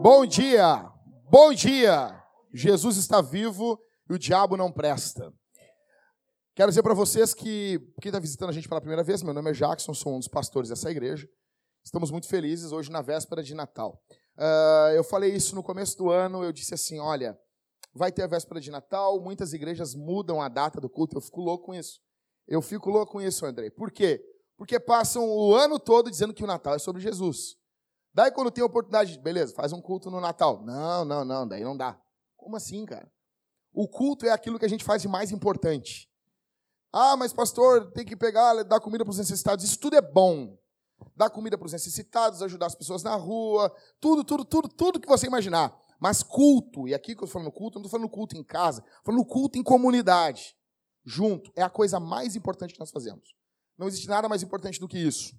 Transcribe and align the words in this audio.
Bom 0.00 0.24
dia, 0.26 0.90
bom 1.30 1.52
dia. 1.52 2.24
Jesus 2.54 2.96
está 2.96 3.20
vivo 3.20 3.78
e 4.08 4.14
o 4.14 4.18
diabo 4.18 4.56
não 4.56 4.72
presta. 4.72 5.30
Quero 6.54 6.70
dizer 6.70 6.82
para 6.82 6.94
vocês 6.94 7.34
que 7.34 7.78
quem 8.00 8.08
está 8.08 8.18
visitando 8.18 8.48
a 8.48 8.52
gente 8.52 8.66
pela 8.66 8.80
primeira 8.80 9.02
vez, 9.02 9.22
meu 9.22 9.34
nome 9.34 9.50
é 9.50 9.52
Jackson, 9.52 9.92
sou 9.92 10.14
um 10.14 10.18
dos 10.18 10.28
pastores 10.28 10.70
dessa 10.70 10.90
igreja. 10.90 11.28
Estamos 11.84 12.10
muito 12.10 12.28
felizes 12.28 12.72
hoje 12.72 12.90
na 12.90 13.02
véspera 13.02 13.42
de 13.42 13.54
Natal. 13.54 14.02
Uh, 14.38 14.94
eu 14.94 15.04
falei 15.04 15.34
isso 15.34 15.54
no 15.54 15.62
começo 15.62 15.98
do 15.98 16.08
ano, 16.10 16.42
eu 16.42 16.52
disse 16.52 16.72
assim: 16.72 16.98
olha, 16.98 17.38
vai 17.92 18.10
ter 18.10 18.22
a 18.22 18.26
véspera 18.26 18.58
de 18.58 18.70
Natal, 18.70 19.20
muitas 19.20 19.52
igrejas 19.52 19.94
mudam 19.94 20.40
a 20.40 20.48
data 20.48 20.80
do 20.80 20.88
culto, 20.88 21.18
eu 21.18 21.20
fico 21.20 21.42
louco 21.42 21.66
com 21.66 21.74
isso. 21.74 22.00
Eu 22.48 22.62
fico 22.62 22.88
louco 22.88 23.12
com 23.12 23.20
isso, 23.20 23.44
André. 23.44 23.68
Por 23.68 23.90
quê? 23.90 24.24
Porque 24.56 24.78
passam 24.78 25.28
o 25.28 25.54
ano 25.54 25.78
todo 25.78 26.10
dizendo 26.10 26.34
que 26.34 26.44
o 26.44 26.46
Natal 26.46 26.74
é 26.74 26.78
sobre 26.78 27.02
Jesus. 27.02 27.56
Daí, 28.12 28.30
quando 28.30 28.50
tem 28.50 28.62
a 28.62 28.66
oportunidade, 28.66 29.18
beleza, 29.18 29.54
faz 29.54 29.72
um 29.72 29.80
culto 29.80 30.10
no 30.10 30.20
Natal. 30.20 30.62
Não, 30.64 31.04
não, 31.04 31.24
não, 31.24 31.48
daí 31.48 31.64
não 31.64 31.76
dá. 31.76 32.00
Como 32.36 32.56
assim, 32.56 32.84
cara? 32.86 33.10
O 33.72 33.88
culto 33.88 34.24
é 34.24 34.30
aquilo 34.30 34.58
que 34.58 34.64
a 34.64 34.68
gente 34.68 34.84
faz 34.84 35.02
de 35.02 35.08
mais 35.08 35.32
importante. 35.32 36.08
Ah, 36.92 37.16
mas 37.16 37.32
pastor, 37.32 37.90
tem 37.90 38.04
que 38.04 38.16
pegar, 38.16 38.62
dar 38.62 38.78
comida 38.78 39.04
para 39.04 39.10
os 39.10 39.18
necessitados. 39.18 39.64
Isso 39.64 39.80
tudo 39.80 39.96
é 39.96 40.00
bom. 40.00 40.56
Dar 41.16 41.28
comida 41.28 41.58
para 41.58 41.66
os 41.66 41.72
necessitados, 41.72 42.40
ajudar 42.40 42.66
as 42.66 42.74
pessoas 42.76 43.02
na 43.02 43.16
rua, 43.16 43.74
tudo, 44.00 44.22
tudo, 44.22 44.44
tudo, 44.44 44.68
tudo 44.68 45.00
que 45.00 45.08
você 45.08 45.26
imaginar. 45.26 45.76
Mas 45.98 46.22
culto, 46.22 46.86
e 46.86 46.94
aqui 46.94 47.16
que 47.16 47.22
eu 47.22 47.24
estou 47.24 47.40
falando 47.40 47.52
culto, 47.52 47.78
não 47.78 47.84
estou 47.84 47.98
falando 47.98 48.10
culto 48.10 48.36
em 48.36 48.44
casa, 48.44 48.80
estou 48.80 49.12
falando 49.12 49.24
culto 49.24 49.58
em 49.58 49.62
comunidade, 49.62 50.54
junto, 51.04 51.50
é 51.56 51.62
a 51.62 51.70
coisa 51.70 51.98
mais 51.98 52.36
importante 52.36 52.74
que 52.74 52.80
nós 52.80 52.90
fazemos. 52.90 53.34
Não 53.76 53.88
existe 53.88 54.08
nada 54.08 54.28
mais 54.28 54.42
importante 54.42 54.78
do 54.78 54.88
que 54.88 54.98
isso. 54.98 55.34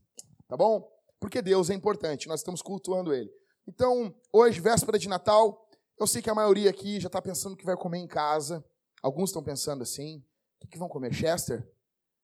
Tá 0.47 0.55
bom? 0.55 0.91
Porque 1.19 1.41
Deus 1.41 1.69
é 1.69 1.73
importante, 1.73 2.27
nós 2.27 2.41
estamos 2.41 2.61
cultuando 2.61 3.13
Ele. 3.13 3.31
Então, 3.67 4.13
hoje, 4.31 4.59
véspera 4.59 4.99
de 4.99 5.09
Natal, 5.09 5.67
eu 5.99 6.05
sei 6.05 6.21
que 6.21 6.29
a 6.29 6.35
maioria 6.35 6.69
aqui 6.69 6.99
já 6.99 7.07
está 7.07 7.21
pensando 7.21 7.53
o 7.53 7.57
que 7.57 7.65
vai 7.65 7.75
comer 7.75 7.99
em 7.99 8.07
casa. 8.07 8.63
Alguns 9.01 9.29
estão 9.29 9.43
pensando 9.43 9.81
assim: 9.81 10.23
o 10.61 10.67
que, 10.67 10.77
vão 10.77 10.89
comer? 10.89 11.13
Chester? 11.13 11.67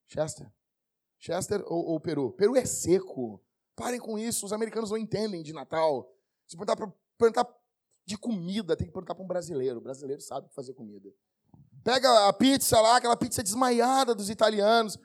Chester? 0.07 0.51
Chester 1.17 1.63
ou, 1.65 1.85
ou, 1.85 1.99
Peru? 1.99 2.31
Peru 2.33 2.55
é 2.55 2.65
seco. 2.65 3.41
Parem 3.75 3.99
com 3.99 4.19
isso, 4.19 4.45
os 4.45 4.53
americanos 4.53 4.91
não 4.91 4.97
entendem 4.97 5.41
de 5.41 5.53
Natal. 5.53 6.13
Se 6.45 6.57
perguntar, 6.57 6.93
perguntar 7.17 7.47
de 8.05 8.17
comida, 8.17 8.75
tem 8.75 8.87
que 8.87 8.93
perguntar 8.93 9.15
para 9.15 9.23
um 9.23 9.27
brasileiro. 9.27 9.77
O 9.77 9.81
brasileiro 9.81 10.21
sabe 10.21 10.49
fazer 10.53 10.73
comida. 10.73 11.09
Pega 11.83 12.27
a 12.27 12.33
pizza 12.33 12.79
lá, 12.79 12.97
aquela 12.97 13.15
pizza 13.15 13.41
desmaiada 13.41 14.13
dos 14.13 14.29
italianos. 14.29 14.99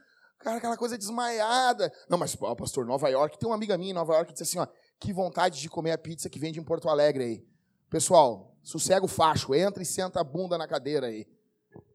Cara, 0.47 0.59
aquela 0.59 0.77
coisa 0.77 0.97
desmaiada. 0.97 1.93
Não, 2.09 2.17
mas, 2.17 2.41
ó, 2.41 2.55
pastor, 2.55 2.87
Nova 2.87 3.09
York, 3.09 3.37
tem 3.37 3.49
uma 3.49 3.57
amiga 3.57 3.77
minha 3.77 3.91
em 3.91 3.93
Nova 3.93 4.15
York 4.15 4.29
que 4.29 4.39
disse 4.39 4.57
assim, 4.57 4.61
ó, 4.61 4.73
que 4.97 5.13
vontade 5.13 5.61
de 5.61 5.69
comer 5.69 5.91
a 5.91 5.99
pizza 5.99 6.31
que 6.31 6.39
vende 6.39 6.61
em 6.61 6.63
Porto 6.63 6.89
Alegre 6.89 7.25
aí. 7.25 7.49
Pessoal, 7.91 8.57
sossega 8.63 9.05
o 9.05 9.09
facho, 9.09 9.57
entra 9.57 9.83
e 9.83 9.87
senta 9.87 10.21
a 10.21 10.23
bunda 10.23 10.57
na 10.57 10.69
cadeira 10.69 11.09
aí. 11.09 11.27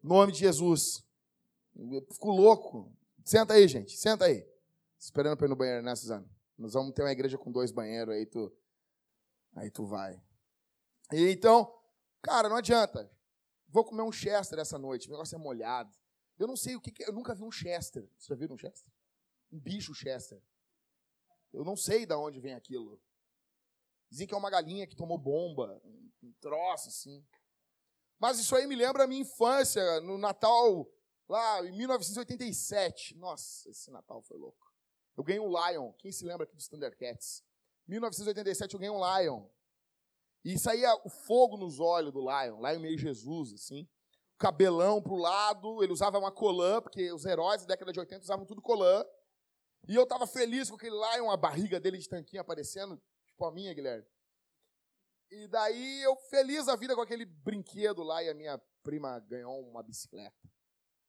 Nome 0.04 0.34
de 0.34 0.40
Jesus. 0.40 1.02
Eu 1.78 2.06
fico 2.12 2.30
louco. 2.30 2.94
Senta 3.24 3.54
aí, 3.54 3.66
gente, 3.70 3.96
senta 3.96 4.26
aí. 4.26 4.46
Esperando 5.00 5.38
para 5.38 5.48
ir 5.48 5.50
no 5.50 5.56
banheiro, 5.56 5.82
né, 5.82 5.96
Suzana? 5.96 6.30
Nós 6.58 6.74
vamos 6.74 6.94
ter 6.94 7.04
uma 7.04 7.12
igreja 7.14 7.38
com 7.38 7.54
dois 7.54 7.72
banheiros, 7.72 8.14
aí 8.14 8.26
tu, 8.26 8.52
aí 9.56 9.72
tu 9.72 9.86
vai. 9.86 10.22
E 11.14 11.32
então, 11.32 11.74
cara, 12.22 12.50
não 12.50 12.58
adianta. 12.58 13.10
Vou 13.70 13.86
comer 13.86 14.04
um 14.04 14.12
Chester 14.12 14.60
essa 14.60 14.78
noite, 14.78 15.08
o 15.08 15.12
negócio 15.12 15.36
é 15.36 15.40
molhado. 15.40 16.01
Eu 16.42 16.48
não 16.48 16.58
sei 16.58 16.76
o 16.76 16.82
que, 16.82 16.92
que 16.92 17.04
eu 17.04 17.14
nunca 17.14 17.36
vi 17.36 17.44
um 17.44 17.52
Chester. 17.52 18.10
Você 18.18 18.30
já 18.30 18.36
viu 18.36 18.52
um 18.52 18.58
Chester? 18.58 18.92
Um 19.52 19.60
bicho 19.60 19.94
Chester. 19.94 20.42
Eu 21.54 21.64
não 21.64 21.76
sei 21.76 22.04
de 22.04 22.16
onde 22.16 22.40
vem 22.40 22.56
aquilo. 22.56 23.00
Dizem 24.10 24.26
que 24.26 24.34
é 24.34 24.38
uma 24.38 24.50
galinha 24.50 24.88
que 24.88 24.96
tomou 24.96 25.20
bomba, 25.20 25.80
um 25.86 26.34
troço 26.42 26.88
assim. 26.88 27.24
Mas 28.18 28.40
isso 28.40 28.56
aí 28.56 28.66
me 28.66 28.76
lembra 28.76 29.04
a 29.04 29.08
minha 29.08 29.22
infância, 29.22 30.02
no 30.02 30.18
Natal, 30.18 30.92
lá 31.30 31.64
em 31.64 31.78
1987. 31.78 33.16
Nossa, 33.18 33.70
esse 33.70 33.92
Natal 33.92 34.24
foi 34.24 34.40
louco. 34.40 34.74
Eu 35.16 35.24
ganhei 35.24 35.40
um 35.40 35.48
Lion. 35.50 35.94
Quem 35.94 36.12
se 36.12 36.26
lembra 36.26 36.46
aqui 36.46 36.56
dos 36.56 36.68
Thundercats? 36.68 37.44
1987 37.88 38.74
eu 38.74 38.80
ganhei 38.80 38.96
um 38.96 39.20
Lion. 39.20 39.48
E 40.44 40.58
saía 40.58 40.92
o 41.06 41.10
fogo 41.10 41.56
nos 41.56 41.80
olhos 41.80 42.12
do 42.12 42.22
Lion, 42.22 42.68
Lion 42.68 42.80
meio 42.80 42.98
Jesus, 42.98 43.54
assim 43.54 43.88
cabelão 44.42 45.00
pro 45.00 45.16
lado, 45.16 45.84
ele 45.84 45.94
usava 45.94 46.18
uma 46.18 46.32
colã, 46.32 46.82
porque 46.82 47.12
os 47.12 47.26
heróis 47.26 47.62
da 47.62 47.68
década 47.68 47.94
de 47.94 48.00
80 48.00 48.24
usavam 48.24 48.44
tudo 48.44 48.60
colã. 48.60 49.06
E 49.88 49.96
eu 49.96 50.06
tava 50.08 50.26
feliz 50.26 50.70
com 50.70 50.76
aquele 50.76 50.96
lá, 50.96 51.22
uma 51.22 51.38
barriga 51.38 51.80
dele 51.80 52.00
de 52.00 52.10
tanquinho 52.10 52.42
aparecendo, 52.42 53.00
tipo 53.28 53.46
a 53.46 53.52
minha, 53.52 53.74
Guilherme. 53.74 54.08
E 55.30 55.48
daí 55.48 56.02
eu 56.02 56.16
feliz 56.16 56.68
a 56.68 56.76
vida 56.76 56.96
com 56.96 57.02
aquele 57.02 57.26
brinquedo 57.26 58.02
lá 58.02 58.24
e 58.24 58.30
a 58.30 58.34
minha 58.34 58.60
prima 58.84 59.20
ganhou 59.20 59.62
uma 59.62 59.84
bicicleta. 59.84 60.52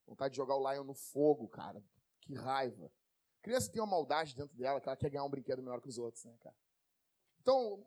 Vontade 0.07 0.33
de 0.33 0.37
jogar 0.37 0.57
o 0.57 0.71
Lion 0.71 0.85
no 0.85 0.95
fogo, 0.95 1.49
cara. 1.49 1.83
Que 2.21 2.35
raiva. 2.35 2.87
A 3.39 3.43
criança 3.43 3.73
tem 3.73 3.81
uma 3.81 3.91
maldade 3.91 4.37
dentro 4.37 4.55
dela 4.57 4.81
que 4.81 4.89
ela 4.89 4.97
quer 4.97 5.11
ganhar 5.11 5.25
um 5.25 5.31
brinquedo 5.31 5.63
melhor 5.63 5.81
que 5.81 5.89
os 5.89 5.99
outros, 5.99 6.25
né, 6.25 6.37
cara? 6.39 6.55
Então, 7.41 7.85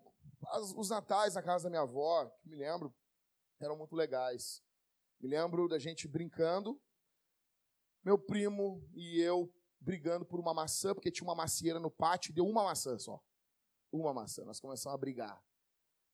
as, 0.47 0.73
os 0.75 0.89
natais 0.89 1.35
na 1.35 1.43
casa 1.43 1.65
da 1.65 1.69
minha 1.69 1.83
avó, 1.83 2.25
que 2.41 2.49
me 2.49 2.57
lembro, 2.57 2.93
eram 3.59 3.77
muito 3.77 3.95
legais. 3.95 4.64
Me 5.19 5.27
lembro 5.27 5.67
da 5.67 5.79
gente 5.79 6.07
brincando, 6.07 6.79
meu 8.03 8.17
primo 8.17 8.87
e 8.93 9.19
eu 9.19 9.51
brigando 9.79 10.25
por 10.25 10.39
uma 10.39 10.53
maçã, 10.53 10.93
porque 10.93 11.11
tinha 11.11 11.27
uma 11.27 11.35
macieira 11.35 11.79
no 11.79 11.91
pátio 11.91 12.31
e 12.31 12.33
deu 12.33 12.47
uma 12.47 12.63
maçã 12.63 12.97
só. 12.97 13.23
Uma 13.91 14.13
maçã. 14.13 14.43
Nós 14.43 14.59
começamos 14.59 14.95
a 14.95 14.97
brigar. 14.97 15.43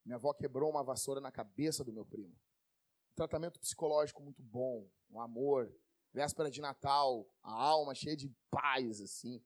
Minha 0.06 0.18
avó 0.18 0.34
quebrou 0.34 0.70
uma 0.70 0.84
vassoura 0.84 1.22
na 1.22 1.32
cabeça 1.32 1.84
do 1.84 1.94
meu 1.94 2.06
primo. 2.06 2.36
Um 3.12 3.16
tratamento 3.16 3.60
psicológico 3.60 4.22
muito 4.22 4.42
bom, 4.42 4.90
um 5.10 5.22
amor. 5.22 5.74
Véspera 6.14 6.52
de 6.52 6.60
Natal, 6.60 7.26
a 7.42 7.52
alma 7.52 7.96
cheia 7.96 8.18
de 8.18 8.30
paz, 8.50 9.00
assim. 9.00 9.42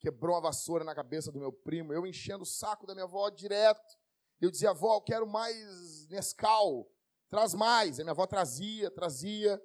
Quebrou 0.00 0.34
uma 0.34 0.40
vassoura 0.40 0.84
na 0.84 0.94
cabeça 0.94 1.30
do 1.30 1.38
meu 1.38 1.52
primo. 1.52 1.92
Eu 1.92 2.06
enchendo 2.06 2.42
o 2.42 2.46
saco 2.46 2.86
da 2.86 2.94
minha 2.94 3.04
avó 3.04 3.28
direto. 3.30 3.98
Eu 4.40 4.50
dizia, 4.50 4.70
avó, 4.70 4.96
eu 4.96 5.02
quero 5.02 5.26
mais 5.26 6.08
Nescau. 6.08 6.90
Traz 7.34 7.52
mais. 7.52 7.98
A 7.98 8.04
minha 8.04 8.12
avó 8.12 8.28
trazia, 8.28 8.88
trazia. 8.92 9.60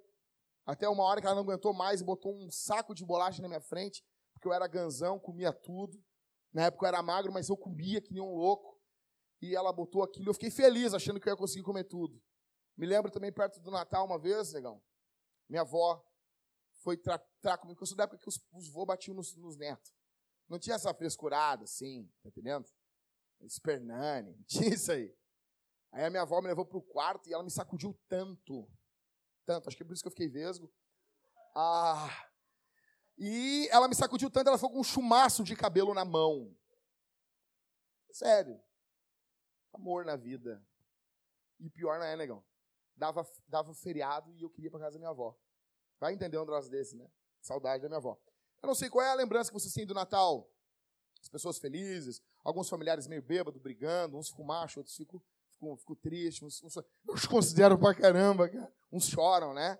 Até 0.66 0.90
uma 0.90 1.04
hora 1.04 1.22
que 1.22 1.28
ela 1.28 1.36
não 1.36 1.44
aguentou 1.44 1.72
mais 1.72 2.02
e 2.02 2.04
botou 2.04 2.34
um 2.34 2.50
saco 2.50 2.96
de 2.96 3.06
bolacha 3.06 3.44
na 3.44 3.48
minha 3.48 3.62
frente, 3.62 4.04
porque 4.34 4.48
eu 4.48 4.52
era 4.52 4.66
ganzão, 4.66 5.20
comia 5.20 5.54
tudo. 5.54 6.04
Na 6.52 6.64
época 6.64 6.86
eu 6.86 6.88
era 6.88 7.04
magro, 7.04 7.32
mas 7.32 7.48
eu 7.48 7.56
comia 7.56 8.02
que 8.02 8.12
nem 8.12 8.24
um 8.24 8.34
louco. 8.34 8.82
E 9.40 9.56
ela 9.56 9.72
botou 9.72 10.02
aquilo, 10.02 10.30
eu 10.30 10.34
fiquei 10.34 10.50
feliz 10.50 10.96
achando 10.96 11.20
que 11.20 11.30
eu 11.30 11.34
ia 11.34 11.38
conseguir 11.38 11.64
comer 11.64 11.84
tudo. 11.84 12.20
Me 12.76 12.88
lembro 12.88 13.12
também 13.12 13.32
perto 13.32 13.60
do 13.60 13.70
Natal 13.70 14.04
uma 14.04 14.18
vez, 14.18 14.52
negão. 14.52 14.82
Minha 15.48 15.62
avó 15.62 16.04
foi 16.80 16.98
tratar 16.98 17.60
comigo, 17.60 17.76
porque 17.76 17.84
eu 17.84 17.88
sou 17.88 17.98
da 17.98 18.06
época 18.06 18.18
que 18.18 18.30
os, 18.30 18.44
os 18.52 18.68
vô 18.68 18.84
batiam 18.84 19.14
nos, 19.14 19.36
nos 19.36 19.56
netos. 19.58 19.94
Não 20.48 20.58
tinha 20.58 20.76
essa 20.76 20.92
frescurada 20.92 21.66
assim, 21.66 22.12
tá 22.24 22.30
entendendo? 22.30 22.68
Espernani, 23.42 24.34
não 24.34 24.44
tinha 24.50 24.74
isso 24.74 24.92
aí. 24.92 25.16
Aí 25.92 26.06
a 26.06 26.10
minha 26.10 26.22
avó 26.22 26.42
me 26.42 26.48
levou 26.48 26.66
para 26.66 26.78
o 26.78 26.82
quarto 26.82 27.30
e 27.30 27.34
ela 27.34 27.44
me 27.44 27.50
sacudiu 27.50 27.98
tanto. 28.08 28.70
Tanto, 29.46 29.68
acho 29.68 29.78
que 29.78 29.84
é 29.84 29.86
por 29.86 29.94
isso 29.94 30.04
que 30.04 30.08
eu 30.08 30.12
fiquei 30.12 30.30
vesgo. 30.30 30.72
Ah. 31.56 32.30
E 33.18 33.68
ela 33.72 33.88
me 33.88 33.96
sacudiu 33.96 34.30
tanto, 34.30 34.48
ela 34.48 34.58
foi 34.58 34.70
com 34.70 34.80
um 34.80 34.84
chumaço 34.84 35.44
de 35.44 35.56
cabelo 35.56 35.94
na 35.94 36.06
mão. 36.06 36.56
Sério. 38.12 38.62
Amor 39.74 40.06
na 40.06 40.16
vida. 40.16 40.64
E 41.60 41.70
pior 41.70 42.00
não 42.00 42.06
é, 42.06 42.16
negão. 42.16 42.44
Dava, 42.96 43.26
dava 43.48 43.74
feriado 43.74 44.32
e 44.34 44.42
eu 44.42 44.50
queria 44.50 44.68
ir 44.68 44.72
para 44.72 44.82
casa 44.82 44.94
da 44.94 45.00
minha 45.00 45.10
avó. 45.10 45.38
Vai 46.00 46.14
entender 46.14 46.38
um 46.38 46.46
troço 46.46 46.70
desse, 46.70 46.96
né? 46.96 47.10
Saudade 47.42 47.84
da 47.84 47.90
minha 47.90 47.98
avó. 47.98 48.20
Eu 48.62 48.68
não 48.68 48.76
sei 48.76 48.90
qual 48.90 49.06
é 49.06 49.10
a 49.10 49.16
lembrança 49.16 49.50
que 49.50 49.60
vocês 49.60 49.74
têm 49.74 49.86
do 49.86 49.94
Natal. 49.94 50.50
As 51.22 51.28
pessoas 51.28 51.58
felizes, 51.58 52.22
alguns 52.44 52.70
familiares 52.70 53.08
meio 53.08 53.22
bêbados, 53.22 53.62
brigando, 53.62 54.18
uns 54.18 54.30
ficam 54.30 54.46
machos, 54.46 54.78
outros 54.78 54.96
ficam 54.96 55.22
ficam, 55.60 55.78
ficam 55.78 55.96
tristes, 55.96 56.42
uns, 56.42 56.64
uns, 56.64 56.84
uns 57.08 57.26
consideram 57.28 57.78
pra 57.78 57.94
caramba, 57.94 58.48
cara. 58.48 58.74
uns 58.92 59.08
choram, 59.08 59.54
né? 59.54 59.78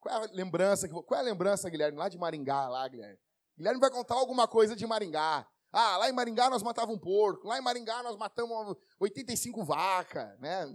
Qual 0.00 0.14
é 0.14 0.26
a 0.26 0.30
lembrança? 0.32 0.88
Qual 0.88 1.18
é 1.18 1.22
a 1.22 1.24
lembrança, 1.24 1.70
Guilherme, 1.70 1.98
lá 1.98 2.08
de 2.08 2.18
Maringá, 2.18 2.68
lá, 2.68 2.86
Guilherme? 2.88 3.18
Guilherme 3.56 3.80
vai 3.80 3.90
contar 3.90 4.14
alguma 4.14 4.46
coisa 4.46 4.76
de 4.76 4.86
Maringá. 4.86 5.48
Ah, 5.72 5.96
lá 5.98 6.08
em 6.08 6.12
Maringá 6.12 6.50
nós 6.50 6.62
matávamos 6.62 6.96
um 6.96 7.00
porco, 7.00 7.46
lá 7.46 7.58
em 7.58 7.62
Maringá 7.62 8.02
nós 8.02 8.16
matamos 8.16 8.76
85 9.00 9.64
vacas, 9.64 10.38
né? 10.38 10.74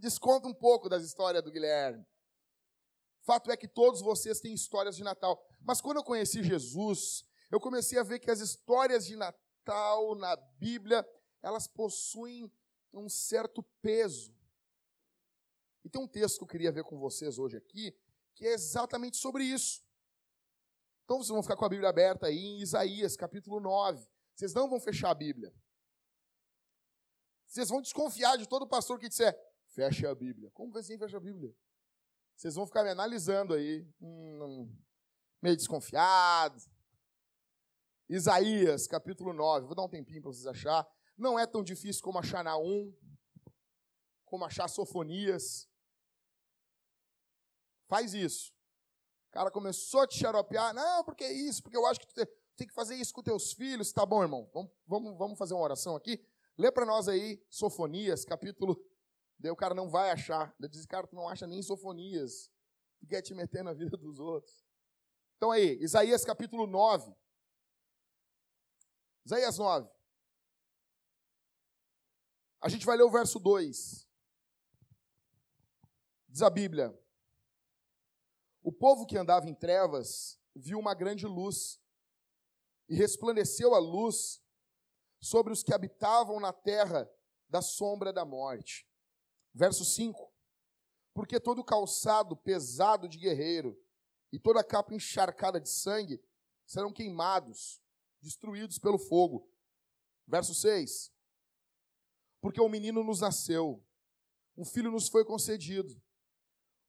Desconta 0.00 0.46
um 0.46 0.54
pouco 0.54 0.88
das 0.88 1.02
histórias 1.02 1.42
do 1.42 1.50
Guilherme. 1.50 2.04
Fato 3.24 3.50
é 3.50 3.56
que 3.56 3.68
todos 3.68 4.00
vocês 4.00 4.40
têm 4.40 4.54
histórias 4.54 4.96
de 4.96 5.02
Natal. 5.02 5.38
Mas 5.60 5.80
quando 5.80 5.98
eu 5.98 6.04
conheci 6.04 6.42
Jesus, 6.42 7.24
eu 7.50 7.60
comecei 7.60 7.98
a 7.98 8.02
ver 8.02 8.18
que 8.20 8.30
as 8.30 8.40
histórias 8.40 9.06
de 9.06 9.16
Natal 9.16 10.14
na 10.14 10.34
Bíblia, 10.58 11.06
elas 11.42 11.66
possuem 11.66 12.50
um 12.92 13.08
certo 13.08 13.62
peso. 13.82 14.34
E 15.84 15.88
tem 15.88 16.02
um 16.02 16.08
texto 16.08 16.38
que 16.38 16.44
eu 16.44 16.48
queria 16.48 16.72
ver 16.72 16.84
com 16.84 16.98
vocês 16.98 17.38
hoje 17.38 17.56
aqui, 17.56 17.96
que 18.34 18.46
é 18.46 18.52
exatamente 18.52 19.16
sobre 19.16 19.44
isso. 19.44 19.82
Então 21.04 21.18
vocês 21.18 21.28
vão 21.28 21.42
ficar 21.42 21.56
com 21.56 21.64
a 21.64 21.68
Bíblia 21.68 21.88
aberta 21.88 22.26
aí 22.26 22.38
em 22.38 22.60
Isaías, 22.60 23.16
capítulo 23.16 23.60
9. 23.60 24.06
Vocês 24.34 24.52
não 24.52 24.68
vão 24.68 24.78
fechar 24.80 25.10
a 25.10 25.14
Bíblia. 25.14 25.54
Vocês 27.46 27.68
vão 27.68 27.80
desconfiar 27.80 28.36
de 28.36 28.46
todo 28.46 28.66
pastor 28.66 28.98
que 28.98 29.08
disser, 29.08 29.34
feche 29.68 30.06
a 30.06 30.14
Bíblia. 30.14 30.50
Como 30.50 30.76
assim 30.76 30.98
fecha 30.98 31.16
a 31.16 31.20
Bíblia? 31.20 31.54
Vocês 32.36 32.54
vão 32.54 32.66
ficar 32.66 32.84
me 32.84 32.90
analisando 32.90 33.54
aí, 33.54 33.84
hum, 34.00 34.70
meio 35.42 35.56
desconfiado. 35.56 36.62
Isaías, 38.08 38.86
capítulo 38.86 39.32
9. 39.32 39.66
Vou 39.66 39.74
dar 39.74 39.82
um 39.82 39.88
tempinho 39.88 40.22
para 40.22 40.30
vocês 40.30 40.46
achar. 40.46 40.86
Não 41.18 41.36
é 41.36 41.46
tão 41.46 41.64
difícil 41.64 42.00
como 42.00 42.18
achar 42.18 42.44
na 42.44 42.56
1, 42.56 42.94
como 44.24 44.44
achar 44.44 44.68
Sofonias. 44.68 45.68
Faz 47.88 48.14
isso. 48.14 48.52
O 49.28 49.32
cara 49.32 49.50
começou 49.50 50.00
a 50.00 50.06
te 50.06 50.16
xaropear. 50.16 50.72
Não, 50.72 51.02
porque 51.02 51.24
é 51.24 51.32
isso? 51.32 51.60
Porque 51.60 51.76
eu 51.76 51.84
acho 51.86 51.98
que 51.98 52.06
tu 52.06 52.14
tem 52.56 52.68
que 52.68 52.74
fazer 52.74 52.94
isso 52.94 53.12
com 53.12 53.22
teus 53.22 53.52
filhos. 53.52 53.92
Tá 53.92 54.06
bom, 54.06 54.22
irmão. 54.22 54.48
Vamos, 54.54 54.72
vamos, 54.86 55.18
vamos 55.18 55.38
fazer 55.38 55.54
uma 55.54 55.64
oração 55.64 55.96
aqui. 55.96 56.24
Lê 56.56 56.70
para 56.70 56.86
nós 56.86 57.08
aí 57.08 57.44
Sofonias, 57.50 58.24
capítulo. 58.24 58.80
Daí 59.38 59.50
o 59.50 59.56
cara 59.56 59.74
não 59.74 59.90
vai 59.90 60.10
achar. 60.10 60.54
Ele 60.58 60.68
diz, 60.68 60.86
cara, 60.86 61.06
tu 61.06 61.16
não 61.16 61.28
acha 61.28 61.46
nem 61.46 61.62
Sofonias. 61.62 62.50
Tu 63.00 63.06
quer 63.06 63.22
te 63.22 63.34
meter 63.34 63.64
na 63.64 63.72
vida 63.72 63.96
dos 63.96 64.20
outros. 64.20 64.64
Então 65.36 65.50
aí, 65.50 65.78
Isaías 65.80 66.24
capítulo 66.24 66.66
9. 66.66 67.12
Isaías 69.24 69.58
9. 69.58 69.97
A 72.60 72.68
gente 72.68 72.84
vai 72.84 72.96
ler 72.96 73.04
o 73.04 73.10
verso 73.10 73.38
2. 73.38 74.08
Diz 76.28 76.42
a 76.42 76.50
Bíblia: 76.50 76.98
O 78.62 78.72
povo 78.72 79.06
que 79.06 79.16
andava 79.16 79.48
em 79.48 79.54
trevas 79.54 80.40
viu 80.54 80.78
uma 80.78 80.94
grande 80.94 81.26
luz, 81.26 81.80
e 82.88 82.94
resplandeceu 82.94 83.74
a 83.74 83.78
luz 83.78 84.42
sobre 85.20 85.52
os 85.52 85.62
que 85.62 85.74
habitavam 85.74 86.40
na 86.40 86.52
terra 86.52 87.08
da 87.48 87.62
sombra 87.62 88.12
da 88.12 88.24
morte. 88.24 88.88
Verso 89.54 89.84
5: 89.84 90.32
Porque 91.14 91.38
todo 91.38 91.64
calçado 91.64 92.36
pesado 92.36 93.08
de 93.08 93.18
guerreiro 93.18 93.80
e 94.32 94.38
toda 94.38 94.64
capa 94.64 94.94
encharcada 94.94 95.60
de 95.60 95.68
sangue 95.68 96.20
serão 96.66 96.92
queimados, 96.92 97.80
destruídos 98.20 98.78
pelo 98.78 98.98
fogo. 98.98 99.48
Verso 100.26 100.54
6: 100.54 101.12
Porque 102.40 102.60
o 102.60 102.68
menino 102.68 103.02
nos 103.02 103.20
nasceu, 103.20 103.84
um 104.56 104.64
filho 104.64 104.90
nos 104.90 105.08
foi 105.08 105.24
concedido, 105.24 106.00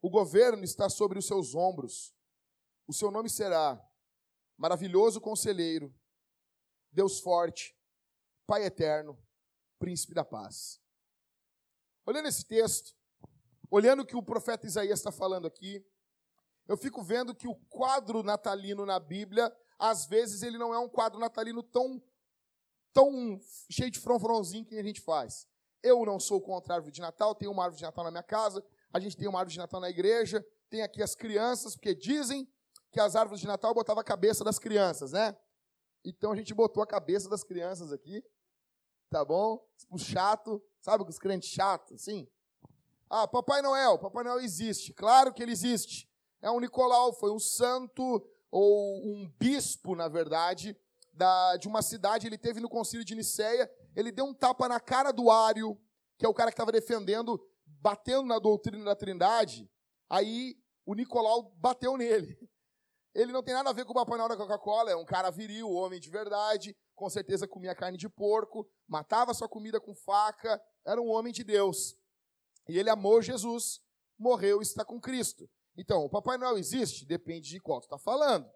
o 0.02 0.10
governo 0.10 0.64
está 0.64 0.90
sobre 0.90 1.20
os 1.20 1.26
seus 1.26 1.56
ombros, 1.56 2.14
o 2.88 2.94
seu 2.94 3.12
nome 3.12 3.30
será 3.30 3.84
Maravilhoso 4.58 5.22
Conselheiro, 5.22 5.94
Deus 6.92 7.20
Forte, 7.20 7.78
Pai 8.46 8.66
Eterno, 8.66 9.18
Príncipe 9.78 10.14
da 10.14 10.26
Paz. 10.26 10.82
Olhando 12.06 12.28
esse 12.28 12.46
texto, 12.46 12.94
olhando 13.70 14.02
o 14.02 14.06
que 14.06 14.16
o 14.16 14.24
profeta 14.24 14.66
Isaías 14.66 15.00
está 15.00 15.12
falando 15.12 15.48
aqui, 15.48 15.86
eu 16.68 16.76
fico 16.76 17.02
vendo 17.02 17.34
que 17.34 17.48
o 17.48 17.56
quadro 17.70 18.22
natalino 18.22 18.86
na 18.86 19.00
Bíblia, 19.00 19.56
às 19.78 20.06
vezes, 20.06 20.44
ele 20.44 20.58
não 20.58 20.74
é 20.74 20.78
um 20.78 20.90
quadro 20.90 21.20
natalino 21.20 21.64
tão, 21.64 22.02
tão 23.00 23.40
cheio 23.70 23.90
de 23.90 23.98
fronfronzinho 23.98 24.66
que 24.66 24.78
a 24.78 24.84
gente 24.84 25.00
faz. 25.00 25.48
Eu 25.82 26.06
não 26.06 26.20
sou 26.20 26.42
contra 26.42 26.74
a 26.74 26.76
árvore 26.76 26.92
de 26.92 27.00
Natal, 27.00 27.34
tenho 27.34 27.52
uma 27.52 27.64
árvore 27.64 27.78
de 27.78 27.84
Natal 27.84 28.04
na 28.04 28.12
minha 28.12 28.24
casa, 28.24 28.62
a 28.92 29.00
gente 29.00 29.16
tem 29.16 29.28
uma 29.28 29.40
árvore 29.40 29.54
de 29.54 29.60
Natal 29.60 29.80
na 29.80 29.90
igreja, 29.90 30.46
tem 30.70 30.82
aqui 30.82 31.02
as 31.02 31.16
crianças, 31.16 31.76
porque 31.76 31.96
dizem 31.96 32.46
que 32.92 33.00
as 33.00 33.16
árvores 33.16 33.40
de 33.40 33.48
Natal 33.48 33.74
botavam 33.74 34.02
a 34.02 34.04
cabeça 34.04 34.44
das 34.44 34.60
crianças, 34.60 35.14
né? 35.14 35.38
Então 36.04 36.34
a 36.34 36.36
gente 36.36 36.54
botou 36.54 36.84
a 36.84 36.88
cabeça 36.88 37.30
das 37.30 37.42
crianças 37.42 37.94
aqui, 37.94 38.22
tá 39.10 39.24
bom? 39.24 39.66
O 39.90 39.98
chato, 39.98 40.62
sabe 40.82 41.06
os 41.08 41.20
crentes 41.20 41.50
chatos, 41.50 41.94
assim? 41.94 42.28
Ah, 43.10 43.28
Papai 43.28 43.62
Noel, 43.62 43.98
Papai 43.98 44.26
Noel 44.26 44.42
existe, 44.42 44.94
claro 44.94 45.34
que 45.34 45.42
ele 45.42 45.54
existe. 45.54 46.10
É 46.42 46.52
um 46.52 46.60
Nicolau, 46.60 47.14
foi 47.14 47.32
um 47.32 47.40
santo 47.40 48.28
ou 48.52 49.08
um 49.08 49.30
bispo, 49.40 49.96
na 49.96 50.10
verdade, 50.10 50.78
da, 51.20 51.58
de 51.58 51.68
uma 51.68 51.82
cidade. 51.82 52.26
Ele 52.26 52.38
teve 52.38 52.62
no 52.62 52.70
concílio 52.70 53.06
de 53.06 53.14
Niceia, 53.14 53.70
ele 53.94 54.12
deu 54.12 54.26
um 54.26 54.34
tapa 54.34 54.70
na 54.70 54.80
cara 54.80 55.12
do 55.12 55.30
Ário, 55.30 55.78
que 56.18 56.26
é 56.26 56.30
o 56.30 56.34
cara 56.34 56.50
que 56.50 56.54
estava 56.54 56.72
defendendo, 56.72 57.40
batendo 57.66 58.26
na 58.26 58.40
doutrina 58.40 58.86
da 58.86 58.96
Trindade. 58.96 59.70
Aí 60.10 60.56
o 60.86 60.96
Nicolau 60.96 61.52
bateu 61.58 61.98
nele. 61.98 62.40
Ele 63.14 63.34
não 63.34 63.44
tem 63.44 63.54
nada 63.54 63.70
a 63.70 63.74
ver 63.74 63.84
com 63.84 63.92
o 63.92 63.96
Papai 63.96 64.18
Noel 64.18 64.30
da 64.30 64.38
Coca-Cola, 64.38 64.92
é 64.92 64.96
um 64.96 65.04
cara 65.04 65.30
viril, 65.30 65.70
homem 65.70 66.00
de 66.00 66.10
verdade, 66.10 66.78
com 66.96 67.10
certeza 67.10 67.48
comia 67.48 67.76
carne 67.76 67.98
de 67.98 68.08
porco, 68.08 68.70
matava 68.88 69.34
sua 69.34 69.50
comida 69.50 69.80
com 69.80 69.94
faca, 69.94 70.62
era 70.86 71.02
um 71.02 71.10
homem 71.10 71.34
de 71.34 71.44
Deus. 71.44 71.96
E 72.68 72.78
ele 72.78 72.90
amou 72.90 73.22
Jesus, 73.22 73.82
morreu 74.18 74.60
e 74.60 74.64
está 74.64 74.86
com 74.86 75.02
Cristo. 75.02 75.50
Então, 75.76 76.06
o 76.06 76.10
Papai 76.10 76.38
Noel 76.38 76.58
existe? 76.58 77.06
Depende 77.06 77.50
de 77.50 77.60
qual 77.60 77.82
tu 77.82 77.86
está 77.86 77.98
falando. 77.98 78.50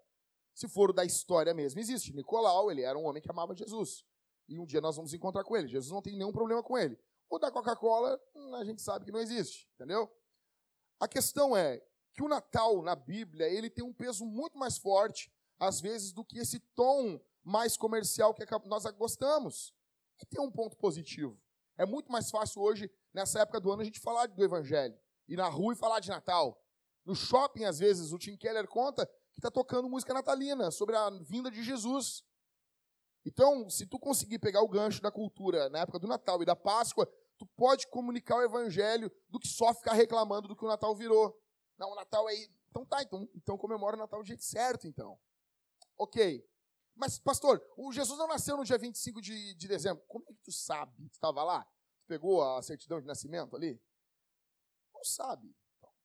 Se 0.54 0.68
for 0.68 0.92
da 0.92 1.04
história 1.04 1.52
mesmo, 1.52 1.80
existe. 1.80 2.12
Nicolau, 2.12 2.70
ele 2.70 2.82
era 2.82 2.96
um 2.96 3.04
homem 3.04 3.20
que 3.20 3.30
amava 3.30 3.54
Jesus. 3.54 4.04
E 4.48 4.58
um 4.58 4.64
dia 4.64 4.80
nós 4.80 4.96
vamos 4.96 5.12
encontrar 5.12 5.42
com 5.42 5.56
ele. 5.56 5.66
Jesus 5.66 5.90
não 5.90 6.00
tem 6.00 6.16
nenhum 6.16 6.32
problema 6.32 6.62
com 6.62 6.78
ele. 6.78 6.98
O 7.28 7.38
da 7.38 7.50
Coca-Cola, 7.50 8.20
hum, 8.34 8.54
a 8.54 8.64
gente 8.64 8.80
sabe 8.80 9.04
que 9.04 9.10
não 9.10 9.20
existe, 9.20 9.68
entendeu? 9.74 10.08
A 11.00 11.08
questão 11.08 11.56
é 11.56 11.82
que 12.12 12.22
o 12.22 12.28
Natal 12.28 12.80
na 12.82 12.94
Bíblia, 12.94 13.48
ele 13.48 13.68
tem 13.68 13.84
um 13.84 13.92
peso 13.92 14.24
muito 14.24 14.56
mais 14.56 14.78
forte, 14.78 15.32
às 15.58 15.80
vezes, 15.80 16.12
do 16.12 16.24
que 16.24 16.38
esse 16.38 16.60
tom 16.60 17.20
mais 17.42 17.76
comercial 17.76 18.32
que 18.32 18.44
nós 18.66 18.84
gostamos. 18.92 19.74
E 20.22 20.26
tem 20.26 20.40
um 20.40 20.50
ponto 20.50 20.76
positivo. 20.76 21.36
É 21.76 21.84
muito 21.84 22.12
mais 22.12 22.30
fácil 22.30 22.62
hoje, 22.62 22.88
nessa 23.12 23.40
época 23.40 23.60
do 23.60 23.72
ano, 23.72 23.82
a 23.82 23.84
gente 23.84 23.98
falar 23.98 24.26
do 24.26 24.44
Evangelho. 24.44 24.96
Ir 25.26 25.36
na 25.36 25.48
rua 25.48 25.72
e 25.72 25.76
falar 25.76 25.98
de 25.98 26.08
Natal. 26.08 26.62
No 27.04 27.14
shopping, 27.14 27.64
às 27.64 27.80
vezes, 27.80 28.12
o 28.12 28.18
Tim 28.18 28.36
Keller 28.36 28.68
conta 28.68 29.10
que 29.34 29.40
está 29.40 29.50
tocando 29.50 29.88
música 29.88 30.14
natalina, 30.14 30.70
sobre 30.70 30.96
a 30.96 31.10
vinda 31.10 31.50
de 31.50 31.62
Jesus. 31.62 32.24
Então, 33.26 33.68
se 33.68 33.86
tu 33.86 33.98
conseguir 33.98 34.38
pegar 34.38 34.62
o 34.62 34.68
gancho 34.68 35.02
da 35.02 35.10
cultura 35.10 35.68
na 35.68 35.80
época 35.80 35.98
do 35.98 36.06
Natal 36.06 36.42
e 36.42 36.46
da 36.46 36.54
Páscoa, 36.54 37.06
tu 37.36 37.46
pode 37.56 37.86
comunicar 37.88 38.36
o 38.36 38.42
evangelho 38.42 39.10
do 39.28 39.40
que 39.40 39.48
só 39.48 39.74
ficar 39.74 39.94
reclamando 39.94 40.46
do 40.46 40.56
que 40.56 40.64
o 40.64 40.68
Natal 40.68 40.94
virou. 40.94 41.36
Não, 41.76 41.90
o 41.90 41.94
Natal 41.94 42.28
é. 42.28 42.34
Então 42.70 42.84
tá, 42.84 43.02
então, 43.02 43.28
então 43.34 43.58
comemora 43.58 43.96
o 43.96 43.98
Natal 43.98 44.20
do 44.20 44.26
jeito 44.26 44.44
certo, 44.44 44.86
então. 44.86 45.18
Ok. 45.98 46.46
Mas, 46.94 47.18
pastor, 47.18 47.60
o 47.76 47.92
Jesus 47.92 48.18
não 48.18 48.28
nasceu 48.28 48.56
no 48.56 48.64
dia 48.64 48.78
25 48.78 49.20
de, 49.20 49.54
de 49.54 49.66
dezembro. 49.66 50.04
Como 50.06 50.24
é 50.28 50.32
que 50.32 50.42
tu 50.42 50.52
sabe? 50.52 50.92
Tu 51.08 51.14
estava 51.14 51.42
lá? 51.42 51.64
Tu 51.64 52.06
pegou 52.06 52.42
a 52.42 52.62
certidão 52.62 53.00
de 53.00 53.06
nascimento 53.06 53.56
ali? 53.56 53.80
Não 54.94 55.02
sabe. 55.02 55.52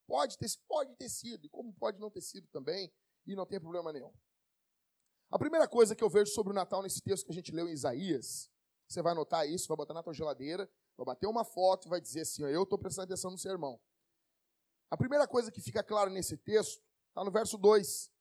Pode 0.08 0.38
ter, 0.38 0.48
pode 0.68 0.96
ter 0.96 1.10
sido, 1.10 1.46
e 1.46 1.50
como 1.50 1.72
pode 1.74 2.00
não 2.00 2.10
ter 2.10 2.22
sido 2.22 2.48
também, 2.48 2.92
e 3.32 3.36
não 3.36 3.46
tem 3.46 3.60
problema 3.60 3.94
nenhum. 3.94 4.12
A 5.30 5.38
primeira 5.38 5.68
coisa 5.68 5.96
que 5.96 6.04
eu 6.04 6.10
vejo 6.10 6.32
sobre 6.32 6.52
o 6.52 6.56
Natal 6.56 6.82
nesse 6.82 7.02
texto 7.02 7.26
que 7.26 7.32
a 7.32 7.36
gente 7.36 7.52
leu 7.52 7.68
em 7.68 7.72
Isaías, 7.72 8.50
você 8.88 9.02
vai 9.02 9.12
anotar 9.12 9.48
isso, 9.48 9.68
vai 9.68 9.78
botar 9.78 9.94
na 9.94 10.02
tua 10.02 10.14
geladeira, 10.14 10.70
vai 10.98 11.06
bater 11.06 11.28
uma 11.28 11.44
foto 11.44 11.88
e 11.88 11.90
vai 11.90 12.02
dizer 12.02 12.22
assim: 12.22 12.44
eu 12.44 12.64
estou 12.64 12.80
prestando 12.80 13.06
atenção 13.06 13.30
no 13.30 13.38
sermão. 13.38 13.80
A 14.90 14.98
primeira 14.98 15.28
coisa 15.28 15.52
que 15.52 15.62
fica 15.62 15.84
claro 15.84 16.10
nesse 16.10 16.36
texto 16.36 16.82
está 17.10 17.24
no 17.24 17.32
verso 17.32 17.58
2. 17.58 18.12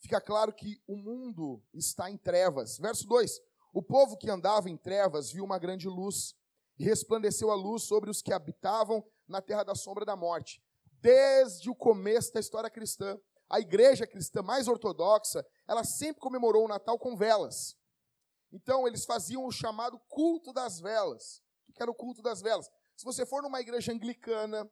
Fica 0.00 0.20
claro 0.20 0.52
que 0.52 0.80
o 0.86 0.96
mundo 0.96 1.62
está 1.72 2.10
em 2.10 2.18
trevas. 2.18 2.76
Verso 2.76 3.06
2: 3.06 3.40
O 3.72 3.82
povo 3.82 4.18
que 4.18 4.30
andava 4.30 4.68
em 4.68 4.76
trevas 4.76 5.32
viu 5.32 5.44
uma 5.44 5.58
grande 5.58 5.88
luz, 5.88 6.36
e 6.78 6.84
resplandeceu 6.84 7.50
a 7.50 7.54
luz 7.54 7.82
sobre 7.82 8.10
os 8.10 8.22
que 8.22 8.32
habitavam 8.32 9.04
na 9.26 9.42
terra 9.42 9.64
da 9.64 9.74
sombra 9.74 10.04
da 10.04 10.14
morte. 10.14 10.62
Desde 11.00 11.68
o 11.68 11.74
começo 11.74 12.32
da 12.32 12.40
história 12.40 12.70
cristã, 12.70 13.18
a 13.48 13.60
igreja 13.60 14.06
cristã 14.06 14.42
mais 14.42 14.68
ortodoxa, 14.68 15.44
ela 15.66 15.84
sempre 15.84 16.20
comemorou 16.20 16.64
o 16.64 16.68
Natal 16.68 16.98
com 16.98 17.16
velas. 17.16 17.76
Então, 18.52 18.86
eles 18.86 19.04
faziam 19.04 19.44
o 19.44 19.52
chamado 19.52 19.98
culto 20.08 20.52
das 20.52 20.80
velas. 20.80 21.42
O 21.68 21.72
que 21.72 21.82
era 21.82 21.90
o 21.90 21.94
culto 21.94 22.22
das 22.22 22.40
velas? 22.40 22.70
Se 22.96 23.04
você 23.04 23.24
for 23.24 23.42
numa 23.42 23.60
igreja 23.60 23.92
anglicana, 23.92 24.70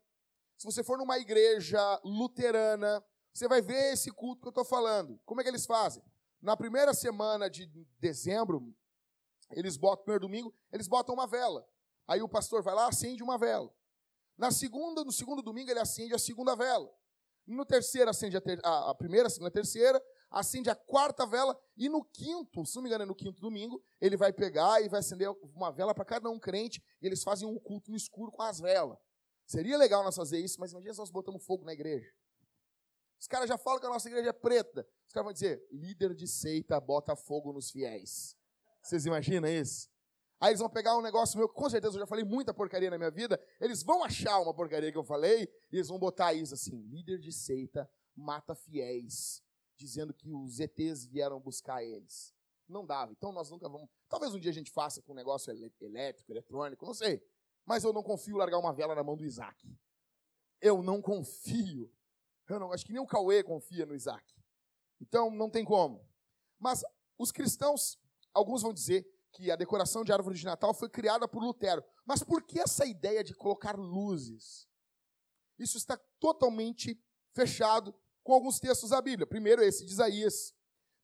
se 0.57 0.65
você 0.65 0.83
for 0.83 0.99
numa 0.99 1.19
igreja 1.19 2.01
luterana, 2.03 3.05
você 3.33 3.47
vai 3.47 3.61
ver 3.61 3.93
esse 3.93 4.11
culto 4.11 4.41
que 4.41 4.49
eu 4.49 4.51
estou 4.51 4.65
falando. 4.65 5.21
Como 5.25 5.41
é 5.41 5.45
que 5.45 5.51
eles 5.51 5.67
fazem? 5.67 6.03
Na 6.41 6.57
primeira 6.57 6.95
semana 6.95 7.51
de 7.51 7.67
dezembro, 7.99 8.75
eles 9.51 9.77
botam, 9.77 10.05
primeiro 10.05 10.27
domingo, 10.27 10.55
eles 10.73 10.89
botam 10.89 11.15
uma 11.15 11.27
vela. 11.27 11.67
Aí 12.07 12.23
o 12.23 12.29
pastor 12.29 12.63
vai 12.63 12.75
lá, 12.75 12.89
acende 12.89 13.23
uma 13.23 13.39
vela. 13.39 13.73
Na 14.37 14.51
segunda, 14.51 15.05
no 15.05 15.13
segundo 15.13 15.43
domingo, 15.43 15.71
ele 15.71 15.81
acende 15.81 16.15
a 16.15 16.19
segunda 16.19 16.55
vela. 16.55 16.91
No 17.47 17.65
terceiro, 17.65 18.11
acende 18.11 18.37
a, 18.37 18.41
ter, 18.41 18.59
a, 18.65 18.91
a 18.91 18.95
primeira, 18.95 19.29
a 19.29 19.31
segunda, 19.31 19.49
a 19.49 19.53
terceira. 19.53 20.03
Acende 20.29 20.69
a 20.69 20.75
quarta 20.75 21.25
vela. 21.25 21.57
E 21.77 21.89
no 21.89 22.05
quinto, 22.05 22.67
se 22.67 22.75
não 22.75 22.83
me 22.83 22.89
engano, 22.89 23.05
é 23.05 23.07
no 23.07 23.15
quinto 23.15 23.41
domingo, 23.41 23.83
ele 24.01 24.17
vai 24.17 24.33
pegar 24.33 24.83
e 24.83 24.89
vai 24.89 25.01
acender 25.01 25.29
uma 25.55 25.71
vela 25.71 25.95
para 25.95 26.05
cada 26.05 26.29
um 26.29 26.39
crente. 26.39 26.83
E 27.01 27.07
eles 27.07 27.23
fazem 27.23 27.47
um 27.47 27.59
culto 27.59 27.91
no 27.91 27.97
escuro 27.97 28.33
com 28.33 28.43
as 28.43 28.59
velas. 28.59 28.99
Seria 29.47 29.79
legal 29.79 30.03
nós 30.03 30.17
fazer 30.17 30.41
isso, 30.41 30.59
mas 30.59 30.73
imagina 30.73 30.95
se 30.95 30.99
nós 30.99 31.11
botamos 31.11 31.45
fogo 31.45 31.65
na 31.65 31.73
igreja. 31.73 32.11
Os 33.19 33.29
caras 33.29 33.49
já 33.49 33.57
falam 33.57 33.79
que 33.79 33.87
a 33.87 33.91
nossa 33.91 34.09
igreja 34.09 34.31
é 34.31 34.33
preta. 34.33 34.87
Os 35.07 35.13
caras 35.13 35.25
vão 35.25 35.33
dizer, 35.33 35.65
líder 35.71 36.15
de 36.15 36.27
seita 36.27 36.81
bota 36.81 37.15
fogo 37.15 37.53
nos 37.53 37.71
fiéis. 37.71 38.37
Vocês 38.83 39.07
imaginam 39.07 39.49
isso? 39.49 39.89
Aí 40.39 40.51
eles 40.51 40.61
vão 40.61 40.69
pegar 40.69 40.97
um 40.97 41.03
negócio 41.03 41.39
meu, 41.39 41.49
com 41.49 41.69
certeza 41.71 41.97
eu 41.97 42.01
já 42.01 42.07
falei 42.07 42.25
muita 42.25 42.53
porcaria 42.53 42.91
na 42.91 42.99
minha 42.99 43.11
vida, 43.11 43.41
eles 43.59 43.83
vão 43.83 44.05
achar 44.05 44.39
uma 44.41 44.53
porcaria 44.53 44.93
que 44.93 44.99
eu 44.99 45.05
falei, 45.05 45.45
e 45.73 45.77
eles 45.77 45.89
vão 45.89 45.99
botar 45.99 46.35
isso 46.35 46.53
assim, 46.53 46.77
líder 46.83 47.19
de 47.19 47.33
seita 47.33 47.91
mata 48.15 48.55
fiéis, 48.55 49.43
dizendo 49.77 50.13
que 50.13 50.31
os 50.31 50.61
ETs 50.61 51.07
vieram 51.07 51.41
buscar 51.41 51.83
eles. 51.83 52.35
Não 52.69 52.85
dava, 52.85 53.13
então 53.13 53.33
nós 53.33 53.51
nunca 53.51 53.69
vamos, 53.69 53.89
talvez 54.09 54.35
um 54.35 54.39
dia 54.39 54.51
a 54.51 54.55
gente 54.55 54.71
faça 54.71 55.01
com 55.01 55.13
um 55.13 55.17
negócio 55.17 55.51
elétrico, 55.81 56.31
eletrônico, 56.31 56.85
não 56.85 56.95
sei, 56.95 57.23
mas 57.65 57.83
eu 57.83 57.93
não 57.93 58.03
confio 58.03 58.37
largar 58.37 58.59
uma 58.59 58.73
vela 58.73 58.95
na 58.95 59.03
mão 59.03 59.17
do 59.17 59.25
Isaac. 59.25 59.75
Eu 60.61 60.83
não 60.83 61.03
confio. 61.03 61.93
Eu 62.49 62.61
não, 62.61 62.73
acho 62.73 62.87
que 62.87 62.93
nem 62.93 63.03
o 63.03 63.07
Cauê 63.07 63.43
confia 63.43 63.85
no 63.85 63.95
Isaac. 63.95 64.25
Então 65.01 65.31
não 65.31 65.51
tem 65.51 65.65
como. 65.65 66.09
Mas 66.59 66.85
os 67.19 67.33
cristãos, 67.33 67.99
alguns 68.33 68.63
vão 68.63 68.73
dizer 68.73 69.05
que 69.37 69.51
a 69.51 69.57
decoração 69.57 70.03
de 70.03 70.13
árvore 70.13 70.39
de 70.39 70.47
Natal 70.47 70.73
foi 70.73 70.89
criada 70.89 71.29
por 71.29 71.43
Lutero. 71.43 71.85
Mas 72.07 72.23
por 72.23 72.43
que 72.43 72.59
essa 72.59 72.87
ideia 72.87 73.23
de 73.23 73.35
colocar 73.35 73.77
luzes? 73.77 74.67
Isso 75.59 75.77
está 75.77 75.99
totalmente 76.19 76.99
fechado 77.35 77.95
com 78.25 78.33
alguns 78.33 78.59
textos 78.59 78.91
da 78.91 79.03
Bíblia. 79.03 79.27
Primeiro 79.27 79.63
esse 79.63 79.85
de 79.85 79.93
Isaías. 79.93 80.55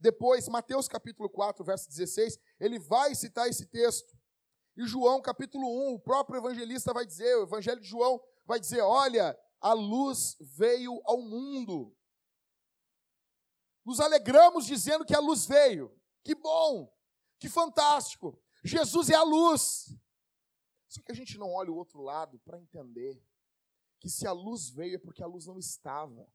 Depois, 0.00 0.48
Mateus 0.48 0.88
capítulo 0.88 1.28
4, 1.28 1.62
verso 1.62 1.88
16, 1.90 2.38
ele 2.58 2.78
vai 2.78 3.14
citar 3.14 3.48
esse 3.48 3.66
texto. 3.66 4.16
E 4.78 4.86
João 4.86 5.20
capítulo 5.20 5.90
1, 5.90 5.94
o 5.94 6.00
próprio 6.00 6.38
evangelista 6.38 6.94
vai 6.94 7.04
dizer, 7.04 7.36
o 7.36 7.42
evangelho 7.42 7.80
de 7.80 7.86
João 7.86 8.18
vai 8.46 8.58
dizer: 8.58 8.80
olha, 8.80 9.38
a 9.60 9.74
luz 9.74 10.36
veio 10.40 11.02
ao 11.04 11.20
mundo. 11.20 11.94
Nos 13.84 14.00
alegramos 14.00 14.64
dizendo 14.64 15.04
que 15.04 15.14
a 15.14 15.20
luz 15.20 15.44
veio. 15.44 15.94
Que 16.24 16.34
bom! 16.34 16.90
Que 17.42 17.48
fantástico! 17.48 18.40
Jesus 18.62 19.10
é 19.10 19.16
a 19.16 19.24
luz. 19.24 19.92
Só 20.86 21.02
que 21.02 21.10
a 21.10 21.14
gente 21.14 21.36
não 21.36 21.50
olha 21.50 21.72
o 21.72 21.74
outro 21.74 22.00
lado 22.00 22.38
para 22.38 22.56
entender 22.60 23.20
que 23.98 24.08
se 24.08 24.28
a 24.28 24.30
luz 24.30 24.70
veio 24.70 24.94
é 24.94 24.98
porque 24.98 25.24
a 25.24 25.26
luz 25.26 25.46
não 25.46 25.58
estava. 25.58 26.32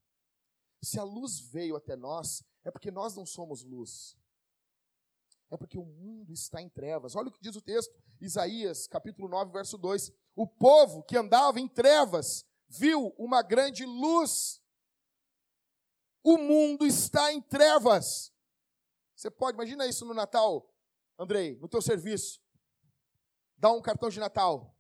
Se 0.82 1.00
a 1.00 1.06
luz 1.06 1.40
veio 1.40 1.78
até 1.78 1.96
nós, 1.96 2.44
é 2.62 2.70
porque 2.70 2.92
nós 2.92 3.16
não 3.16 3.26
somos 3.26 3.64
luz. 3.64 4.18
É 5.50 5.56
porque 5.56 5.78
o 5.78 5.86
mundo 5.86 6.34
está 6.34 6.62
em 6.62 6.68
trevas. 6.68 7.16
Olha 7.16 7.30
o 7.30 7.32
que 7.32 7.40
diz 7.40 7.56
o 7.56 7.62
texto, 7.62 7.96
Isaías, 8.20 8.86
capítulo 8.86 9.30
9, 9.30 9.54
verso 9.54 9.78
2. 9.78 10.12
O 10.36 10.46
povo 10.46 11.04
que 11.04 11.16
andava 11.16 11.58
em 11.58 11.70
trevas 11.70 12.46
viu 12.68 13.16
uma 13.18 13.42
grande 13.42 13.86
luz. 13.86 14.62
O 16.22 16.38
mundo 16.38 16.86
está 16.86 17.32
em 17.32 17.42
trevas. 17.42 18.34
Você 19.16 19.32
pode, 19.32 19.56
imagina 19.56 19.88
isso 19.88 20.04
no 20.04 20.14
Natal. 20.14 20.70
Andrei, 21.18 21.58
no 21.58 21.68
teu 21.68 21.82
serviço, 21.82 22.40
dá 23.58 23.72
um 23.72 23.82
cartão 23.82 24.10
de 24.10 24.20
Natal. 24.20 24.76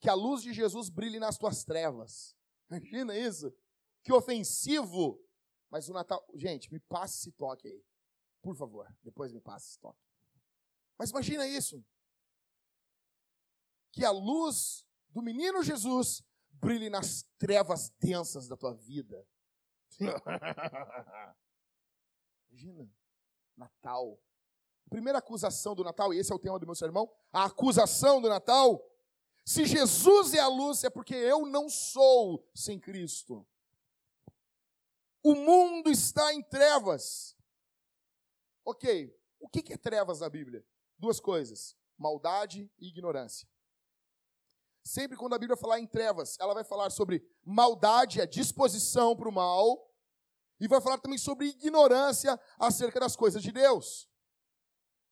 Que 0.00 0.08
a 0.08 0.14
luz 0.14 0.42
de 0.42 0.52
Jesus 0.52 0.88
brilhe 0.88 1.20
nas 1.20 1.38
tuas 1.38 1.64
trevas. 1.64 2.36
Imagina 2.68 3.16
isso? 3.16 3.54
Que 4.02 4.12
ofensivo. 4.12 5.24
Mas 5.70 5.88
o 5.88 5.92
Natal. 5.92 6.26
Gente, 6.34 6.72
me 6.72 6.80
passe 6.80 7.18
esse 7.20 7.32
toque 7.32 7.68
aí. 7.68 7.84
Por 8.42 8.56
favor, 8.56 8.92
depois 9.02 9.32
me 9.32 9.40
passe 9.40 9.70
esse 9.70 9.78
toque. 9.78 10.02
Mas 10.98 11.10
imagina 11.10 11.46
isso. 11.46 11.84
Que 13.92 14.04
a 14.04 14.10
luz 14.10 14.84
do 15.10 15.22
menino 15.22 15.62
Jesus 15.62 16.24
brilhe 16.50 16.90
nas 16.90 17.22
trevas 17.38 17.90
densas 18.00 18.48
da 18.48 18.56
tua 18.56 18.74
vida. 18.74 19.24
Imagina. 22.50 22.90
Natal 23.56 24.20
primeira 24.92 25.18
acusação 25.20 25.74
do 25.74 25.82
Natal, 25.82 26.12
e 26.12 26.18
esse 26.18 26.30
é 26.30 26.34
o 26.34 26.38
tema 26.38 26.58
do 26.58 26.66
meu 26.66 26.74
sermão, 26.74 27.10
a 27.32 27.44
acusação 27.46 28.20
do 28.20 28.28
Natal. 28.28 28.86
Se 29.42 29.64
Jesus 29.64 30.34
é 30.34 30.38
a 30.38 30.48
luz, 30.48 30.84
é 30.84 30.90
porque 30.90 31.14
eu 31.14 31.46
não 31.46 31.68
sou 31.68 32.46
sem 32.54 32.78
Cristo. 32.78 33.46
O 35.24 35.34
mundo 35.34 35.90
está 35.90 36.34
em 36.34 36.42
trevas. 36.42 37.34
Ok, 38.64 39.18
o 39.40 39.48
que 39.48 39.72
é 39.72 39.76
trevas 39.76 40.20
na 40.20 40.28
Bíblia? 40.28 40.64
Duas 40.98 41.18
coisas: 41.18 41.74
maldade 41.96 42.70
e 42.78 42.88
ignorância. 42.88 43.48
Sempre 44.84 45.16
quando 45.16 45.34
a 45.34 45.38
Bíblia 45.38 45.56
falar 45.56 45.80
em 45.80 45.86
trevas, 45.86 46.36
ela 46.38 46.54
vai 46.54 46.64
falar 46.64 46.90
sobre 46.90 47.24
maldade, 47.42 48.20
a 48.20 48.26
disposição 48.26 49.16
para 49.16 49.28
o 49.28 49.32
mal, 49.32 49.90
e 50.60 50.68
vai 50.68 50.80
falar 50.80 50.98
também 50.98 51.18
sobre 51.18 51.46
ignorância 51.46 52.38
acerca 52.58 53.00
das 53.00 53.16
coisas 53.16 53.42
de 53.42 53.52
Deus. 53.52 54.11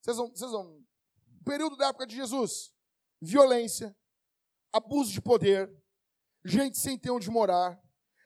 Vocês 0.01 0.17
vão, 0.17 0.31
vocês 0.31 0.51
vão. 0.51 0.87
Período 1.45 1.77
da 1.77 1.89
época 1.89 2.07
de 2.07 2.17
Jesus: 2.17 2.75
violência, 3.21 3.97
abuso 4.73 5.13
de 5.13 5.21
poder, 5.21 5.71
gente 6.45 6.79
sem 6.79 6.99
ter 6.99 7.11
onde 7.11 7.31
morar, 7.31 7.81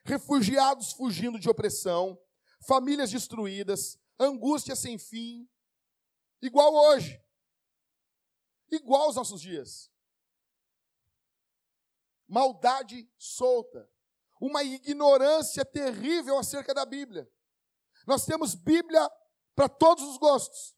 refugiados 0.04 0.93
fugindo 0.93 1.38
de 1.38 1.49
opressão, 1.49 2.19
famílias 2.66 3.11
destruídas, 3.11 3.99
angústia 4.19 4.76
sem 4.76 4.99
fim, 4.99 5.49
igual 6.40 6.75
hoje, 6.75 7.21
igual 8.71 9.02
aos 9.02 9.16
nossos 9.16 9.40
dias. 9.40 9.90
Maldade 12.26 13.11
solta, 13.19 13.88
uma 14.40 14.62
ignorância 14.62 15.64
terrível 15.64 16.38
acerca 16.38 16.73
da 16.73 16.85
Bíblia. 16.85 17.31
Nós 18.07 18.25
temos 18.25 18.54
Bíblia 18.54 19.09
para 19.54 19.69
todos 19.69 20.04
os 20.04 20.19
gostos. 20.19 20.75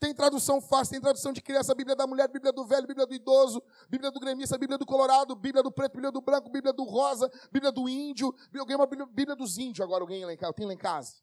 Tem 0.00 0.14
tradução 0.14 0.60
fácil, 0.60 0.92
tem 0.92 1.00
tradução 1.00 1.32
de 1.32 1.42
criança, 1.42 1.74
Bíblia 1.74 1.96
da 1.96 2.06
mulher, 2.06 2.28
Bíblia 2.28 2.52
do 2.52 2.64
velho, 2.64 2.86
Bíblia 2.86 3.04
do 3.04 3.14
idoso, 3.14 3.60
Bíblia 3.88 4.12
do 4.12 4.20
gremista, 4.20 4.56
Bíblia 4.56 4.78
do 4.78 4.86
colorado, 4.86 5.34
Bíblia 5.34 5.60
do 5.62 5.72
preto, 5.72 5.94
Bíblia 5.94 6.12
do 6.12 6.20
branco, 6.20 6.48
Bíblia 6.50 6.72
do 6.72 6.84
rosa, 6.84 7.28
Bíblia 7.50 7.72
do 7.72 7.88
índio. 7.88 8.32
Alguém 8.56 8.76
uma 8.76 8.86
Bíblia, 8.86 9.06
Bíblia 9.06 9.34
dos 9.34 9.58
índios 9.58 9.80
agora, 9.80 10.04
alguém 10.04 10.24
lá 10.24 10.32
em 10.32 10.36
casa, 10.36 10.52
tem 10.52 10.66
lá 10.66 10.72
em 10.72 10.78
casa. 10.78 11.20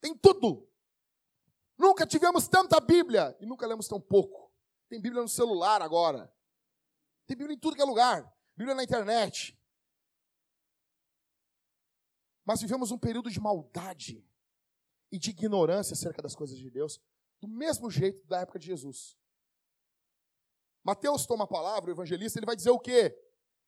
Tem 0.00 0.16
tudo. 0.16 0.68
Nunca 1.76 2.06
tivemos 2.06 2.46
tanta 2.46 2.78
Bíblia 2.80 3.36
e 3.40 3.46
nunca 3.46 3.66
lemos 3.66 3.88
tão 3.88 4.00
pouco. 4.00 4.52
Tem 4.88 5.00
Bíblia 5.00 5.22
no 5.22 5.28
celular 5.28 5.82
agora. 5.82 6.32
Tem 7.26 7.36
Bíblia 7.36 7.56
em 7.56 7.58
tudo 7.58 7.74
que 7.74 7.82
é 7.82 7.84
lugar. 7.84 8.32
Bíblia 8.56 8.76
na 8.76 8.84
internet. 8.84 9.58
Mas 12.44 12.60
vivemos 12.60 12.92
um 12.92 12.98
período 12.98 13.28
de 13.28 13.40
maldade 13.40 14.24
e 15.10 15.18
de 15.18 15.30
ignorância 15.30 15.94
acerca 15.94 16.22
das 16.22 16.36
coisas 16.36 16.56
de 16.56 16.70
Deus 16.70 17.00
do 17.40 17.48
mesmo 17.48 17.90
jeito 17.90 18.26
da 18.26 18.40
época 18.40 18.58
de 18.58 18.66
Jesus. 18.66 19.16
Mateus 20.82 21.26
toma 21.26 21.44
a 21.44 21.48
palavra, 21.48 21.90
o 21.90 21.94
evangelista, 21.94 22.38
ele 22.38 22.46
vai 22.46 22.54
dizer 22.54 22.70
o 22.70 22.78
quê? 22.78 23.16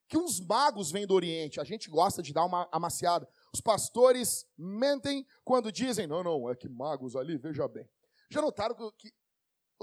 Que 0.06 0.16
uns 0.16 0.40
magos 0.40 0.90
vêm 0.90 1.06
do 1.06 1.14
Oriente. 1.14 1.60
A 1.60 1.64
gente 1.64 1.90
gosta 1.90 2.22
de 2.22 2.32
dar 2.32 2.44
uma 2.44 2.68
amaciada. 2.70 3.28
Os 3.52 3.60
pastores 3.60 4.46
mentem 4.56 5.26
quando 5.44 5.72
dizem, 5.72 6.06
não, 6.06 6.22
não, 6.22 6.48
é 6.48 6.54
que 6.54 6.68
magos 6.68 7.16
ali, 7.16 7.36
veja 7.36 7.66
bem. 7.66 7.88
Já 8.30 8.40
notaram 8.40 8.92
que, 8.92 9.12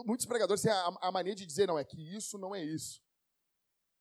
muitos 0.06 0.26
pregadores 0.26 0.62
têm 0.62 0.72
a, 0.72 0.98
a, 1.02 1.12
mania 1.12 1.36
de 1.36 1.46
dizer, 1.46 1.68
não, 1.68 1.78
é 1.78 1.84
que 1.84 2.02
isso 2.16 2.38
não 2.38 2.56
é 2.56 2.64
isso. 2.64 3.04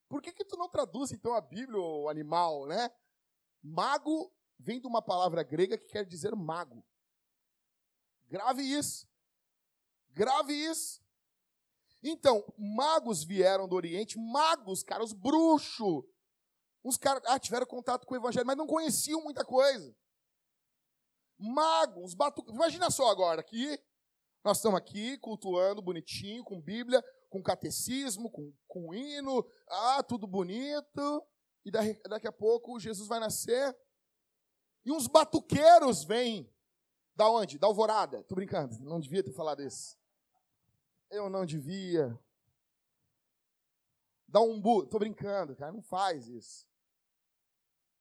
Por 0.08 0.22
que, 0.22 0.32
que 0.32 0.44
tu 0.44 0.56
não 0.56 0.68
traduz, 0.68 1.10
então, 1.10 1.34
a 1.34 1.40
Bíblia, 1.40 1.78
o 1.78 2.08
animal, 2.08 2.66
né? 2.66 2.90
Mago 3.62 4.32
vem 4.58 4.80
de 4.80 4.86
uma 4.86 5.02
palavra 5.02 5.42
grega 5.42 5.76
que 5.76 5.86
quer 5.86 6.04
dizer 6.04 6.36
mago. 6.36 6.84
Grave 8.28 8.62
isso. 8.62 9.08
Grave 10.14 10.52
isso. 10.54 11.02
Então, 12.02 12.44
magos 12.56 13.25
vieram 13.25 13.66
do 13.66 13.75
Oriente, 13.75 14.18
magos, 14.18 14.83
cara, 14.83 15.02
os 15.02 15.12
bruxos. 15.12 16.04
Os 16.83 16.99
caras 16.99 17.23
ah, 17.26 17.38
tiveram 17.38 17.66
contato 17.66 18.06
com 18.06 18.14
o 18.14 18.16
Evangelho, 18.16 18.47
mas 18.47 18.56
não 18.56 18.66
conheciam 18.66 19.23
muita 19.23 19.44
coisa. 19.44 19.94
Magos. 21.38 22.14
Imagina 22.49 22.90
só 22.90 23.09
agora 23.09 23.40
aqui. 23.40 23.78
Nós 24.44 24.59
estamos 24.59 24.78
aqui 24.78 25.16
cultuando 25.18 25.80
bonitinho, 25.80 26.44
com 26.44 26.61
Bíblia, 26.61 27.02
com 27.30 27.42
catecismo, 27.42 28.30
com, 28.30 28.52
com 28.68 28.94
hino. 28.94 29.42
Ah, 29.66 30.02
tudo 30.02 30.26
bonito. 30.26 31.26
E 31.64 31.71
daqui, 31.71 31.99
daqui 32.06 32.28
a 32.28 32.33
pouco 32.33 32.78
Jesus 32.78 33.09
vai 33.09 33.18
nascer. 33.18 33.75
E 34.85 34.92
uns 34.92 35.06
batuqueiros 35.06 36.04
vêm. 36.04 36.52
Da 37.16 37.30
onde? 37.30 37.59
Da 37.59 37.66
alvorada. 37.66 38.23
Tô 38.25 38.35
brincando, 38.35 38.78
não 38.80 39.00
devia 39.00 39.25
ter 39.25 39.33
falado 39.33 39.62
isso. 39.62 39.97
Eu 41.24 41.30
não 41.30 41.46
devia. 41.46 42.18
Dá 44.28 44.40
um 44.40 44.60
bu. 44.60 44.86
Tô 44.86 44.98
brincando, 44.98 45.56
cara. 45.56 45.72
Não 45.72 45.82
faz 45.82 46.28
isso. 46.28 46.66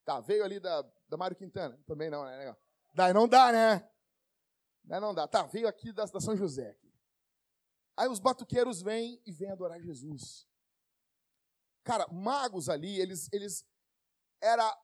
Tá, 0.03 0.19
veio 0.19 0.43
ali 0.43 0.59
da, 0.59 0.81
da 1.07 1.15
Mário 1.15 1.37
Quintana. 1.37 1.79
Também 1.85 2.09
não, 2.09 2.25
né? 2.25 2.55
Daí 2.93 3.13
não 3.13 3.27
dá, 3.27 3.51
né? 3.51 3.89
Daí 4.83 4.99
não 4.99 5.13
dá. 5.13 5.27
Tá, 5.27 5.43
veio 5.43 5.67
aqui 5.67 5.93
da, 5.93 6.05
da 6.05 6.19
São 6.19 6.35
José. 6.35 6.77
Aí 7.95 8.09
os 8.09 8.19
batuqueiros 8.19 8.81
vêm 8.81 9.21
e 9.25 9.31
vêm 9.31 9.51
adorar 9.51 9.79
Jesus. 9.79 10.47
Cara, 11.83 12.07
magos 12.11 12.69
ali, 12.69 12.99
eles, 12.99 13.29
eles 13.31 13.65
era, 14.41 14.77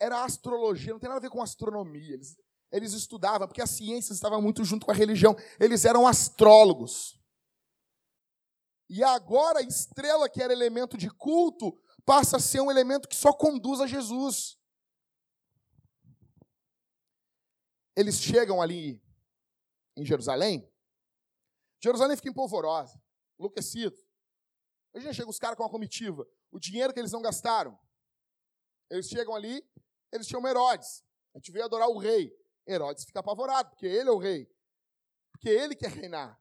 era 0.00 0.24
astrologia, 0.24 0.92
não 0.92 0.98
tem 0.98 1.08
nada 1.08 1.18
a 1.18 1.22
ver 1.22 1.30
com 1.30 1.42
astronomia. 1.42 2.14
Eles, 2.14 2.36
Eles 2.72 2.92
estudavam, 2.92 3.46
porque 3.46 3.62
a 3.62 3.66
ciência 3.66 4.12
estava 4.12 4.40
muito 4.40 4.64
junto 4.64 4.86
com 4.86 4.92
a 4.92 4.94
religião. 4.94 5.36
Eles 5.60 5.84
eram 5.84 6.06
astrólogos. 6.06 7.16
E 8.88 9.02
agora 9.02 9.58
a 9.58 9.62
estrela, 9.62 10.28
que 10.28 10.42
era 10.42 10.52
elemento 10.52 10.96
de 10.96 11.10
culto, 11.10 11.72
passa 12.04 12.36
a 12.36 12.40
ser 12.40 12.60
um 12.60 12.70
elemento 12.70 13.08
que 13.08 13.16
só 13.16 13.32
conduz 13.32 13.80
a 13.80 13.86
Jesus. 13.86 14.56
Eles 17.96 18.20
chegam 18.20 18.62
ali 18.62 19.02
em 19.96 20.04
Jerusalém. 20.04 20.70
Jerusalém 21.82 22.16
fica 22.16 22.28
empolvorosa, 22.28 23.00
enlouquecido. 23.38 23.96
Imagina, 24.94 25.12
chega 25.12 25.30
os 25.30 25.38
caras 25.38 25.56
com 25.56 25.62
uma 25.62 25.70
comitiva. 25.70 26.26
O 26.50 26.58
dinheiro 26.58 26.92
que 26.92 27.00
eles 27.00 27.12
não 27.12 27.22
gastaram. 27.22 27.78
Eles 28.88 29.08
chegam 29.08 29.34
ali, 29.34 29.62
eles 30.12 30.26
tinham 30.26 30.46
Herodes. 30.46 31.04
A 31.34 31.38
gente 31.38 31.50
veio 31.50 31.64
adorar 31.64 31.88
o 31.88 31.98
rei. 31.98 32.32
Herodes 32.66 33.04
fica 33.04 33.20
apavorado, 33.20 33.70
porque 33.70 33.86
ele 33.86 34.08
é 34.08 34.12
o 34.12 34.18
rei. 34.18 34.50
Porque 35.32 35.48
ele 35.48 35.74
quer 35.74 35.90
reinar. 35.90 36.40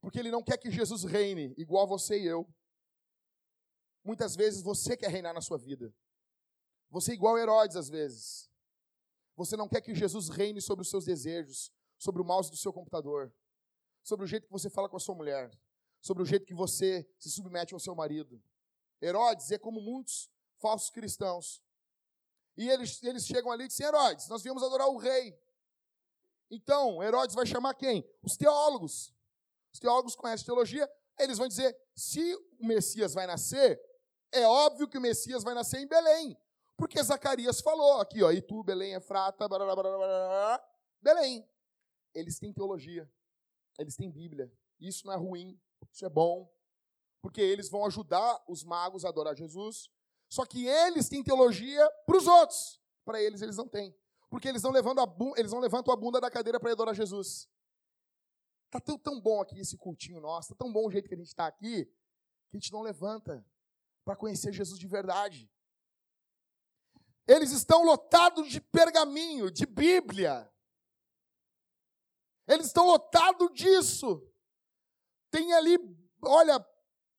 Porque 0.00 0.18
ele 0.18 0.30
não 0.30 0.42
quer 0.42 0.56
que 0.58 0.70
Jesus 0.70 1.04
reine 1.04 1.54
igual 1.56 1.86
você 1.86 2.18
e 2.18 2.26
eu. 2.26 2.48
Muitas 4.04 4.36
vezes 4.36 4.62
você 4.62 4.96
quer 4.96 5.10
reinar 5.10 5.34
na 5.34 5.40
sua 5.40 5.58
vida. 5.58 5.94
Você 6.90 7.12
é 7.12 7.14
igual 7.14 7.36
Herodes 7.36 7.76
às 7.76 7.88
vezes. 7.88 8.48
Você 9.36 9.56
não 9.56 9.68
quer 9.68 9.80
que 9.80 9.94
Jesus 9.94 10.28
reine 10.28 10.60
sobre 10.60 10.82
os 10.82 10.90
seus 10.90 11.04
desejos, 11.04 11.72
sobre 11.98 12.22
o 12.22 12.24
mouse 12.24 12.50
do 12.50 12.56
seu 12.56 12.72
computador, 12.72 13.32
sobre 14.02 14.24
o 14.24 14.28
jeito 14.28 14.46
que 14.46 14.52
você 14.52 14.70
fala 14.70 14.88
com 14.88 14.96
a 14.96 15.00
sua 15.00 15.14
mulher, 15.14 15.50
sobre 16.00 16.22
o 16.22 16.26
jeito 16.26 16.46
que 16.46 16.54
você 16.54 17.08
se 17.18 17.30
submete 17.30 17.74
ao 17.74 17.80
seu 17.80 17.94
marido. 17.94 18.42
Herodes 19.00 19.50
é 19.50 19.58
como 19.58 19.80
muitos 19.80 20.30
falsos 20.58 20.90
cristãos. 20.90 21.62
E 22.56 22.68
eles, 22.68 23.02
eles 23.02 23.26
chegam 23.26 23.52
ali 23.52 23.64
e 23.64 23.68
dizem: 23.68 23.86
Herodes, 23.86 24.28
nós 24.28 24.42
viemos 24.42 24.62
adorar 24.62 24.88
o 24.88 24.96
rei. 24.96 25.38
Então, 26.50 27.02
Herodes 27.02 27.34
vai 27.34 27.46
chamar 27.46 27.74
quem? 27.74 28.04
Os 28.22 28.36
teólogos. 28.36 29.14
Os 29.78 29.80
teólogos 29.80 30.16
conhecem 30.16 30.44
teologia, 30.44 30.90
eles 31.16 31.38
vão 31.38 31.46
dizer: 31.46 31.76
se 31.94 32.34
o 32.58 32.66
Messias 32.66 33.14
vai 33.14 33.28
nascer, 33.28 33.80
é 34.32 34.44
óbvio 34.44 34.88
que 34.88 34.98
o 34.98 35.00
Messias 35.00 35.44
vai 35.44 35.54
nascer 35.54 35.78
em 35.78 35.86
Belém. 35.86 36.36
Porque 36.76 37.00
Zacarias 37.00 37.60
falou 37.60 38.00
aqui, 38.00 38.22
ó, 38.22 38.32
e 38.32 38.42
tu, 38.42 38.64
Belém, 38.64 38.94
é 38.94 39.00
frata, 39.00 39.48
blá, 39.48 39.58
blá, 39.58 39.76
blá, 39.76 40.64
Belém. 41.00 41.48
Eles 42.12 42.40
têm 42.40 42.52
teologia, 42.52 43.08
eles 43.78 43.94
têm 43.94 44.10
Bíblia. 44.10 44.52
Isso 44.80 45.06
não 45.06 45.12
é 45.12 45.16
ruim, 45.16 45.60
isso 45.92 46.04
é 46.04 46.08
bom. 46.08 46.52
Porque 47.22 47.40
eles 47.40 47.68
vão 47.68 47.84
ajudar 47.86 48.42
os 48.48 48.64
magos 48.64 49.04
a 49.04 49.10
adorar 49.10 49.36
Jesus. 49.36 49.88
Só 50.28 50.44
que 50.44 50.66
eles 50.66 51.08
têm 51.08 51.22
teologia 51.22 51.88
para 52.04 52.16
os 52.16 52.26
outros. 52.26 52.80
Para 53.04 53.22
eles, 53.22 53.42
eles 53.42 53.56
não 53.56 53.68
têm. 53.68 53.96
Porque 54.28 54.48
eles 54.48 54.62
levantam 54.72 55.04
a, 55.04 55.38
eles 55.38 55.52
não 55.52 55.60
levantam 55.60 55.92
a 55.94 55.96
bunda 55.96 56.20
da 56.20 56.30
cadeira 56.30 56.58
para 56.58 56.72
adorar 56.72 56.94
Jesus. 56.94 57.48
Está 58.68 58.78
tão, 58.78 58.98
tão 58.98 59.18
bom 59.18 59.40
aqui 59.40 59.58
esse 59.58 59.78
cultinho 59.78 60.20
nosso, 60.20 60.52
está 60.52 60.62
tão 60.62 60.70
bom 60.70 60.86
o 60.86 60.90
jeito 60.90 61.08
que 61.08 61.14
a 61.14 61.18
gente 61.18 61.28
está 61.28 61.46
aqui, 61.46 61.86
que 61.86 62.56
a 62.56 62.58
gente 62.58 62.70
não 62.70 62.82
levanta 62.82 63.42
para 64.04 64.14
conhecer 64.14 64.52
Jesus 64.52 64.78
de 64.78 64.86
verdade. 64.86 65.50
Eles 67.26 67.50
estão 67.50 67.82
lotados 67.82 68.48
de 68.50 68.60
pergaminho, 68.60 69.50
de 69.50 69.64
Bíblia. 69.64 70.52
Eles 72.46 72.66
estão 72.66 72.86
lotados 72.86 73.50
disso. 73.54 74.22
Tem 75.30 75.54
ali, 75.54 75.78
olha, 76.22 76.60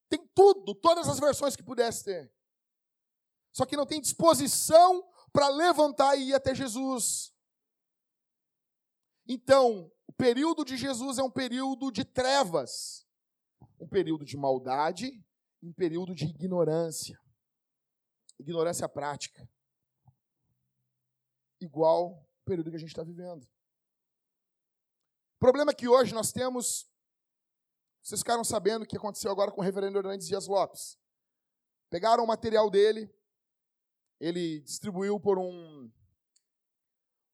tem 0.07 0.23
tudo, 0.35 0.75
todas 0.75 1.09
as 1.09 1.19
versões 1.19 1.55
que 1.55 1.63
pudesse 1.63 2.03
ter. 2.03 2.31
Só 3.51 3.65
que 3.65 3.77
não 3.77 3.87
tem 3.87 3.99
disposição 3.99 5.03
para 5.33 5.47
levantar 5.49 6.15
e 6.15 6.29
ir 6.29 6.35
até 6.35 6.53
Jesus. 6.53 7.33
Então, 9.27 9.91
período 10.19 10.65
de 10.65 10.75
Jesus 10.75 11.17
é 11.17 11.23
um 11.23 11.31
período 11.31 11.89
de 11.89 12.03
trevas, 12.03 13.07
um 13.79 13.87
período 13.87 14.25
de 14.25 14.35
maldade, 14.35 15.25
um 15.63 15.71
período 15.71 16.13
de 16.13 16.25
ignorância. 16.25 17.17
Ignorância 18.37 18.87
prática. 18.89 19.49
Igual 21.61 22.11
o 22.11 22.45
período 22.45 22.69
que 22.69 22.75
a 22.75 22.79
gente 22.79 22.89
está 22.89 23.03
vivendo. 23.03 23.43
O 25.35 25.39
problema 25.39 25.71
é 25.71 25.73
que 25.73 25.87
hoje 25.87 26.13
nós 26.13 26.33
temos. 26.33 26.85
Vocês 28.01 28.19
ficaram 28.19 28.43
sabendo 28.43 28.83
o 28.83 28.85
que 28.85 28.97
aconteceu 28.97 29.31
agora 29.31 29.51
com 29.51 29.61
o 29.61 29.63
reverendo 29.63 29.99
Hernandes 29.99 30.27
Dias 30.27 30.47
Lopes. 30.47 30.99
Pegaram 31.89 32.25
o 32.25 32.27
material 32.27 32.69
dele, 32.69 33.09
ele 34.19 34.59
distribuiu 34.61 35.17
por 35.17 35.39
um. 35.39 35.89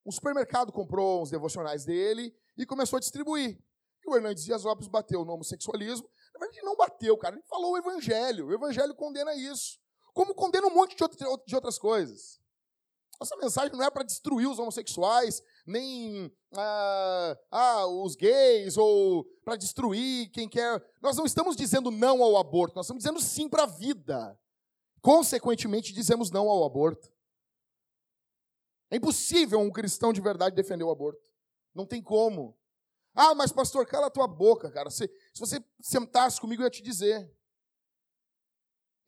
Um 0.06 0.12
supermercado 0.12 0.70
comprou 0.70 1.20
uns 1.20 1.30
devocionais 1.30 1.84
dele 1.84 2.32
e 2.56 2.64
começou 2.64 2.96
a 2.96 3.00
distribuir. 3.00 3.58
E 4.04 4.08
o 4.08 4.14
Hernandes 4.14 4.44
Dias 4.44 4.62
Lopes 4.62 4.86
bateu 4.86 5.24
no 5.24 5.32
homossexualismo. 5.32 6.08
Na 6.32 6.38
verdade, 6.38 6.64
não 6.64 6.76
bateu, 6.76 7.18
cara. 7.18 7.34
Ele 7.34 7.44
falou 7.48 7.72
o 7.72 7.76
evangelho. 7.76 8.46
O 8.46 8.54
evangelho 8.54 8.94
condena 8.94 9.34
isso. 9.34 9.80
Como 10.14 10.32
condena 10.32 10.68
um 10.68 10.74
monte 10.74 10.96
de 10.96 11.54
outras 11.56 11.76
coisas. 11.76 12.40
Nossa 13.18 13.36
mensagem 13.36 13.72
não 13.72 13.82
é 13.82 13.90
para 13.90 14.04
destruir 14.04 14.46
os 14.46 14.58
homossexuais, 14.58 15.42
nem 15.66 16.30
ah, 16.54 17.36
ah, 17.50 17.86
os 17.86 18.14
gays, 18.14 18.76
ou 18.76 19.24
para 19.42 19.56
destruir 19.56 20.30
quem 20.30 20.48
quer. 20.48 20.84
Nós 21.02 21.16
não 21.16 21.24
estamos 21.24 21.56
dizendo 21.56 21.90
não 21.90 22.22
ao 22.22 22.36
aborto, 22.36 22.76
nós 22.76 22.86
estamos 22.86 23.02
dizendo 23.02 23.20
sim 23.20 23.48
para 23.48 23.64
a 23.64 23.66
vida. 23.66 24.38
Consequentemente, 25.00 25.94
dizemos 25.94 26.30
não 26.30 26.48
ao 26.48 26.64
aborto. 26.64 27.10
É 28.90 28.96
impossível 28.96 29.60
um 29.60 29.70
cristão 29.70 30.12
de 30.12 30.20
verdade 30.20 30.54
defender 30.54 30.84
o 30.84 30.90
aborto. 30.90 31.20
Não 31.74 31.86
tem 31.86 32.02
como. 32.02 32.56
Ah, 33.14 33.34
mas 33.34 33.50
pastor, 33.50 33.86
cala 33.86 34.06
a 34.06 34.10
tua 34.10 34.26
boca, 34.26 34.70
cara. 34.70 34.90
Se, 34.90 35.08
se 35.32 35.40
você 35.40 35.64
sentasse 35.80 36.40
comigo, 36.40 36.62
eu 36.62 36.66
ia 36.66 36.70
te 36.70 36.82
dizer. 36.82 37.30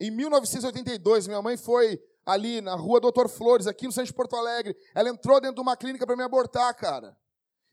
Em 0.01 0.11
1982, 0.11 1.27
minha 1.27 1.43
mãe 1.43 1.57
foi 1.57 2.03
ali 2.25 2.61
na 2.61 2.75
rua 2.75 3.01
Doutor 3.01 3.29
Flores, 3.29 3.67
aqui 3.67 3.87
no 3.87 3.93
centro 3.93 4.07
de 4.07 4.15
Porto 4.15 4.37
Alegre. 4.37 4.77
Ela 4.95 5.09
entrou 5.09 5.41
dentro 5.41 5.57
de 5.57 5.61
uma 5.61 5.77
clínica 5.77 6.07
para 6.07 6.17
me 6.17 6.23
abortar, 6.23 6.75
cara. 6.75 7.17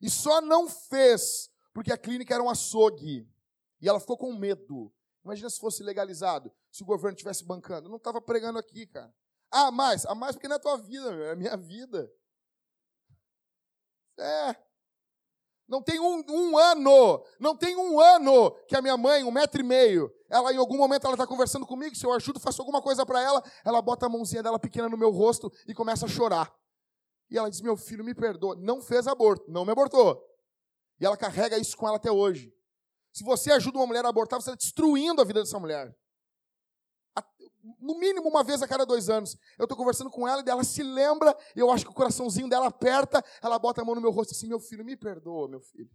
E 0.01 0.09
só 0.09 0.41
não 0.41 0.67
fez 0.67 1.49
porque 1.73 1.91
a 1.91 1.97
clínica 1.97 2.33
era 2.33 2.43
um 2.43 2.49
açougue. 2.49 3.29
E 3.81 3.89
ela 3.89 3.99
ficou 3.99 4.17
com 4.17 4.33
medo. 4.33 4.93
Imagina 5.23 5.49
se 5.49 5.59
fosse 5.59 5.83
legalizado, 5.83 6.51
se 6.71 6.83
o 6.83 6.85
governo 6.85 7.15
estivesse 7.15 7.43
bancando. 7.43 7.87
Eu 7.87 7.89
não 7.89 7.97
estava 7.97 8.21
pregando 8.21 8.59
aqui, 8.59 8.85
cara. 8.85 9.13
Ah, 9.51 9.71
mais, 9.71 10.05
a 10.05 10.15
mais 10.15 10.36
porque 10.36 10.47
não 10.47 10.55
é 10.55 10.60
a 10.60 10.62
tua 10.62 10.77
vida, 10.77 11.12
meu, 11.12 11.25
é 11.25 11.31
a 11.31 11.36
minha 11.36 11.55
vida. 11.55 12.12
É. 14.19 14.55
Não 15.67 15.81
tem 15.81 15.99
um, 15.99 16.23
um, 16.29 16.58
ano, 16.58 17.25
não 17.39 17.58
tem 17.58 17.75
um 17.75 17.99
ano 17.99 18.51
que 18.67 18.75
a 18.75 18.81
minha 18.81 18.95
mãe, 18.95 19.23
um 19.23 19.31
metro 19.31 19.60
e 19.60 19.63
meio, 19.63 20.12
ela 20.29 20.53
em 20.53 20.58
algum 20.58 20.77
momento 20.77 21.05
ela 21.05 21.15
está 21.15 21.25
conversando 21.25 21.65
comigo, 21.65 21.95
se 21.95 22.05
eu 22.05 22.13
ajudo, 22.13 22.39
faço 22.39 22.62
alguma 22.62 22.81
coisa 22.81 23.03
para 23.05 23.19
ela, 23.21 23.43
ela 23.63 23.81
bota 23.81 24.05
a 24.05 24.10
mãozinha 24.10 24.43
dela 24.43 24.60
pequena 24.60 24.88
no 24.88 24.97
meu 24.97 25.10
rosto 25.10 25.51
e 25.67 25.73
começa 25.73 26.05
a 26.05 26.10
chorar. 26.10 26.53
E 27.29 27.38
ela 27.38 27.49
diz: 27.49 27.62
Meu 27.62 27.75
filho, 27.75 28.03
me 28.03 28.13
perdoa. 28.13 28.55
Não 28.55 28.79
fez 28.79 29.08
aborto, 29.08 29.49
não 29.49 29.65
me 29.65 29.71
abortou. 29.71 30.23
E 30.99 31.05
ela 31.05 31.17
carrega 31.17 31.58
isso 31.58 31.75
com 31.75 31.88
ela 31.88 31.97
até 31.97 32.12
hoje. 32.12 32.53
Se 33.12 33.23
você 33.23 33.51
ajuda 33.51 33.79
uma 33.79 33.88
mulher 33.88 34.05
a 34.05 34.10
abortar, 34.10 34.39
você 34.39 34.51
está 34.51 34.55
destruindo 34.55 35.21
a 35.21 35.25
vida 35.25 35.41
dessa 35.41 35.60
mulher 35.60 35.95
no 37.80 37.97
mínimo 37.97 38.30
uma 38.30 38.43
vez 38.43 38.62
a 38.62 38.67
cada 38.67 38.86
dois 38.86 39.10
anos. 39.10 39.38
Eu 39.58 39.65
estou 39.65 39.78
conversando 39.78 40.10
com 40.10 40.28
ela 40.28 40.43
e 40.45 40.49
ela 40.49 40.63
se 40.63 40.84
lembra, 40.84 41.36
e 41.56 41.60
eu 41.60 41.71
acho 41.71 41.86
que 41.86 41.91
o 41.91 41.95
coraçãozinho 41.95 42.47
dela 42.47 42.67
aperta, 42.67 43.23
ela 43.41 43.58
bota 43.58 43.82
a 43.82 43.86
mão 43.86 43.95
no 43.95 44.01
meu 44.01 44.12
rosto 44.12 44.32
assim, 44.32 44.47
meu 44.47 44.60
filho, 44.60 44.86
me 44.86 44.95
perdoa, 44.95 45.47
meu 45.47 45.62
filho. 45.62 45.89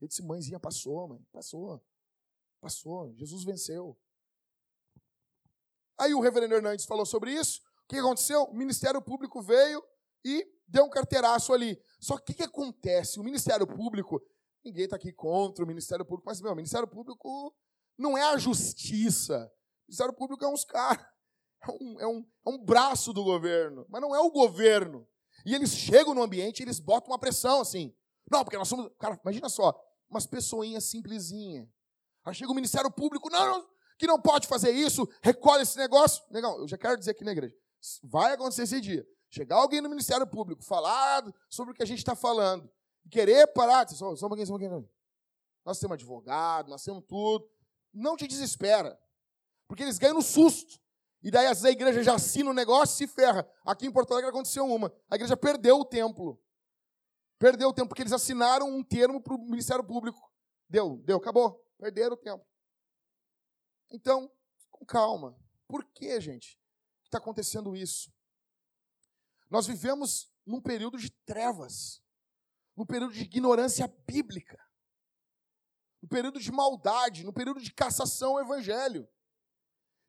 Eu 0.00 0.08
disse, 0.08 0.22
mãezinha, 0.22 0.58
passou, 0.58 1.08
mãe, 1.08 1.20
passou. 1.32 1.82
Passou, 2.60 3.12
Jesus 3.14 3.44
venceu. 3.44 3.98
Aí 5.98 6.14
o 6.14 6.20
reverendo 6.20 6.54
Hernandes 6.54 6.84
falou 6.84 7.04
sobre 7.04 7.32
isso. 7.32 7.60
O 7.84 7.88
que 7.88 7.96
aconteceu? 7.96 8.44
O 8.44 8.54
Ministério 8.54 9.02
Público 9.02 9.42
veio 9.42 9.82
e 10.24 10.46
deu 10.66 10.84
um 10.84 10.90
carteiraço 10.90 11.52
ali. 11.52 11.80
Só 12.00 12.16
que 12.18 12.32
o 12.32 12.34
que 12.36 12.42
acontece? 12.42 13.18
O 13.18 13.24
Ministério 13.24 13.66
Público, 13.66 14.22
ninguém 14.64 14.84
está 14.84 14.96
aqui 14.96 15.12
contra 15.12 15.64
o 15.64 15.66
Ministério 15.66 16.04
Público, 16.04 16.24
mas, 16.26 16.40
meu, 16.40 16.52
o 16.52 16.56
Ministério 16.56 16.86
Público 16.88 17.54
não 17.98 18.16
é 18.16 18.22
a 18.22 18.38
justiça. 18.38 19.52
Ministério 19.92 20.14
Público 20.14 20.42
é 20.42 20.48
uns 20.48 20.64
caras, 20.64 21.04
é 21.68 21.70
um, 21.70 22.00
é, 22.00 22.06
um, 22.06 22.26
é 22.46 22.50
um 22.50 22.58
braço 22.64 23.12
do 23.12 23.22
governo, 23.22 23.84
mas 23.90 24.00
não 24.00 24.16
é 24.16 24.20
o 24.20 24.30
governo. 24.30 25.06
E 25.44 25.54
eles 25.54 25.70
chegam 25.70 26.14
no 26.14 26.22
ambiente 26.22 26.60
e 26.60 26.62
eles 26.62 26.80
botam 26.80 27.10
uma 27.10 27.18
pressão 27.18 27.60
assim. 27.60 27.94
Não, 28.30 28.42
porque 28.42 28.56
nós 28.56 28.68
somos. 28.68 28.90
Cara, 28.98 29.20
imagina 29.22 29.50
só, 29.50 29.78
umas 30.08 30.26
pessoinhas 30.26 30.84
simplesinhas. 30.84 31.68
Aí 32.24 32.34
chega 32.34 32.50
o 32.50 32.54
Ministério 32.54 32.90
Público, 32.90 33.28
não, 33.28 33.58
não, 33.58 33.68
que 33.98 34.06
não 34.06 34.18
pode 34.18 34.46
fazer 34.46 34.70
isso, 34.70 35.06
recolhe 35.20 35.62
esse 35.62 35.76
negócio. 35.76 36.24
Legal, 36.30 36.58
eu 36.58 36.66
já 36.66 36.78
quero 36.78 36.98
dizer 36.98 37.10
aqui 37.10 37.24
na 37.24 37.32
igreja. 37.32 37.54
Vai 38.02 38.32
acontecer 38.32 38.62
esse 38.62 38.80
dia. 38.80 39.06
Chegar 39.28 39.56
alguém 39.56 39.82
no 39.82 39.90
Ministério 39.90 40.26
Público, 40.26 40.62
falar 40.62 41.22
sobre 41.50 41.72
o 41.72 41.74
que 41.74 41.82
a 41.82 41.86
gente 41.86 41.98
está 41.98 42.14
falando, 42.14 42.70
querer 43.10 43.46
parar, 43.48 43.86
só, 43.90 44.16
só 44.16 44.26
um 44.26 44.28
pouquinho, 44.28 44.46
só 44.46 44.54
um 44.54 44.58
pouquinho. 44.58 44.88
Nós 45.66 45.78
temos 45.78 45.94
advogado, 45.94 46.70
nós 46.70 46.82
temos 46.82 47.04
tudo. 47.06 47.50
Não 47.92 48.16
te 48.16 48.26
desespera. 48.26 48.98
Porque 49.72 49.84
eles 49.84 49.96
ganham 49.96 50.16
no 50.16 50.20
susto. 50.22 50.78
E 51.22 51.30
daí 51.30 51.46
às 51.46 51.62
vezes 51.62 51.64
a 51.64 51.70
igreja 51.70 52.02
já 52.02 52.14
assina 52.14 52.50
o 52.50 52.52
negócio 52.52 52.92
e 52.92 53.08
se 53.08 53.14
ferra. 53.14 53.50
Aqui 53.64 53.86
em 53.86 53.90
Porto 53.90 54.12
Alegre 54.12 54.28
aconteceu 54.28 54.66
uma. 54.66 54.94
A 55.08 55.14
igreja 55.14 55.34
perdeu 55.34 55.78
o 55.78 55.84
templo. 55.86 56.38
Perdeu 57.38 57.72
tempo, 57.72 57.88
porque 57.88 58.02
eles 58.02 58.12
assinaram 58.12 58.68
um 58.68 58.84
termo 58.84 59.18
para 59.18 59.34
o 59.34 59.38
Ministério 59.38 59.82
Público. 59.82 60.30
Deu, 60.68 60.98
deu, 61.06 61.16
acabou. 61.16 61.58
Perderam 61.78 62.12
o 62.12 62.16
tempo. 62.18 62.46
Então, 63.90 64.30
com 64.70 64.84
calma. 64.84 65.34
Por 65.66 65.86
que, 65.86 66.20
gente, 66.20 66.60
está 67.02 67.16
acontecendo 67.16 67.74
isso? 67.74 68.12
Nós 69.48 69.66
vivemos 69.66 70.30
num 70.44 70.60
período 70.60 70.98
de 70.98 71.08
trevas, 71.24 72.02
num 72.76 72.84
período 72.84 73.14
de 73.14 73.22
ignorância 73.22 73.88
bíblica, 74.06 74.62
num 76.02 76.10
período 76.10 76.38
de 76.38 76.52
maldade, 76.52 77.24
num 77.24 77.32
período 77.32 77.62
de 77.62 77.72
cassação 77.72 78.32
ao 78.32 78.40
evangelho. 78.40 79.08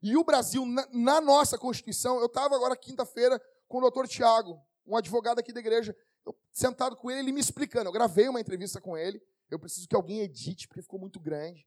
E 0.03 0.17
o 0.17 0.23
Brasil, 0.23 0.65
na, 0.65 0.85
na 0.91 1.21
nossa 1.21 1.57
Constituição, 1.57 2.19
eu 2.19 2.25
estava 2.25 2.53
agora 2.53 2.75
quinta-feira 2.75 3.41
com 3.69 3.77
o 3.77 3.81
doutor 3.81 4.05
Tiago, 4.05 4.61
um 4.85 4.97
advogado 4.97 5.39
aqui 5.39 5.53
da 5.53 5.61
igreja, 5.61 5.95
eu, 6.25 6.37
sentado 6.51 6.97
com 6.97 7.09
ele, 7.09 7.21
ele 7.21 7.31
me 7.31 7.39
explicando. 7.39 7.87
Eu 7.87 7.93
gravei 7.93 8.27
uma 8.27 8.41
entrevista 8.41 8.81
com 8.81 8.97
ele, 8.97 9.23
eu 9.49 9.57
preciso 9.57 9.87
que 9.87 9.95
alguém 9.95 10.19
edite, 10.19 10.67
porque 10.67 10.81
ficou 10.81 10.99
muito 10.99 11.21
grande. 11.21 11.65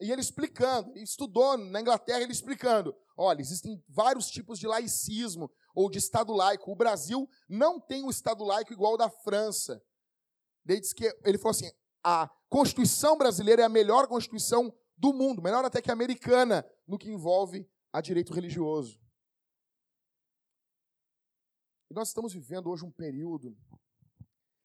E 0.00 0.10
ele 0.10 0.20
explicando, 0.20 0.90
ele 0.90 1.04
estudou 1.04 1.56
na 1.56 1.80
Inglaterra, 1.80 2.20
ele 2.20 2.32
explicando: 2.32 2.94
olha, 3.16 3.40
existem 3.40 3.80
vários 3.88 4.28
tipos 4.28 4.58
de 4.58 4.66
laicismo 4.66 5.48
ou 5.72 5.88
de 5.88 5.98
Estado 5.98 6.32
laico. 6.32 6.72
O 6.72 6.76
Brasil 6.76 7.30
não 7.48 7.78
tem 7.78 8.02
um 8.02 8.10
Estado 8.10 8.42
laico 8.42 8.72
igual 8.72 8.92
ao 8.92 8.98
da 8.98 9.08
França. 9.08 9.80
Ele, 10.66 10.80
que, 10.80 11.16
ele 11.24 11.38
falou 11.38 11.52
assim: 11.52 11.70
a 12.02 12.28
Constituição 12.48 13.16
brasileira 13.16 13.62
é 13.62 13.64
a 13.64 13.70
melhor 13.70 14.08
Constituição 14.08 14.74
do 14.96 15.12
mundo, 15.12 15.42
melhor 15.42 15.64
até 15.64 15.82
que 15.82 15.90
americana, 15.90 16.66
no 16.86 16.98
que 16.98 17.10
envolve 17.10 17.68
a 17.92 18.00
direito 18.00 18.32
religioso. 18.32 19.00
E 21.90 21.94
nós 21.94 22.08
estamos 22.08 22.32
vivendo 22.32 22.70
hoje 22.70 22.84
um 22.84 22.90
período 22.90 23.56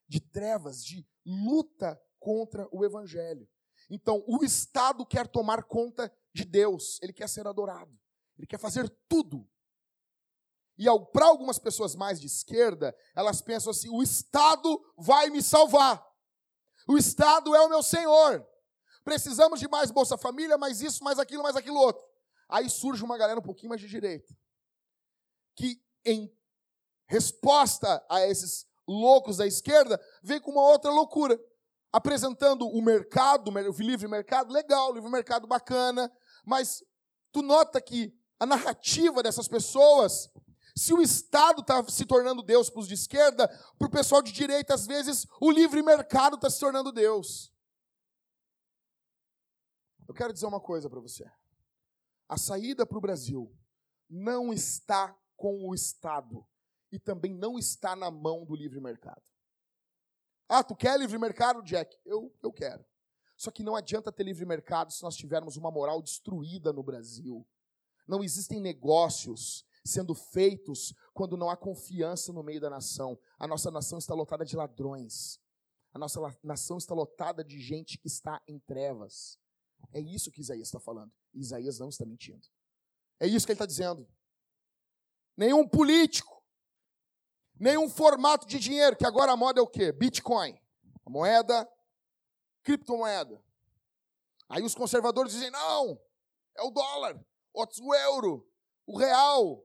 de 0.07 0.19
trevas, 0.19 0.83
de 0.83 1.07
luta 1.25 2.01
contra 2.19 2.67
o 2.71 2.83
Evangelho. 2.83 3.47
Então, 3.89 4.23
o 4.27 4.43
Estado 4.43 5.05
quer 5.05 5.27
tomar 5.27 5.63
conta 5.63 6.11
de 6.33 6.45
Deus, 6.45 6.99
ele 7.01 7.13
quer 7.13 7.27
ser 7.27 7.45
adorado, 7.47 7.97
ele 8.37 8.47
quer 8.47 8.59
fazer 8.59 8.89
tudo. 9.07 9.47
E 10.77 10.85
para 11.11 11.27
algumas 11.27 11.59
pessoas 11.59 11.95
mais 11.95 12.19
de 12.19 12.27
esquerda, 12.27 12.95
elas 13.15 13.41
pensam 13.41 13.71
assim: 13.71 13.89
o 13.89 14.01
Estado 14.01 14.81
vai 14.97 15.29
me 15.29 15.41
salvar, 15.43 16.05
o 16.87 16.97
Estado 16.97 17.53
é 17.53 17.61
o 17.61 17.69
meu 17.69 17.83
Senhor. 17.83 18.47
Precisamos 19.03 19.59
de 19.59 19.67
mais 19.67 19.91
Bolsa 19.91 20.17
Família, 20.17 20.57
mais 20.57 20.81
isso, 20.81 21.03
mais 21.03 21.19
aquilo, 21.19 21.43
mais 21.43 21.55
aquilo 21.55 21.77
outro. 21.77 22.05
Aí 22.47 22.69
surge 22.69 23.03
uma 23.03 23.17
galera 23.17 23.39
um 23.39 23.43
pouquinho 23.43 23.69
mais 23.69 23.81
de 23.81 23.87
direita, 23.87 24.35
que 25.55 25.81
em 26.05 26.31
resposta 27.07 28.03
a 28.09 28.25
esses 28.25 28.65
loucos 28.87 29.37
da 29.37 29.47
esquerda, 29.47 29.99
vem 30.23 30.39
com 30.39 30.51
uma 30.51 30.67
outra 30.67 30.91
loucura 30.91 31.39
apresentando 31.91 32.67
o 32.67 32.81
mercado, 32.81 33.49
o 33.49 33.81
livre 33.81 34.07
mercado, 34.07 34.53
legal, 34.53 34.93
livre 34.93 35.09
mercado 35.09 35.45
bacana, 35.45 36.11
mas 36.45 36.83
tu 37.31 37.41
nota 37.41 37.81
que 37.81 38.13
a 38.39 38.45
narrativa 38.45 39.21
dessas 39.21 39.47
pessoas, 39.47 40.29
se 40.75 40.93
o 40.93 41.01
Estado 41.01 41.61
está 41.61 41.83
se 41.89 42.05
tornando 42.05 42.41
Deus 42.41 42.69
para 42.69 42.79
os 42.79 42.87
de 42.87 42.93
esquerda, 42.93 43.47
para 43.77 43.87
o 43.87 43.91
pessoal 43.91 44.21
de 44.21 44.31
direita, 44.31 44.73
às 44.73 44.87
vezes, 44.87 45.27
o 45.39 45.51
livre 45.51 45.83
mercado 45.83 46.35
está 46.35 46.49
se 46.49 46.59
tornando 46.59 46.91
Deus. 46.91 47.51
Eu 50.11 50.13
quero 50.13 50.33
dizer 50.33 50.45
uma 50.45 50.59
coisa 50.59 50.89
para 50.89 50.99
você. 50.99 51.25
A 52.27 52.37
saída 52.37 52.85
para 52.85 52.97
o 52.97 53.01
Brasil 53.01 53.49
não 54.09 54.51
está 54.51 55.17
com 55.37 55.69
o 55.69 55.73
Estado 55.73 56.45
e 56.91 56.99
também 56.99 57.33
não 57.33 57.57
está 57.57 57.95
na 57.95 58.11
mão 58.11 58.43
do 58.43 58.53
livre 58.53 58.81
mercado. 58.81 59.23
Ah, 60.49 60.65
tu 60.65 60.75
quer 60.75 60.99
livre 60.99 61.17
mercado, 61.17 61.63
Jack? 61.63 61.97
Eu, 62.03 62.37
eu 62.43 62.51
quero. 62.51 62.85
Só 63.37 63.51
que 63.51 63.63
não 63.63 63.73
adianta 63.73 64.11
ter 64.11 64.23
livre 64.23 64.45
mercado 64.45 64.91
se 64.91 65.01
nós 65.01 65.15
tivermos 65.15 65.55
uma 65.55 65.71
moral 65.71 66.01
destruída 66.01 66.73
no 66.73 66.83
Brasil. 66.83 67.47
Não 68.05 68.21
existem 68.21 68.59
negócios 68.59 69.65
sendo 69.85 70.13
feitos 70.13 70.93
quando 71.13 71.37
não 71.37 71.49
há 71.49 71.55
confiança 71.55 72.33
no 72.33 72.43
meio 72.43 72.59
da 72.59 72.69
nação. 72.69 73.17
A 73.39 73.47
nossa 73.47 73.71
nação 73.71 73.97
está 73.97 74.13
lotada 74.13 74.43
de 74.43 74.57
ladrões. 74.57 75.39
A 75.93 75.97
nossa 75.97 76.19
nação 76.43 76.77
está 76.77 76.93
lotada 76.93 77.45
de 77.45 77.61
gente 77.61 77.97
que 77.97 78.07
está 78.07 78.41
em 78.45 78.59
trevas. 78.59 79.39
É 79.93 79.99
isso 79.99 80.31
que 80.31 80.41
Isaías 80.41 80.67
está 80.67 80.79
falando. 80.79 81.11
Isaías 81.33 81.79
não 81.79 81.89
está 81.89 82.05
mentindo. 82.05 82.47
É 83.19 83.27
isso 83.27 83.45
que 83.45 83.51
ele 83.51 83.55
está 83.55 83.65
dizendo. 83.65 84.07
Nenhum 85.37 85.67
político 85.67 86.41
nenhum 87.61 87.87
formato 87.87 88.47
de 88.47 88.57
dinheiro, 88.57 88.97
que 88.97 89.05
agora 89.05 89.31
a 89.31 89.37
moda 89.37 89.59
é 89.59 89.63
o 89.63 89.67
quê? 89.67 89.91
Bitcoin. 89.91 90.59
A 91.05 91.09
moeda, 91.11 91.71
criptomoeda. 92.63 93.39
Aí 94.49 94.63
os 94.63 94.73
conservadores 94.73 95.31
dizem, 95.31 95.51
não, 95.51 96.01
é 96.57 96.63
o 96.63 96.71
dólar, 96.71 97.23
outros 97.53 97.79
o 97.79 97.93
euro, 97.93 98.51
o 98.87 98.97
real. 98.97 99.63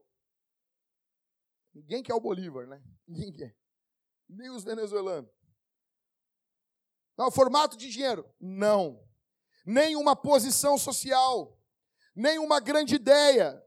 Ninguém 1.73 2.03
quer 2.03 2.13
o 2.13 2.21
Bolívar, 2.21 2.67
né? 2.67 2.83
Ninguém 3.07 3.33
quer. 3.33 3.57
Nem 4.29 4.51
os 4.51 4.63
venezuelanos. 4.63 5.31
Não, 7.17 7.31
formato 7.31 7.75
de 7.75 7.89
dinheiro? 7.89 8.31
Não. 8.39 9.06
Nem 9.67 9.97
uma 9.97 10.15
posição 10.15 10.77
social, 10.77 11.59
nem 12.15 12.39
uma 12.39 12.61
grande 12.61 12.95
ideia, 12.95 13.61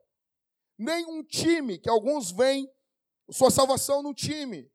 nem 0.79 1.05
um 1.05 1.23
time 1.23 1.79
que 1.79 1.91
alguns 1.91 2.33
veem 2.33 2.67
sua 3.31 3.51
salvação 3.51 4.03
no 4.03 4.15
time. 4.15 4.73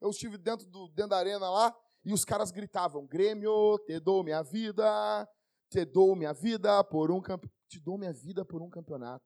Eu 0.00 0.10
estive 0.10 0.36
dentro, 0.36 0.66
do, 0.66 0.88
dentro 0.88 1.10
da 1.10 1.18
arena 1.18 1.48
lá 1.48 1.72
e 2.04 2.12
os 2.12 2.24
caras 2.24 2.50
gritavam: 2.50 3.06
Grêmio, 3.06 3.78
te 3.86 4.00
dou 4.00 4.24
minha 4.24 4.42
vida, 4.42 5.28
te 5.70 5.84
dou 5.84 6.16
minha 6.16 6.32
vida 6.32 6.82
por 6.82 7.12
um. 7.12 7.22
Te 7.68 7.78
dou 7.78 7.96
minha 7.96 8.12
vida 8.12 8.44
por 8.44 8.60
um 8.60 8.68
campeonato. 8.68 9.24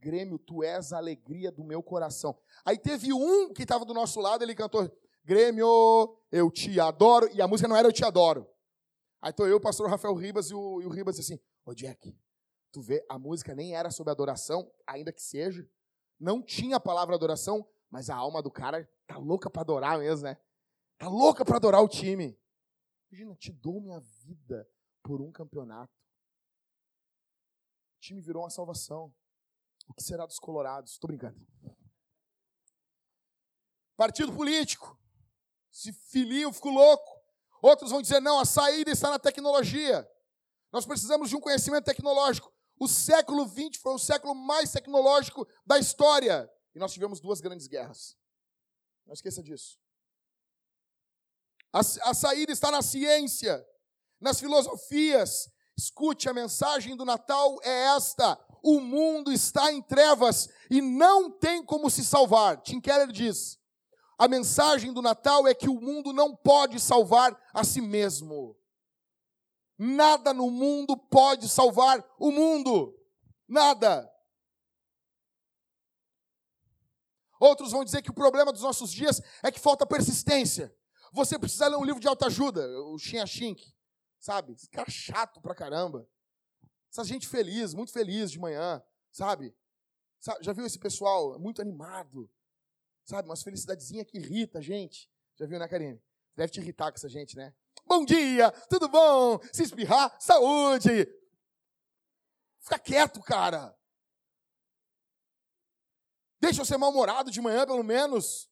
Grêmio, 0.00 0.40
tu 0.40 0.64
és 0.64 0.92
a 0.92 0.96
alegria 0.96 1.52
do 1.52 1.62
meu 1.62 1.84
coração. 1.84 2.36
Aí 2.64 2.76
teve 2.76 3.12
um 3.12 3.52
que 3.52 3.62
estava 3.62 3.84
do 3.84 3.94
nosso 3.94 4.18
lado, 4.18 4.42
ele 4.42 4.56
cantou: 4.56 4.90
Grêmio, 5.24 6.18
eu 6.32 6.50
te 6.50 6.80
adoro. 6.80 7.28
E 7.32 7.40
a 7.40 7.46
música 7.46 7.68
não 7.68 7.76
era 7.76 7.86
Eu 7.86 7.92
te 7.92 8.04
adoro. 8.04 8.44
Aí 9.20 9.32
tô 9.32 9.46
eu, 9.46 9.56
o 9.56 9.60
pastor 9.60 9.88
Rafael 9.90 10.14
Ribas, 10.14 10.50
e 10.50 10.54
o, 10.54 10.80
e 10.80 10.86
o 10.86 10.90
Ribas 10.90 11.18
assim: 11.18 11.40
Ô 11.64 11.74
Jack, 11.74 12.16
tu 12.70 12.80
vê, 12.80 13.04
a 13.08 13.18
música 13.18 13.54
nem 13.54 13.74
era 13.74 13.90
sobre 13.90 14.12
adoração, 14.12 14.72
ainda 14.86 15.12
que 15.12 15.22
seja. 15.22 15.68
Não 16.18 16.42
tinha 16.42 16.76
a 16.76 16.80
palavra 16.80 17.14
adoração, 17.14 17.68
mas 17.90 18.10
a 18.10 18.16
alma 18.16 18.42
do 18.42 18.50
cara 18.50 18.88
tá 19.06 19.16
louca 19.16 19.50
para 19.50 19.62
adorar 19.62 19.98
mesmo, 19.98 20.24
né? 20.24 20.36
Tá 20.96 21.08
louca 21.08 21.44
para 21.44 21.56
adorar 21.56 21.82
o 21.82 21.88
time. 21.88 22.38
Imagina, 23.10 23.34
te 23.36 23.52
dou 23.52 23.80
minha 23.80 24.00
vida 24.00 24.68
por 25.02 25.20
um 25.20 25.32
campeonato. 25.32 25.92
O 27.96 28.00
time 28.00 28.20
virou 28.20 28.42
uma 28.42 28.50
salvação. 28.50 29.14
O 29.88 29.94
que 29.94 30.02
será 30.02 30.26
dos 30.26 30.38
colorados? 30.38 30.92
Estou 30.92 31.08
brincando. 31.08 31.40
Partido 33.96 34.32
político. 34.32 35.00
Se 35.70 35.92
filiam, 35.92 36.52
ficou 36.52 36.72
louco. 36.72 37.17
Outros 37.60 37.90
vão 37.90 38.00
dizer, 38.02 38.20
não, 38.20 38.38
a 38.38 38.44
saída 38.44 38.90
está 38.90 39.10
na 39.10 39.18
tecnologia. 39.18 40.08
Nós 40.72 40.86
precisamos 40.86 41.28
de 41.28 41.36
um 41.36 41.40
conhecimento 41.40 41.84
tecnológico. 41.84 42.52
O 42.78 42.86
século 42.86 43.46
XX 43.48 43.80
foi 43.82 43.94
o 43.94 43.98
século 43.98 44.34
mais 44.34 44.70
tecnológico 44.70 45.46
da 45.66 45.78
história. 45.78 46.48
E 46.74 46.78
nós 46.78 46.92
tivemos 46.92 47.20
duas 47.20 47.40
grandes 47.40 47.66
guerras. 47.66 48.16
Não 49.06 49.14
esqueça 49.14 49.42
disso. 49.42 49.78
A, 51.72 51.80
a 51.80 52.14
saída 52.14 52.52
está 52.52 52.70
na 52.70 52.82
ciência, 52.82 53.66
nas 54.20 54.38
filosofias. 54.38 55.50
Escute, 55.76 56.28
a 56.28 56.34
mensagem 56.34 56.96
do 56.96 57.04
Natal 57.04 57.58
é 57.62 57.96
esta: 57.96 58.38
o 58.62 58.80
mundo 58.80 59.32
está 59.32 59.72
em 59.72 59.80
trevas 59.82 60.48
e 60.70 60.80
não 60.80 61.30
tem 61.30 61.64
como 61.64 61.90
se 61.90 62.04
salvar. 62.04 62.60
Tim 62.62 62.80
Keller 62.80 63.12
diz: 63.12 63.58
a 64.18 64.26
mensagem 64.26 64.92
do 64.92 65.00
Natal 65.00 65.46
é 65.46 65.54
que 65.54 65.68
o 65.68 65.80
mundo 65.80 66.12
não 66.12 66.34
pode 66.34 66.80
salvar 66.80 67.40
a 67.54 67.62
si 67.62 67.80
mesmo. 67.80 68.58
Nada 69.78 70.34
no 70.34 70.50
mundo 70.50 70.96
pode 70.96 71.48
salvar 71.48 72.04
o 72.18 72.32
mundo. 72.32 72.98
Nada. 73.46 74.12
Outros 77.38 77.70
vão 77.70 77.84
dizer 77.84 78.02
que 78.02 78.10
o 78.10 78.14
problema 78.14 78.52
dos 78.52 78.62
nossos 78.62 78.90
dias 78.90 79.22
é 79.40 79.52
que 79.52 79.60
falta 79.60 79.86
persistência. 79.86 80.74
Você 81.12 81.38
precisa 81.38 81.68
ler 81.68 81.76
um 81.76 81.84
livro 81.84 82.00
de 82.00 82.08
autoajuda, 82.08 82.68
o 82.86 82.98
Xinha 82.98 83.24
Xink, 83.24 83.72
sabe? 84.18 84.54
Esse 84.54 84.68
cara 84.68 84.90
chato 84.90 85.40
pra 85.40 85.54
caramba. 85.54 86.08
Essa 86.90 87.04
gente 87.04 87.28
feliz, 87.28 87.72
muito 87.72 87.92
feliz 87.92 88.32
de 88.32 88.40
manhã, 88.40 88.82
sabe? 89.12 89.56
Já 90.40 90.52
viu 90.52 90.66
esse 90.66 90.78
pessoal 90.78 91.38
muito 91.38 91.62
animado? 91.62 92.28
Sabe? 93.08 93.26
Umas 93.26 93.42
felicidadezinha 93.42 94.04
que 94.04 94.18
irrita 94.18 94.58
a 94.58 94.60
gente. 94.62 95.10
Já 95.38 95.46
viu, 95.46 95.58
né, 95.58 95.66
Karine? 95.66 95.98
Deve 96.36 96.52
te 96.52 96.60
irritar 96.60 96.92
com 96.92 96.96
essa 96.98 97.08
gente, 97.08 97.34
né? 97.36 97.54
Bom 97.86 98.04
dia, 98.04 98.50
tudo 98.68 98.86
bom? 98.86 99.38
Se 99.50 99.62
espirrar, 99.62 100.14
saúde. 100.20 101.06
Fica 102.60 102.78
quieto, 102.78 103.22
cara. 103.22 103.74
Deixa 106.38 106.60
eu 106.60 106.66
ser 106.66 106.76
mal-humorado 106.76 107.30
de 107.30 107.40
manhã, 107.40 107.66
pelo 107.66 107.82
menos. 107.82 108.46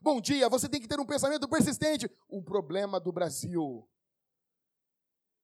bom 0.00 0.18
dia, 0.18 0.48
você 0.48 0.66
tem 0.66 0.80
que 0.80 0.88
ter 0.88 0.98
um 0.98 1.04
pensamento 1.04 1.46
persistente. 1.46 2.10
O 2.26 2.42
problema 2.42 2.98
do 2.98 3.12
Brasil 3.12 3.86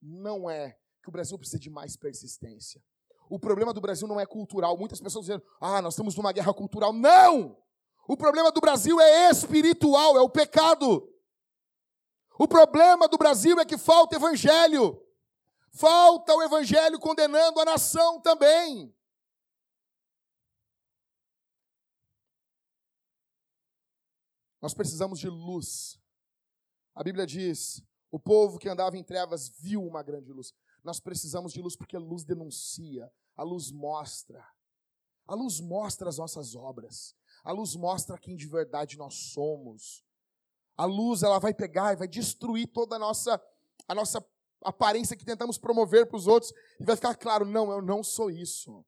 não 0.00 0.48
é 0.48 0.80
que 1.02 1.10
o 1.10 1.12
Brasil 1.12 1.38
precisa 1.38 1.58
de 1.58 1.68
mais 1.68 1.94
persistência. 1.94 2.82
O 3.28 3.38
problema 3.38 3.72
do 3.72 3.80
Brasil 3.80 4.06
não 4.06 4.20
é 4.20 4.26
cultural. 4.26 4.76
Muitas 4.76 5.00
pessoas 5.00 5.26
dizendo, 5.26 5.44
ah, 5.60 5.80
nós 5.80 5.94
estamos 5.94 6.14
numa 6.16 6.32
guerra 6.32 6.52
cultural. 6.52 6.92
Não! 6.92 7.56
O 8.06 8.16
problema 8.16 8.52
do 8.52 8.60
Brasil 8.60 9.00
é 9.00 9.30
espiritual, 9.30 10.16
é 10.16 10.20
o 10.20 10.28
pecado. 10.28 11.10
O 12.38 12.46
problema 12.46 13.08
do 13.08 13.16
Brasil 13.16 13.58
é 13.58 13.64
que 13.64 13.78
falta 13.78 14.16
evangelho. 14.16 15.00
Falta 15.72 16.34
o 16.34 16.42
evangelho 16.42 16.98
condenando 16.98 17.60
a 17.60 17.64
nação 17.64 18.20
também. 18.20 18.94
Nós 24.60 24.72
precisamos 24.72 25.18
de 25.18 25.28
luz. 25.28 26.00
A 26.94 27.02
Bíblia 27.02 27.26
diz: 27.26 27.82
o 28.10 28.18
povo 28.18 28.58
que 28.58 28.68
andava 28.68 28.96
em 28.96 29.02
trevas 29.02 29.48
viu 29.48 29.82
uma 29.84 30.02
grande 30.02 30.32
luz. 30.32 30.54
Nós 30.84 31.00
precisamos 31.00 31.52
de 31.52 31.62
luz 31.62 31.74
porque 31.74 31.96
a 31.96 32.00
luz 32.00 32.24
denuncia, 32.24 33.10
a 33.34 33.42
luz 33.42 33.70
mostra. 33.70 34.46
A 35.26 35.34
luz 35.34 35.58
mostra 35.58 36.10
as 36.10 36.18
nossas 36.18 36.54
obras. 36.54 37.16
A 37.42 37.50
luz 37.50 37.74
mostra 37.74 38.18
quem 38.18 38.36
de 38.36 38.46
verdade 38.46 38.98
nós 38.98 39.14
somos. 39.14 40.04
A 40.76 40.84
luz 40.84 41.22
ela 41.22 41.38
vai 41.38 41.54
pegar 41.54 41.94
e 41.94 41.96
vai 41.96 42.06
destruir 42.06 42.66
toda 42.66 42.96
a 42.96 42.98
nossa 42.98 43.42
a 43.88 43.94
nossa 43.94 44.24
aparência 44.62 45.16
que 45.16 45.24
tentamos 45.24 45.58
promover 45.58 46.06
para 46.06 46.16
os 46.16 46.26
outros 46.26 46.52
e 46.80 46.84
vai 46.84 46.96
ficar 46.96 47.14
claro, 47.14 47.44
não, 47.44 47.70
eu 47.70 47.82
não 47.82 48.02
sou 48.02 48.30
isso. 48.30 48.84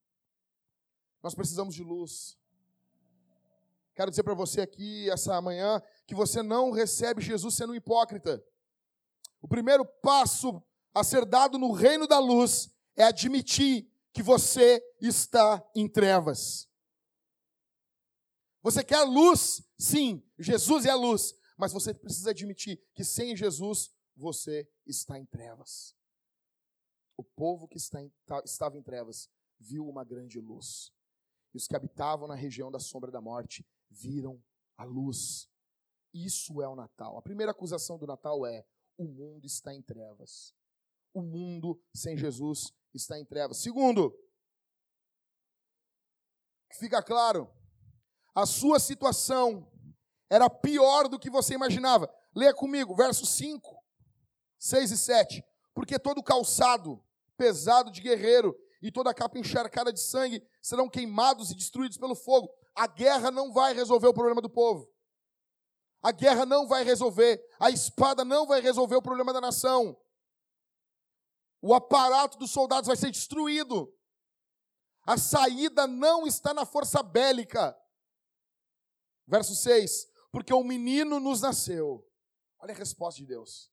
Nós 1.22 1.34
precisamos 1.34 1.74
de 1.74 1.82
luz. 1.82 2.38
Quero 3.94 4.10
dizer 4.10 4.22
para 4.22 4.34
você 4.34 4.60
aqui 4.60 5.08
essa 5.10 5.40
manhã 5.40 5.82
que 6.06 6.14
você 6.14 6.42
não 6.42 6.70
recebe 6.70 7.22
Jesus 7.22 7.54
sendo 7.54 7.72
um 7.72 7.74
hipócrita. 7.74 8.42
O 9.40 9.48
primeiro 9.48 9.84
passo 9.84 10.62
a 10.96 11.04
ser 11.04 11.26
dado 11.26 11.58
no 11.58 11.72
reino 11.72 12.06
da 12.06 12.18
luz 12.18 12.74
é 12.96 13.04
admitir 13.04 13.86
que 14.14 14.22
você 14.22 14.82
está 14.98 15.62
em 15.74 15.86
trevas. 15.86 16.66
Você 18.62 18.82
quer 18.82 19.02
luz? 19.02 19.62
Sim, 19.78 20.26
Jesus 20.38 20.86
é 20.86 20.90
a 20.90 20.96
luz, 20.96 21.34
mas 21.58 21.70
você 21.70 21.92
precisa 21.92 22.30
admitir 22.30 22.82
que 22.94 23.04
sem 23.04 23.36
Jesus 23.36 23.94
você 24.16 24.66
está 24.86 25.18
em 25.18 25.26
trevas. 25.26 25.94
O 27.14 27.22
povo 27.22 27.68
que 27.68 27.76
em, 27.76 28.10
estava 28.42 28.78
em 28.78 28.82
trevas 28.82 29.28
viu 29.58 29.86
uma 29.86 30.02
grande 30.02 30.40
luz. 30.40 30.90
E 31.52 31.58
os 31.58 31.66
que 31.66 31.76
habitavam 31.76 32.26
na 32.26 32.34
região 32.34 32.70
da 32.70 32.80
sombra 32.80 33.10
da 33.10 33.20
morte 33.20 33.66
viram 33.90 34.42
a 34.78 34.84
luz. 34.84 35.50
Isso 36.14 36.62
é 36.62 36.68
o 36.68 36.74
Natal. 36.74 37.18
A 37.18 37.22
primeira 37.22 37.52
acusação 37.52 37.98
do 37.98 38.06
Natal 38.06 38.46
é: 38.46 38.66
o 38.96 39.04
mundo 39.04 39.44
está 39.44 39.74
em 39.74 39.82
trevas 39.82 40.54
o 41.16 41.22
mundo 41.22 41.82
sem 41.94 42.14
Jesus 42.14 42.74
está 42.92 43.18
em 43.18 43.24
trevas. 43.24 43.62
Segundo, 43.62 44.14
fica 46.78 47.02
claro, 47.02 47.50
a 48.34 48.44
sua 48.44 48.78
situação 48.78 49.66
era 50.28 50.50
pior 50.50 51.08
do 51.08 51.18
que 51.18 51.30
você 51.30 51.54
imaginava. 51.54 52.12
Leia 52.34 52.52
comigo, 52.52 52.94
versos 52.94 53.30
5, 53.30 53.82
6 54.58 54.90
e 54.90 54.98
7. 54.98 55.44
Porque 55.74 55.98
todo 55.98 56.22
calçado 56.22 57.02
pesado 57.34 57.90
de 57.90 58.02
guerreiro 58.02 58.54
e 58.82 58.92
toda 58.92 59.14
capa 59.14 59.38
encharcada 59.38 59.90
de 59.90 60.00
sangue 60.00 60.46
serão 60.60 60.86
queimados 60.86 61.50
e 61.50 61.54
destruídos 61.54 61.96
pelo 61.96 62.14
fogo. 62.14 62.50
A 62.74 62.86
guerra 62.86 63.30
não 63.30 63.54
vai 63.54 63.72
resolver 63.72 64.08
o 64.08 64.14
problema 64.14 64.42
do 64.42 64.50
povo. 64.50 64.86
A 66.02 66.12
guerra 66.12 66.44
não 66.44 66.68
vai 66.68 66.84
resolver. 66.84 67.42
A 67.58 67.70
espada 67.70 68.22
não 68.22 68.46
vai 68.46 68.60
resolver 68.60 68.96
o 68.96 69.02
problema 69.02 69.32
da 69.32 69.40
nação 69.40 69.96
o 71.60 71.74
aparato 71.74 72.38
dos 72.38 72.50
soldados 72.50 72.86
vai 72.86 72.96
ser 72.96 73.10
destruído. 73.10 73.92
A 75.06 75.16
saída 75.16 75.86
não 75.86 76.26
está 76.26 76.52
na 76.52 76.66
força 76.66 77.02
bélica. 77.02 77.76
Verso 79.26 79.54
6: 79.54 80.08
Porque 80.30 80.52
um 80.52 80.64
menino 80.64 81.20
nos 81.20 81.40
nasceu. 81.40 82.06
Olha 82.58 82.74
a 82.74 82.76
resposta 82.76 83.20
de 83.20 83.26
Deus. 83.26 83.70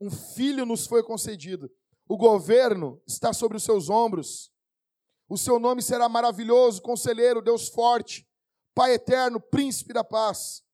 Um 0.00 0.10
filho 0.10 0.64
nos 0.64 0.86
foi 0.86 1.02
concedido. 1.02 1.70
O 2.08 2.16
governo 2.16 3.02
está 3.06 3.32
sobre 3.32 3.56
os 3.56 3.62
seus 3.62 3.88
ombros. 3.88 4.52
O 5.28 5.38
seu 5.38 5.58
nome 5.60 5.80
será 5.80 6.08
maravilhoso, 6.08 6.82
conselheiro, 6.82 7.40
Deus 7.40 7.68
forte, 7.68 8.28
Pai 8.74 8.94
eterno, 8.94 9.40
príncipe 9.40 9.92
da 9.92 10.02
paz. 10.02 10.64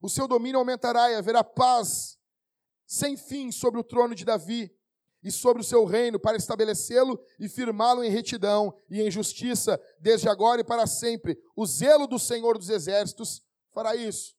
O 0.00 0.08
seu 0.08 0.26
domínio 0.28 0.58
aumentará 0.58 1.10
e 1.10 1.16
haverá 1.16 1.42
paz 1.42 2.18
sem 2.86 3.16
fim 3.16 3.50
sobre 3.50 3.80
o 3.80 3.84
trono 3.84 4.14
de 4.14 4.24
Davi 4.24 4.75
e 5.26 5.32
sobre 5.32 5.60
o 5.60 5.64
seu 5.64 5.84
reino, 5.84 6.20
para 6.20 6.36
estabelecê-lo 6.36 7.20
e 7.36 7.48
firmá-lo 7.48 8.04
em 8.04 8.08
retidão 8.08 8.72
e 8.88 9.02
em 9.02 9.10
justiça, 9.10 9.76
desde 9.98 10.28
agora 10.28 10.60
e 10.60 10.64
para 10.64 10.86
sempre. 10.86 11.36
O 11.56 11.66
zelo 11.66 12.06
do 12.06 12.16
Senhor 12.16 12.56
dos 12.56 12.70
Exércitos 12.70 13.42
fará 13.72 13.96
isso. 13.96 14.36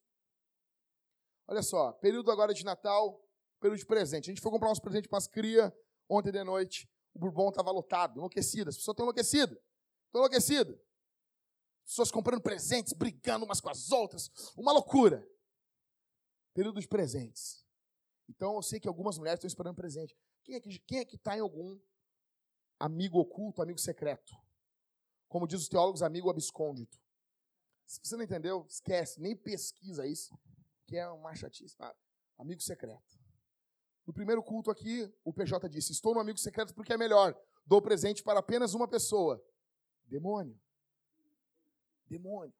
Olha 1.46 1.62
só, 1.62 1.92
período 1.92 2.30
agora 2.30 2.54
de 2.54 2.64
Natal, 2.64 3.22
período 3.60 3.78
de 3.78 3.84
presente. 3.84 4.30
A 4.30 4.32
gente 4.32 4.40
foi 4.40 4.50
comprar 4.50 4.70
uns 4.70 4.80
presentes 4.80 5.10
para 5.10 5.18
as 5.18 5.26
crias 5.26 5.70
ontem 6.08 6.32
de 6.32 6.42
noite. 6.42 6.90
O 7.12 7.18
Bourbon 7.18 7.50
estava 7.50 7.70
lotado, 7.70 8.16
enlouquecido. 8.16 8.70
As 8.70 8.76
pessoas 8.76 8.94
estão 8.94 9.04
enlouquecidas. 9.04 9.58
Estão 10.06 10.22
enlouquecidas. 10.22 10.74
Pessoas 11.84 12.10
comprando 12.10 12.40
presentes, 12.40 12.94
brigando 12.94 13.44
umas 13.44 13.60
com 13.60 13.68
as 13.68 13.92
outras. 13.92 14.30
Uma 14.56 14.72
loucura. 14.72 15.22
Período 16.54 16.80
de 16.80 16.88
presentes. 16.88 17.62
Então 18.26 18.54
eu 18.54 18.62
sei 18.62 18.80
que 18.80 18.88
algumas 18.88 19.18
mulheres 19.18 19.36
estão 19.36 19.48
esperando 19.48 19.76
presente. 19.76 20.16
Quem 20.48 20.56
é 20.56 20.60
que 20.60 20.78
quem 20.78 20.98
é 21.00 21.02
está 21.02 21.36
em 21.36 21.40
algum 21.40 21.78
amigo 22.80 23.18
oculto, 23.18 23.60
amigo 23.60 23.78
secreto? 23.78 24.34
Como 25.28 25.46
diz 25.46 25.60
os 25.60 25.68
teólogos, 25.68 26.02
amigo 26.02 26.30
abscôndito. 26.30 26.98
Se 27.84 28.00
você 28.02 28.16
não 28.16 28.24
entendeu, 28.24 28.64
esquece, 28.66 29.20
nem 29.20 29.36
pesquisa 29.36 30.06
isso, 30.06 30.34
que 30.86 30.96
é 30.96 31.06
uma 31.06 31.34
chatice. 31.34 31.76
Ah, 31.78 31.94
amigo 32.38 32.62
secreto. 32.62 33.20
No 34.06 34.14
primeiro 34.14 34.42
culto 34.42 34.70
aqui, 34.70 35.14
o 35.22 35.34
PJ 35.34 35.68
disse: 35.68 35.92
Estou 35.92 36.14
no 36.14 36.20
amigo 36.20 36.38
secreto 36.38 36.74
porque 36.74 36.94
é 36.94 36.96
melhor. 36.96 37.38
Dou 37.66 37.82
presente 37.82 38.22
para 38.22 38.40
apenas 38.40 38.72
uma 38.72 38.88
pessoa. 38.88 39.44
Demônio. 40.06 40.58
Demônio. 42.06 42.54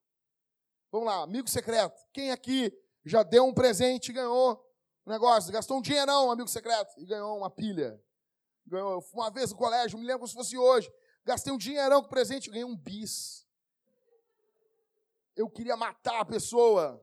Vamos 0.92 1.06
lá, 1.06 1.22
amigo 1.22 1.48
secreto. 1.48 1.98
Quem 2.12 2.32
aqui 2.32 2.70
já 3.02 3.22
deu 3.22 3.46
um 3.46 3.54
presente 3.54 4.10
e 4.10 4.12
ganhou 4.12 4.62
um 5.08 5.12
negócio, 5.12 5.50
gastou 5.50 5.78
um 5.78 5.82
dinheirão, 5.82 6.28
um 6.28 6.30
amigo 6.30 6.48
secreto, 6.48 6.92
e 6.98 7.06
ganhou 7.06 7.38
uma 7.38 7.50
pilha. 7.50 7.98
Ganhou 8.66 9.02
uma 9.14 9.30
vez 9.30 9.50
no 9.50 9.56
colégio, 9.56 9.98
me 9.98 10.04
lembro 10.04 10.20
como 10.20 10.28
se 10.28 10.34
fosse 10.34 10.56
hoje. 10.56 10.92
Gastei 11.24 11.50
um 11.52 11.56
dinheirão 11.56 12.02
com 12.02 12.08
presente 12.08 12.50
ganhei 12.50 12.64
um 12.64 12.76
bis. 12.76 13.46
Eu 15.34 15.48
queria 15.48 15.76
matar 15.76 16.20
a 16.20 16.24
pessoa. 16.24 17.02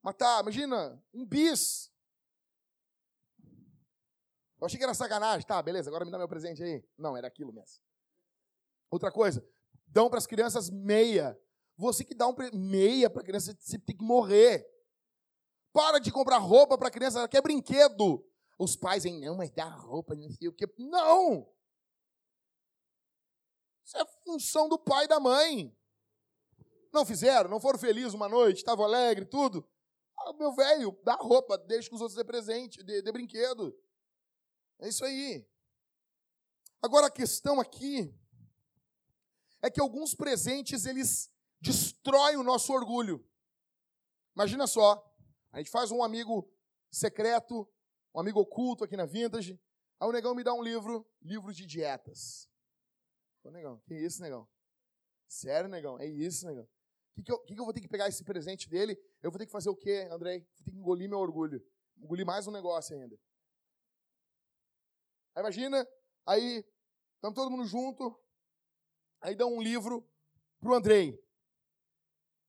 Matar, 0.00 0.42
imagina, 0.42 1.02
um 1.12 1.26
bis. 1.26 1.90
Eu 4.60 4.66
achei 4.66 4.78
que 4.78 4.84
era 4.84 4.94
sacanagem. 4.94 5.46
Tá, 5.46 5.60
beleza, 5.60 5.90
agora 5.90 6.04
me 6.04 6.10
dá 6.10 6.18
meu 6.18 6.28
presente 6.28 6.62
aí. 6.62 6.84
Não, 6.96 7.16
era 7.16 7.26
aquilo 7.26 7.52
mesmo. 7.52 7.82
Outra 8.90 9.10
coisa, 9.10 9.44
dão 9.86 10.08
para 10.08 10.18
as 10.18 10.26
crianças 10.26 10.70
meia. 10.70 11.36
Você 11.76 12.04
que 12.04 12.14
dá 12.14 12.28
um 12.28 12.34
meia 12.52 13.10
para 13.10 13.24
criança, 13.24 13.56
você 13.58 13.78
tem 13.78 13.96
que 13.96 14.04
morrer. 14.04 14.71
Para 15.72 15.98
de 15.98 16.12
comprar 16.12 16.38
roupa 16.38 16.76
para 16.76 16.88
a 16.88 16.90
criança, 16.90 17.18
ela 17.18 17.28
quer 17.28 17.42
brinquedo. 17.42 18.24
Os 18.58 18.76
pais, 18.76 19.04
hein, 19.04 19.20
não, 19.20 19.36
mas 19.36 19.50
dá 19.50 19.64
roupa, 19.64 20.14
não 20.14 20.30
sei 20.30 20.48
o 20.48 20.52
quê. 20.52 20.66
Não! 20.78 21.50
Isso 23.84 23.96
é 23.96 24.04
função 24.24 24.68
do 24.68 24.78
pai 24.78 25.04
e 25.04 25.08
da 25.08 25.18
mãe. 25.18 25.76
Não 26.92 27.06
fizeram, 27.06 27.48
não 27.48 27.60
foram 27.60 27.78
felizes 27.78 28.12
uma 28.12 28.28
noite, 28.28 28.58
estavam 28.58 28.84
alegres, 28.84 29.28
tudo. 29.30 29.66
Ah, 30.18 30.32
meu 30.34 30.52
velho, 30.52 30.96
dá 31.02 31.14
roupa, 31.14 31.56
deixa 31.58 31.88
que 31.88 31.94
os 31.94 32.00
outros 32.00 32.16
dê 32.16 32.24
presente, 32.24 32.82
dê, 32.82 33.00
dê 33.00 33.10
brinquedo. 33.10 33.76
É 34.78 34.88
isso 34.88 35.04
aí. 35.04 35.46
Agora 36.82 37.06
a 37.06 37.10
questão 37.10 37.60
aqui 37.60 38.14
é 39.62 39.70
que 39.70 39.80
alguns 39.80 40.14
presentes 40.14 40.84
eles 40.84 41.32
destroem 41.60 42.36
o 42.36 42.42
nosso 42.42 42.72
orgulho. 42.72 43.24
Imagina 44.34 44.66
só, 44.66 45.11
a 45.52 45.58
gente 45.58 45.70
faz 45.70 45.90
um 45.90 46.02
amigo 46.02 46.50
secreto, 46.90 47.68
um 48.14 48.20
amigo 48.20 48.40
oculto 48.40 48.84
aqui 48.84 48.96
na 48.96 49.04
Vintage. 49.04 49.60
Aí 50.00 50.08
o 50.08 50.12
negão 50.12 50.34
me 50.34 50.42
dá 50.42 50.54
um 50.54 50.62
livro, 50.62 51.06
livro 51.20 51.52
de 51.52 51.66
dietas. 51.66 52.48
Ô, 53.44 53.50
negão, 53.50 53.78
que 53.80 53.94
isso, 53.94 54.22
negão? 54.22 54.48
Sério, 55.28 55.68
negão? 55.68 55.98
É 56.00 56.06
isso, 56.06 56.46
negão? 56.46 56.64
O 56.64 57.14
que, 57.14 57.22
que, 57.22 57.38
que, 57.38 57.54
que, 57.54 57.60
eu 57.60 57.64
vou 57.64 57.74
ter 57.74 57.80
que 57.80 57.88
pegar 57.88 58.08
esse 58.08 58.24
presente 58.24 58.68
dele? 58.68 58.98
Eu 59.22 59.30
vou 59.30 59.38
ter 59.38 59.46
que 59.46 59.52
fazer 59.52 59.68
o 59.68 59.76
quê, 59.76 60.08
Andrei? 60.10 60.40
Vou 60.40 60.64
ter 60.64 60.70
que 60.70 60.78
engolir 60.78 61.08
meu 61.08 61.18
orgulho. 61.18 61.62
Engolir 61.98 62.24
mais 62.24 62.46
um 62.46 62.50
negócio 62.50 62.96
ainda. 62.96 63.18
Aí 65.34 65.42
imagina, 65.42 65.86
aí 66.26 66.64
estamos 67.14 67.34
todo 67.34 67.50
mundo 67.50 67.64
junto, 67.64 68.18
aí 69.20 69.34
dá 69.34 69.46
um 69.46 69.62
livro 69.62 70.06
pro 70.60 70.74
Andrei. 70.74 71.18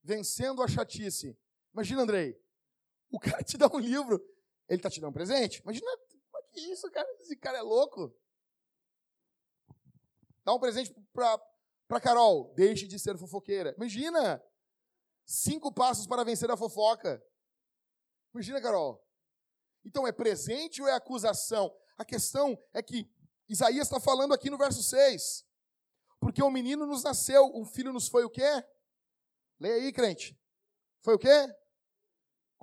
vencendo 0.01 0.61
a 0.61 0.67
chatice. 0.67 1.37
Imagina, 1.73 2.01
Andrei, 2.01 2.42
o 3.13 3.19
cara 3.19 3.43
te 3.43 3.57
dá 3.57 3.67
um 3.67 3.79
livro, 3.79 4.19
ele 4.67 4.81
tá 4.81 4.89
te 4.89 4.99
dando 4.99 5.11
um 5.11 5.13
presente? 5.13 5.61
Imagina, 5.61 5.87
que 6.53 6.61
isso, 6.71 6.89
cara? 6.91 7.07
Esse 7.19 7.35
cara 7.35 7.57
é 7.57 7.61
louco. 7.61 8.15
Dá 10.45 10.53
um 10.53 10.59
presente 10.59 10.93
pra, 11.11 11.37
pra 11.87 11.99
Carol, 11.99 12.53
deixe 12.53 12.87
de 12.87 12.99
ser 12.99 13.17
fofoqueira. 13.17 13.73
Imagina, 13.75 14.41
cinco 15.25 15.73
passos 15.73 16.05
para 16.05 16.23
vencer 16.23 16.49
a 16.51 16.57
fofoca. 16.57 17.23
Imagina, 18.33 18.61
Carol. 18.61 19.03
Então, 19.83 20.07
é 20.07 20.11
presente 20.11 20.81
ou 20.81 20.87
é 20.87 20.93
acusação? 20.93 21.75
A 21.97 22.05
questão 22.05 22.57
é 22.71 22.81
que 22.81 23.09
Isaías 23.49 23.87
está 23.87 23.99
falando 23.99 24.33
aqui 24.33 24.49
no 24.49 24.57
verso 24.57 24.81
6. 24.81 25.45
Porque 26.19 26.41
um 26.41 26.51
menino 26.51 26.85
nos 26.85 27.03
nasceu, 27.03 27.51
um 27.53 27.65
filho 27.65 27.91
nos 27.91 28.07
foi 28.07 28.23
o 28.23 28.29
quê? 28.29 28.63
Leia 29.59 29.75
aí, 29.75 29.91
crente. 29.91 30.39
Foi 31.01 31.15
o 31.15 31.19
quê? 31.19 31.53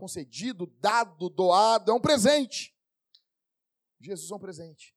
Concedido, 0.01 0.67
dado, 0.81 1.29
doado, 1.29 1.91
é 1.91 1.95
um 1.95 2.01
presente. 2.01 2.75
Jesus 4.01 4.31
é 4.31 4.35
um 4.35 4.39
presente. 4.39 4.97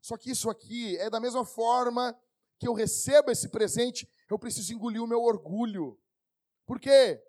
Só 0.00 0.16
que 0.16 0.32
isso 0.32 0.50
aqui 0.50 0.96
é 0.96 1.08
da 1.08 1.20
mesma 1.20 1.44
forma 1.44 2.20
que 2.58 2.66
eu 2.66 2.74
recebo 2.74 3.30
esse 3.30 3.48
presente, 3.50 4.10
eu 4.28 4.36
preciso 4.36 4.72
engolir 4.72 5.00
o 5.00 5.06
meu 5.06 5.22
orgulho. 5.22 5.96
Por 6.66 6.80
quê? 6.80 7.22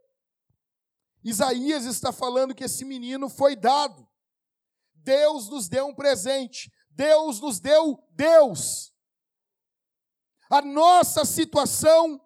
Isaías 1.24 1.86
está 1.86 2.12
falando 2.12 2.56
que 2.56 2.64
esse 2.64 2.84
menino 2.84 3.30
foi 3.30 3.56
dado. 3.56 4.08
Deus 4.96 5.50
nos 5.50 5.70
deu 5.70 5.86
um 5.86 5.94
presente. 5.94 6.74
Deus 6.90 7.40
nos 7.40 7.60
deu 7.60 8.04
Deus. 8.10 8.92
A 10.50 10.64
nossa 10.64 11.26
situação 11.26 12.20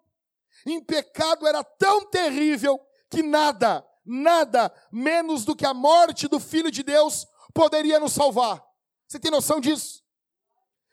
em 0.64 0.82
pecado 0.82 1.46
era 1.46 1.62
tão 1.62 2.08
terrível 2.08 2.80
que 3.10 3.22
nada, 3.22 3.86
nada 4.04 4.72
menos 4.90 5.44
do 5.44 5.54
que 5.54 5.66
a 5.66 5.74
morte 5.74 6.28
do 6.28 6.40
Filho 6.40 6.70
de 6.70 6.82
Deus 6.82 7.26
poderia 7.54 8.00
nos 8.00 8.12
salvar. 8.12 8.64
Você 9.06 9.18
tem 9.18 9.30
noção 9.30 9.60
disso? 9.60 10.02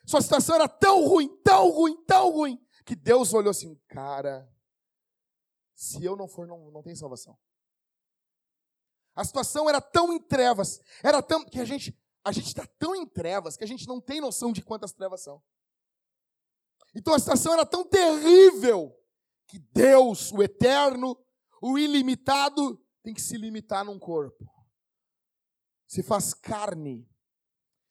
Sua 0.06 0.22
situação 0.22 0.56
era 0.56 0.68
tão 0.68 1.06
ruim, 1.08 1.28
tão 1.44 1.70
ruim, 1.70 1.96
tão 2.06 2.32
ruim, 2.32 2.60
que 2.86 2.96
Deus 2.96 3.34
olhou 3.34 3.52
assim, 3.52 3.80
cara, 3.88 4.50
se 5.76 6.04
eu 6.04 6.16
não 6.16 6.28
for, 6.28 6.48
não, 6.48 6.72
não 6.72 6.82
tem 6.82 6.96
salvação. 6.96 7.38
A 9.16 9.24
situação 9.24 9.70
era 9.70 9.80
tão 9.80 10.12
em 10.12 10.20
trevas, 10.20 10.82
era 11.04 11.22
tão 11.22 11.46
que 11.46 11.60
a 11.60 11.66
gente 11.66 11.98
a 12.24 12.32
gente 12.32 12.48
está 12.48 12.66
tão 12.78 12.96
em 12.96 13.06
trevas 13.06 13.56
que 13.56 13.64
a 13.64 13.68
gente 13.68 13.88
não 13.88 14.00
tem 14.00 14.20
noção 14.20 14.52
de 14.52 14.62
quantas 14.62 14.92
trevas 14.92 15.22
são. 15.22 15.42
Então 16.94 17.14
a 17.14 17.20
situação 17.20 17.54
era 17.54 17.66
tão 17.66 17.86
terrível 17.86 18.96
que 19.48 19.60
Deus, 19.60 20.32
o 20.32 20.44
eterno, 20.44 21.18
o 21.62 21.78
ilimitado, 21.78 22.80
tem 23.04 23.14
que 23.14 23.22
se 23.22 23.38
limitar 23.38 23.84
num 23.86 24.00
corpo. 24.00 24.50
Se 25.88 26.04
faz 26.04 26.34
carne, 26.34 27.10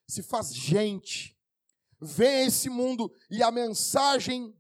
se 0.08 0.22
faz 0.22 0.54
gente, 0.54 1.36
vem 2.00 2.28
a 2.28 2.44
esse 2.44 2.70
mundo 2.70 3.12
e 3.30 3.42
a 3.42 3.50
mensagem 3.50 4.54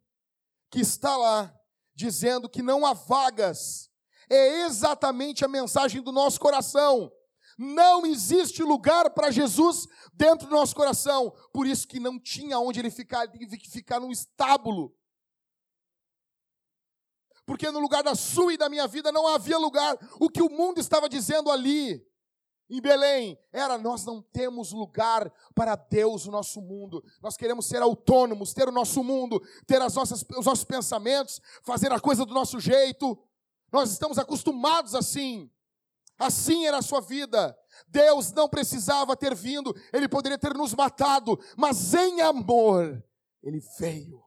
que 0.70 0.80
está 0.80 1.16
lá, 1.16 1.54
dizendo 1.94 2.48
que 2.48 2.62
não 2.62 2.84
há 2.84 2.92
vagas, 2.92 3.90
é 4.28 4.62
exatamente 4.62 5.44
a 5.44 5.48
mensagem 5.48 6.02
do 6.02 6.12
nosso 6.12 6.38
coração. 6.40 7.10
Não 7.56 8.06
existe 8.06 8.62
lugar 8.62 9.10
para 9.10 9.30
Jesus 9.30 9.86
dentro 10.14 10.46
do 10.48 10.54
nosso 10.54 10.76
coração. 10.76 11.34
Por 11.52 11.66
isso 11.66 11.88
que 11.88 11.98
não 11.98 12.20
tinha 12.20 12.58
onde 12.58 12.78
ele 12.78 12.90
ficar, 12.90 13.24
ele 13.24 13.38
teve 13.38 13.58
que 13.58 13.70
ficar 13.70 13.98
num 13.98 14.12
estábulo 14.12 14.94
porque 17.48 17.70
no 17.70 17.78
lugar 17.78 18.02
da 18.02 18.14
sua 18.14 18.52
e 18.52 18.58
da 18.58 18.68
minha 18.68 18.86
vida 18.86 19.10
não 19.10 19.26
havia 19.26 19.56
lugar. 19.56 19.96
O 20.20 20.28
que 20.28 20.42
o 20.42 20.50
mundo 20.50 20.78
estava 20.78 21.08
dizendo 21.08 21.50
ali, 21.50 22.06
em 22.68 22.78
Belém, 22.78 23.38
era: 23.50 23.78
nós 23.78 24.04
não 24.04 24.20
temos 24.20 24.70
lugar 24.70 25.32
para 25.54 25.74
Deus, 25.74 26.26
o 26.26 26.30
nosso 26.30 26.60
mundo. 26.60 27.02
Nós 27.22 27.38
queremos 27.38 27.64
ser 27.64 27.80
autônomos, 27.80 28.52
ter 28.52 28.68
o 28.68 28.70
nosso 28.70 29.02
mundo, 29.02 29.42
ter 29.66 29.80
as 29.80 29.94
nossas, 29.94 30.22
os 30.36 30.44
nossos 30.44 30.64
pensamentos, 30.64 31.40
fazer 31.62 31.90
a 31.90 31.98
coisa 31.98 32.26
do 32.26 32.34
nosso 32.34 32.60
jeito. 32.60 33.18
Nós 33.72 33.92
estamos 33.92 34.18
acostumados 34.18 34.94
assim. 34.94 35.50
Assim 36.18 36.66
era 36.66 36.76
a 36.76 36.82
sua 36.82 37.00
vida. 37.00 37.56
Deus 37.86 38.30
não 38.30 38.46
precisava 38.46 39.16
ter 39.16 39.34
vindo, 39.34 39.74
Ele 39.90 40.06
poderia 40.06 40.36
ter 40.36 40.52
nos 40.52 40.74
matado, 40.74 41.40
mas 41.56 41.94
em 41.94 42.20
amor, 42.20 43.02
Ele 43.42 43.62
veio. 43.78 44.22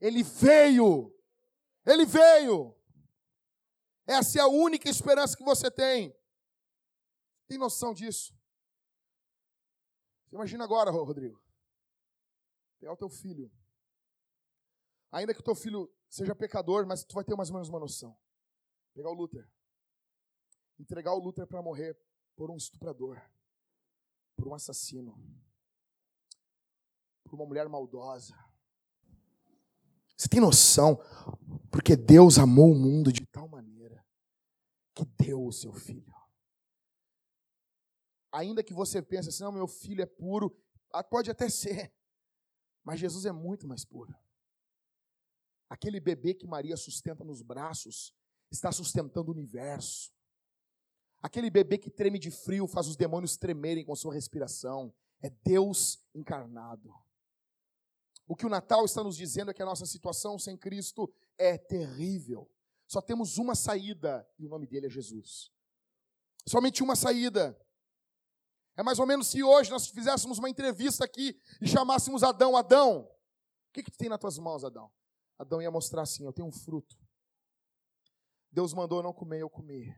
Ele 0.00 0.22
veio 0.22 1.15
ele 1.86 2.04
veio. 2.04 2.74
Essa 4.06 4.38
é 4.38 4.42
a 4.42 4.48
única 4.48 4.88
esperança 4.88 5.36
que 5.36 5.44
você 5.44 5.70
tem. 5.70 6.14
Tem 7.46 7.58
noção 7.58 7.94
disso? 7.94 8.36
Imagina 10.32 10.64
agora, 10.64 10.90
Rodrigo. 10.90 11.42
Pegar 12.78 12.92
o 12.92 12.96
teu 12.96 13.08
filho. 13.08 13.50
Ainda 15.10 15.32
que 15.32 15.40
o 15.40 15.44
teu 15.44 15.54
filho 15.54 15.90
seja 16.08 16.34
pecador, 16.34 16.86
mas 16.86 17.04
tu 17.04 17.14
vai 17.14 17.24
ter 17.24 17.34
mais 17.36 17.48
ou 17.48 17.54
menos 17.54 17.68
uma 17.68 17.80
noção. 17.80 18.16
Pegar 18.92 19.10
o 19.10 19.14
Luther. 19.14 19.48
Entregar 20.78 21.14
o 21.14 21.18
Luther 21.18 21.46
para 21.46 21.62
morrer 21.62 21.98
por 22.34 22.50
um 22.50 22.56
estuprador. 22.56 23.20
Por 24.36 24.48
um 24.48 24.54
assassino. 24.54 25.18
Por 27.24 27.34
uma 27.34 27.46
mulher 27.46 27.68
maldosa. 27.68 28.36
Você 30.16 30.28
tem 30.28 30.40
noção? 30.40 30.98
Porque 31.76 31.94
Deus 31.94 32.38
amou 32.38 32.72
o 32.72 32.74
mundo 32.74 33.12
de 33.12 33.26
tal 33.26 33.46
maneira 33.46 34.02
que 34.94 35.04
deu 35.04 35.44
o 35.44 35.52
seu 35.52 35.74
filho. 35.74 36.16
Ainda 38.32 38.64
que 38.64 38.72
você 38.72 39.02
pense 39.02 39.28
assim, 39.28 39.44
não, 39.44 39.52
meu 39.52 39.68
filho 39.68 40.00
é 40.00 40.06
puro, 40.06 40.58
ah, 40.90 41.04
pode 41.04 41.30
até 41.30 41.50
ser, 41.50 41.92
mas 42.82 42.98
Jesus 42.98 43.26
é 43.26 43.30
muito 43.30 43.68
mais 43.68 43.84
puro. 43.84 44.16
Aquele 45.68 46.00
bebê 46.00 46.32
que 46.32 46.46
Maria 46.46 46.78
sustenta 46.78 47.22
nos 47.22 47.42
braços 47.42 48.16
está 48.50 48.72
sustentando 48.72 49.30
o 49.30 49.34
universo. 49.34 50.10
Aquele 51.20 51.50
bebê 51.50 51.76
que 51.76 51.90
treme 51.90 52.18
de 52.18 52.30
frio 52.30 52.66
faz 52.66 52.86
os 52.86 52.96
demônios 52.96 53.36
tremerem 53.36 53.84
com 53.84 53.94
sua 53.94 54.14
respiração. 54.14 54.94
É 55.20 55.28
Deus 55.28 56.02
encarnado. 56.14 56.90
O 58.26 58.34
que 58.34 58.46
o 58.46 58.48
Natal 58.48 58.86
está 58.86 59.04
nos 59.04 59.14
dizendo 59.14 59.50
é 59.50 59.54
que 59.54 59.62
a 59.62 59.66
nossa 59.66 59.84
situação 59.84 60.38
sem 60.38 60.56
Cristo 60.56 61.12
é 61.38 61.58
terrível. 61.58 62.50
Só 62.86 63.00
temos 63.00 63.38
uma 63.38 63.54
saída 63.54 64.28
e 64.38 64.46
o 64.46 64.48
nome 64.48 64.66
dele 64.66 64.86
é 64.86 64.90
Jesus. 64.90 65.50
Somente 66.48 66.82
uma 66.82 66.94
saída. 66.94 67.58
É 68.76 68.82
mais 68.82 68.98
ou 68.98 69.06
menos 69.06 69.28
se 69.28 69.42
hoje 69.42 69.70
nós 69.70 69.88
fizéssemos 69.88 70.38
uma 70.38 70.50
entrevista 70.50 71.04
aqui 71.04 71.40
e 71.60 71.66
chamássemos 71.66 72.22
Adão, 72.22 72.56
Adão, 72.56 73.00
o 73.00 73.72
que, 73.72 73.82
que 73.82 73.90
tu 73.90 73.98
tem 73.98 74.08
nas 74.08 74.20
tuas 74.20 74.38
mãos, 74.38 74.64
Adão? 74.64 74.92
Adão 75.38 75.60
ia 75.60 75.70
mostrar 75.70 76.02
assim: 76.02 76.24
eu 76.24 76.32
tenho 76.32 76.48
um 76.48 76.52
fruto. 76.52 76.96
Deus 78.50 78.72
mandou 78.72 78.98
eu 78.98 79.02
não 79.02 79.12
comer, 79.12 79.40
eu 79.40 79.50
comi. 79.50 79.94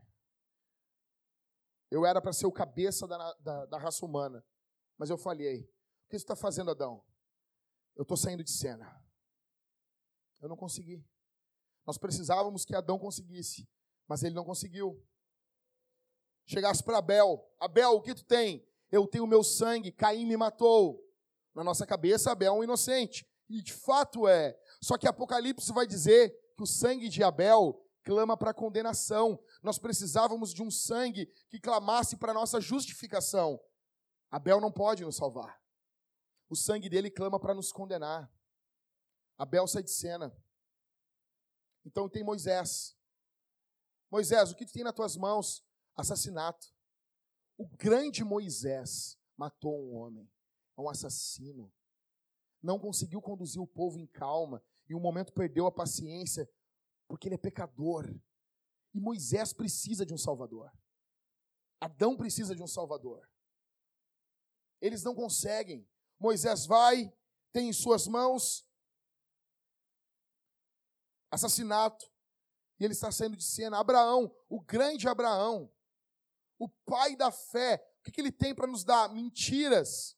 Eu 1.91 2.05
era 2.05 2.21
para 2.21 2.33
ser 2.33 2.45
o 2.45 2.51
cabeça 2.51 3.07
da, 3.07 3.33
da, 3.35 3.65
da, 3.65 3.77
raça 3.77 4.05
humana, 4.05 4.45
mas 4.97 5.09
eu 5.09 5.17
falhei. 5.17 5.63
O 5.63 6.09
que 6.09 6.17
você 6.17 6.23
está 6.23 6.35
fazendo, 6.35 6.71
Adão? 6.71 7.03
Eu 7.95 8.03
estou 8.03 8.17
saindo 8.17 8.43
de 8.43 8.51
cena. 8.51 9.03
Eu 10.39 10.49
não 10.49 10.57
consegui. 10.57 11.05
Nós 11.89 11.97
precisávamos 11.97 12.65
que 12.65 12.75
Adão 12.75 12.99
conseguisse, 12.99 13.67
mas 14.07 14.21
ele 14.21 14.35
não 14.35 14.45
conseguiu. 14.45 15.03
Chegasse 16.45 16.83
para 16.83 16.99
Abel: 16.99 17.43
Abel, 17.59 17.93
o 17.93 18.01
que 18.03 18.13
tu 18.13 18.23
tem? 18.23 18.63
Eu 18.91 19.07
tenho 19.07 19.25
meu 19.25 19.43
sangue, 19.43 19.91
Caim 19.91 20.27
me 20.27 20.37
matou. 20.37 21.03
Na 21.51 21.63
nossa 21.63 21.87
cabeça, 21.87 22.31
Abel 22.31 22.53
é 22.53 22.57
um 22.59 22.63
inocente. 22.63 23.27
E 23.49 23.63
de 23.63 23.73
fato 23.73 24.27
é. 24.27 24.55
Só 24.79 24.99
que 24.99 25.07
Apocalipse 25.07 25.73
vai 25.73 25.87
dizer 25.87 26.29
que 26.55 26.61
o 26.61 26.67
sangue 26.67 27.09
de 27.09 27.23
Abel 27.23 27.83
clama 28.03 28.37
para 28.37 28.53
condenação. 28.53 29.43
Nós 29.63 29.79
precisávamos 29.79 30.53
de 30.53 30.61
um 30.61 30.69
sangue 30.69 31.25
que 31.49 31.59
clamasse 31.59 32.17
para 32.17 32.35
nossa 32.35 32.61
justificação. 32.61 33.59
Abel 34.29 34.61
não 34.61 34.71
pode 34.71 35.03
nos 35.03 35.15
salvar. 35.15 35.59
O 36.51 36.55
sangue 36.55 36.87
dele 36.87 37.09
clama 37.09 37.39
para 37.39 37.55
nos 37.55 37.71
condenar. 37.71 38.31
Abel 39.39 39.65
sai 39.65 39.81
de 39.81 39.89
cena. 39.89 40.31
Então 41.89 42.07
tem 42.07 42.23
Moisés. 42.23 42.95
Moisés, 44.11 44.51
o 44.51 44.55
que 44.55 44.63
tu 44.63 44.71
tem 44.71 44.83
nas 44.83 44.93
tuas 44.93 45.17
mãos? 45.17 45.65
Assassinato. 45.95 46.71
O 47.57 47.67
grande 47.67 48.23
Moisés 48.23 49.17
matou 49.35 49.75
um 49.75 49.95
homem. 49.95 50.31
É 50.77 50.81
um 50.81 50.87
assassino. 50.87 51.73
Não 52.61 52.77
conseguiu 52.77 53.19
conduzir 53.19 53.59
o 53.59 53.65
povo 53.65 53.97
em 53.97 54.05
calma. 54.05 54.63
E 54.87 54.93
um 54.93 54.99
momento 54.99 55.33
perdeu 55.33 55.65
a 55.65 55.71
paciência, 55.71 56.47
porque 57.07 57.27
ele 57.27 57.35
é 57.35 57.39
pecador. 57.39 58.07
E 58.93 58.99
Moisés 58.99 59.51
precisa 59.51 60.05
de 60.05 60.13
um 60.13 60.17
salvador. 60.17 60.71
Adão 61.81 62.15
precisa 62.15 62.55
de 62.55 62.61
um 62.61 62.67
salvador. 62.67 63.27
Eles 64.79 65.03
não 65.03 65.15
conseguem. 65.15 65.89
Moisés 66.19 66.67
vai, 66.67 67.11
tem 67.51 67.69
em 67.69 67.73
suas 67.73 68.05
mãos 68.05 68.68
assassinato. 71.31 72.09
E 72.79 72.85
ele 72.85 72.93
está 72.93 73.11
saindo 73.11 73.35
de 73.35 73.43
cena. 73.43 73.77
Abraão, 73.77 74.33
o 74.47 74.61
grande 74.61 75.07
Abraão, 75.07 75.71
o 76.57 76.69
pai 76.69 77.15
da 77.15 77.31
fé, 77.31 77.83
o 77.99 78.11
que, 78.11 78.19
ele 78.19 78.31
tem 78.31 78.55
para 78.55 78.67
nos 78.67 78.83
dar? 78.83 79.13
Mentiras. 79.13 80.17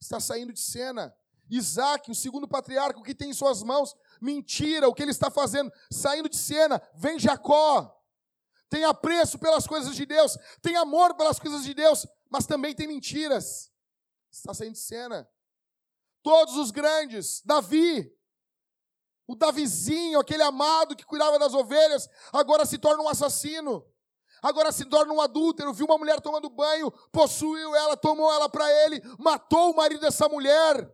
Está 0.00 0.18
saindo 0.18 0.52
de 0.52 0.60
cena. 0.60 1.14
Isaac, 1.48 2.10
o 2.10 2.14
segundo 2.14 2.46
patriarca, 2.48 2.98
o 2.98 3.02
que 3.02 3.14
tem 3.14 3.30
em 3.30 3.34
suas 3.34 3.62
mãos? 3.62 3.94
Mentira, 4.20 4.88
o 4.88 4.94
que 4.94 5.02
ele 5.02 5.10
está 5.10 5.30
fazendo? 5.30 5.70
Saindo 5.90 6.28
de 6.28 6.36
cena. 6.36 6.80
Vem 6.94 7.18
Jacó. 7.18 7.96
Tem 8.70 8.84
apreço 8.84 9.36
pelas 9.36 9.66
coisas 9.66 9.96
de 9.96 10.06
Deus, 10.06 10.38
tem 10.62 10.76
amor 10.76 11.16
pelas 11.16 11.40
coisas 11.40 11.64
de 11.64 11.74
Deus, 11.74 12.06
mas 12.30 12.46
também 12.46 12.72
tem 12.72 12.86
mentiras. 12.86 13.68
Está 14.30 14.54
saindo 14.54 14.74
de 14.74 14.78
cena. 14.78 15.28
Todos 16.22 16.54
os 16.56 16.70
grandes, 16.70 17.42
Davi, 17.44 18.16
o 19.30 19.36
Davizinho, 19.36 20.18
aquele 20.18 20.42
amado 20.42 20.96
que 20.96 21.06
cuidava 21.06 21.38
das 21.38 21.54
ovelhas, 21.54 22.08
agora 22.32 22.66
se 22.66 22.76
torna 22.78 23.00
um 23.00 23.08
assassino. 23.08 23.86
Agora 24.42 24.72
se 24.72 24.84
torna 24.86 25.12
um 25.12 25.20
adúltero, 25.20 25.72
viu 25.72 25.86
uma 25.86 25.98
mulher 25.98 26.20
tomando 26.20 26.50
banho, 26.50 26.90
possuiu 27.12 27.72
ela, 27.76 27.96
tomou 27.96 28.32
ela 28.32 28.48
para 28.48 28.68
ele, 28.84 29.00
matou 29.20 29.70
o 29.70 29.76
marido 29.76 30.00
dessa 30.00 30.28
mulher. 30.28 30.82
O 30.82 30.90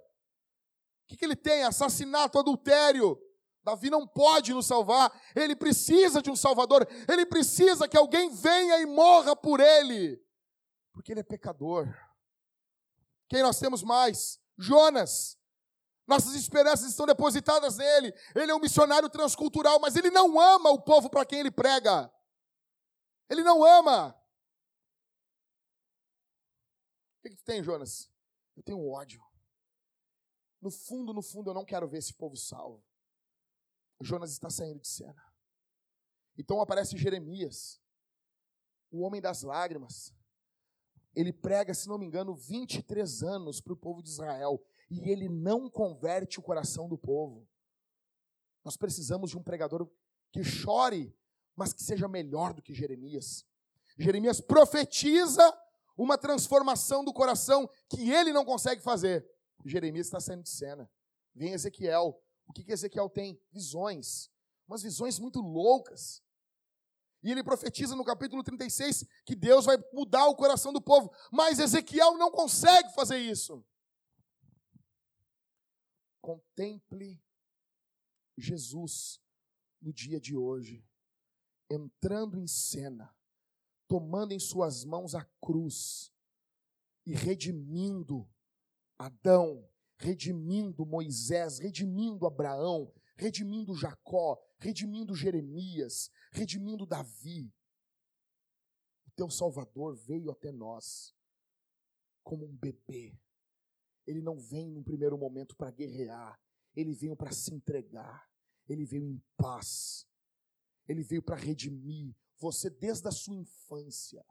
que, 1.07 1.17
que 1.17 1.25
ele 1.25 1.37
tem? 1.37 1.63
Assassinato, 1.63 2.39
adultério. 2.39 3.19
Davi 3.65 3.89
não 3.89 4.07
pode 4.07 4.53
nos 4.53 4.67
salvar, 4.67 5.11
ele 5.35 5.57
precisa 5.57 6.21
de 6.21 6.31
um 6.31 6.37
Salvador, 6.37 6.87
ele 7.09 7.25
precisa 7.25 7.89
que 7.89 7.97
alguém 7.97 8.29
venha 8.31 8.79
e 8.81 8.87
morra 8.87 9.35
por 9.35 9.61
ele, 9.61 10.23
porque 10.93 11.13
ele 11.13 11.21
é 11.21 11.25
pecador. 11.25 11.89
Quem 13.29 13.43
nós 13.43 13.59
temos 13.59 13.83
mais? 13.83 14.39
Jonas. 14.59 15.39
Nossas 16.07 16.35
esperanças 16.35 16.91
estão 16.91 17.05
depositadas 17.05 17.79
nele. 17.79 18.15
Ele 18.35 18.53
é 18.53 18.55
um 18.55 18.61
missionário 18.61 19.09
transcultural, 19.09 19.81
mas 19.81 19.97
ele 19.97 20.11
não 20.11 20.39
ama 20.41 20.71
o 20.71 20.81
povo 20.81 21.11
para 21.11 21.27
quem 21.27 21.41
ele 21.41 21.51
prega. 21.51 22.13
Ele 23.29 23.43
não 23.43 23.65
ama. 23.65 24.11
O 27.19 27.23
que, 27.23 27.31
que 27.31 27.37
tu 27.37 27.45
tem, 27.45 27.63
Jonas? 27.63 28.09
Eu 28.57 28.63
tenho 28.63 28.89
ódio. 28.89 29.25
No 30.61 30.71
fundo, 30.71 31.13
no 31.13 31.23
fundo, 31.23 31.51
eu 31.51 31.55
não 31.55 31.65
quero 31.65 31.89
ver 31.89 31.99
esse 31.99 32.15
povo 32.15 32.37
salvo. 32.37 32.85
Jonas 34.01 34.31
está 34.31 34.49
saindo 34.49 34.81
de 34.81 34.89
cena. 34.89 35.27
Então 36.39 36.61
aparece 36.61 36.97
Jeremias, 36.97 37.81
o 38.91 39.01
homem 39.01 39.21
das 39.21 39.43
lágrimas. 39.43 40.15
Ele 41.17 41.33
prega, 41.33 41.73
se 41.73 41.89
não 41.89 41.97
me 41.97 42.05
engano, 42.05 42.35
23 42.35 43.23
anos 43.23 43.59
para 43.59 43.73
o 43.73 43.77
povo 43.77 44.03
de 44.03 44.11
Israel. 44.11 44.63
E 44.91 45.11
ele 45.11 45.29
não 45.29 45.69
converte 45.69 46.39
o 46.39 46.43
coração 46.43 46.89
do 46.89 46.99
povo. 46.99 47.49
Nós 48.63 48.77
precisamos 48.77 49.31
de 49.31 49.39
um 49.39 49.43
pregador 49.43 49.89
que 50.31 50.45
chore, 50.45 51.17
mas 51.57 51.73
que 51.73 51.83
seja 51.83 52.07
melhor 52.07 52.53
do 52.53 52.61
que 52.61 52.75
Jeremias. 52.75 53.47
Jeremias 53.99 54.43
profetiza 54.43 55.43
uma 55.97 56.19
transformação 56.19 57.03
do 57.03 57.15
coração 57.15 57.69
que 57.89 58.11
ele 58.11 58.33
não 58.33 58.45
consegue 58.45 58.83
fazer. 58.83 59.27
Jeremias 59.65 60.09
está 60.09 60.21
saindo 60.21 60.43
de 60.43 60.51
cena. 60.51 60.91
Vem 61.35 61.53
Ezequiel. 61.53 62.23
O 62.47 62.53
que, 62.53 62.63
que 62.63 62.73
Ezequiel 62.73 63.09
tem? 63.09 63.41
Visões. 63.51 64.31
Umas 64.69 64.83
visões 64.83 65.19
muito 65.19 65.41
loucas. 65.41 66.23
E 67.23 67.31
ele 67.31 67.43
profetiza 67.43 67.97
no 67.97 68.05
capítulo 68.05 68.43
36 68.43 69.05
que 69.25 69.35
Deus 69.35 69.65
vai 69.65 69.77
mudar 69.93 70.27
o 70.27 70.37
coração 70.37 70.73
do 70.73 70.81
povo. 70.81 71.13
Mas 71.33 71.59
Ezequiel 71.59 72.17
não 72.17 72.31
consegue 72.31 72.93
fazer 72.95 73.19
isso. 73.19 73.65
Contemple 76.21 77.23
Jesus 78.37 79.21
no 79.81 79.93
dia 79.93 80.21
de 80.21 80.37
hoje, 80.37 80.85
entrando 81.71 82.39
em 82.39 82.47
cena, 82.47 83.15
tomando 83.89 84.33
em 84.33 84.39
suas 84.39 84.85
mãos 84.85 85.15
a 85.15 85.25
cruz 85.41 86.13
e 87.05 87.15
redimindo 87.15 88.29
Adão, 88.99 89.69
redimindo 89.99 90.85
Moisés, 90.85 91.59
redimindo 91.59 92.27
Abraão, 92.27 92.93
redimindo 93.17 93.75
Jacó, 93.75 94.39
redimindo 94.59 95.15
Jeremias, 95.15 96.11
redimindo 96.33 96.87
Davi. 96.87 97.53
O 99.07 99.11
teu 99.13 99.31
Salvador 99.31 99.97
veio 99.97 100.31
até 100.31 100.53
nós 100.53 101.15
como 102.23 102.45
um 102.45 102.57
bebê. 102.57 103.19
Ele 104.07 104.21
não 104.21 104.39
vem 104.39 104.71
num 104.71 104.83
primeiro 104.83 105.17
momento 105.17 105.57
para 105.57 105.71
guerrear, 105.71 106.41
ele 106.75 106.93
veio 106.93 107.17
para 107.17 107.33
se 107.33 107.53
entregar, 107.53 108.29
ele 108.69 108.85
veio 108.85 109.05
em 109.05 109.23
paz, 109.37 110.07
ele 110.87 111.03
veio 111.03 111.23
para 111.23 111.37
redimir 111.37 112.15
você 112.39 112.69
desde 112.69 113.09
a 113.09 113.11
sua 113.11 113.35
infância. 113.35 114.25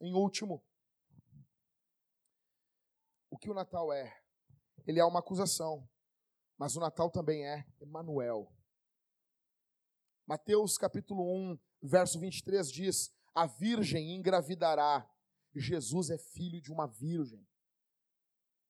Em 0.00 0.14
último, 0.14 0.64
o 3.30 3.36
que 3.36 3.50
o 3.50 3.54
Natal 3.54 3.92
é? 3.92 4.22
Ele 4.86 5.00
é 5.00 5.04
uma 5.04 5.20
acusação. 5.20 5.88
Mas 6.58 6.74
o 6.74 6.80
Natal 6.80 7.08
também 7.08 7.46
é 7.46 7.64
Emanuel. 7.80 8.52
Mateus 10.26 10.76
capítulo 10.76 11.22
1, 11.52 11.58
verso 11.80 12.18
23 12.18 12.70
diz: 12.70 13.14
A 13.32 13.46
virgem 13.46 14.16
engravidará. 14.16 15.08
Jesus 15.54 16.10
é 16.10 16.18
filho 16.18 16.60
de 16.60 16.70
uma 16.70 16.86
virgem. 16.86 17.44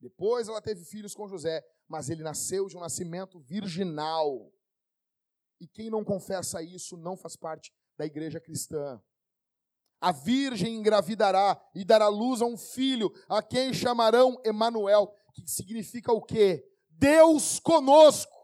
Depois 0.01 0.49
ela 0.49 0.63
teve 0.63 0.85
filhos 0.85 1.15
com 1.15 1.29
José, 1.29 1.67
mas 1.89 2.09
ele 2.09 2.23
nasceu 2.23 2.67
de 2.67 2.77
um 2.77 2.81
nascimento 2.81 3.41
virginal. 3.41 4.53
E 5.61 5.67
quem 5.67 5.91
não 5.91 6.05
confessa 6.05 6.63
isso 6.63 6.97
não 6.97 7.17
faz 7.17 7.37
parte 7.37 7.73
da 7.97 8.07
igreja 8.07 8.41
cristã. 8.41 9.03
A 10.01 10.13
virgem 10.13 10.77
engravidará 10.77 11.61
e 11.75 11.85
dará 11.85 12.09
luz 12.09 12.41
a 12.41 12.47
um 12.47 12.57
filho, 12.57 13.13
a 13.29 13.43
quem 13.43 13.75
chamarão 13.75 14.41
Emanuel, 14.45 15.13
que 15.35 15.43
significa 15.47 16.13
o 16.13 16.23
quê? 16.23 16.65
Deus 16.99 17.61
conosco. 17.61 18.37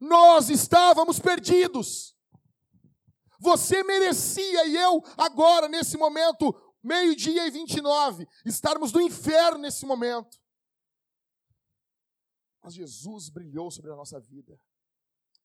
Nós 0.00 0.48
estávamos 0.50 1.18
perdidos. 1.18 2.16
Você 3.40 3.82
merecia 3.82 4.66
e 4.66 4.76
eu, 4.76 5.02
agora, 5.18 5.68
nesse 5.68 5.96
momento, 5.96 6.54
meio-dia 6.82 7.46
e 7.46 7.50
29, 7.50 8.26
estarmos 8.44 8.92
no 8.92 9.00
inferno 9.00 9.58
nesse 9.58 9.84
momento. 9.84 10.40
Mas 12.62 12.74
Jesus 12.74 13.28
brilhou 13.28 13.70
sobre 13.70 13.90
a 13.90 13.96
nossa 13.96 14.18
vida, 14.18 14.58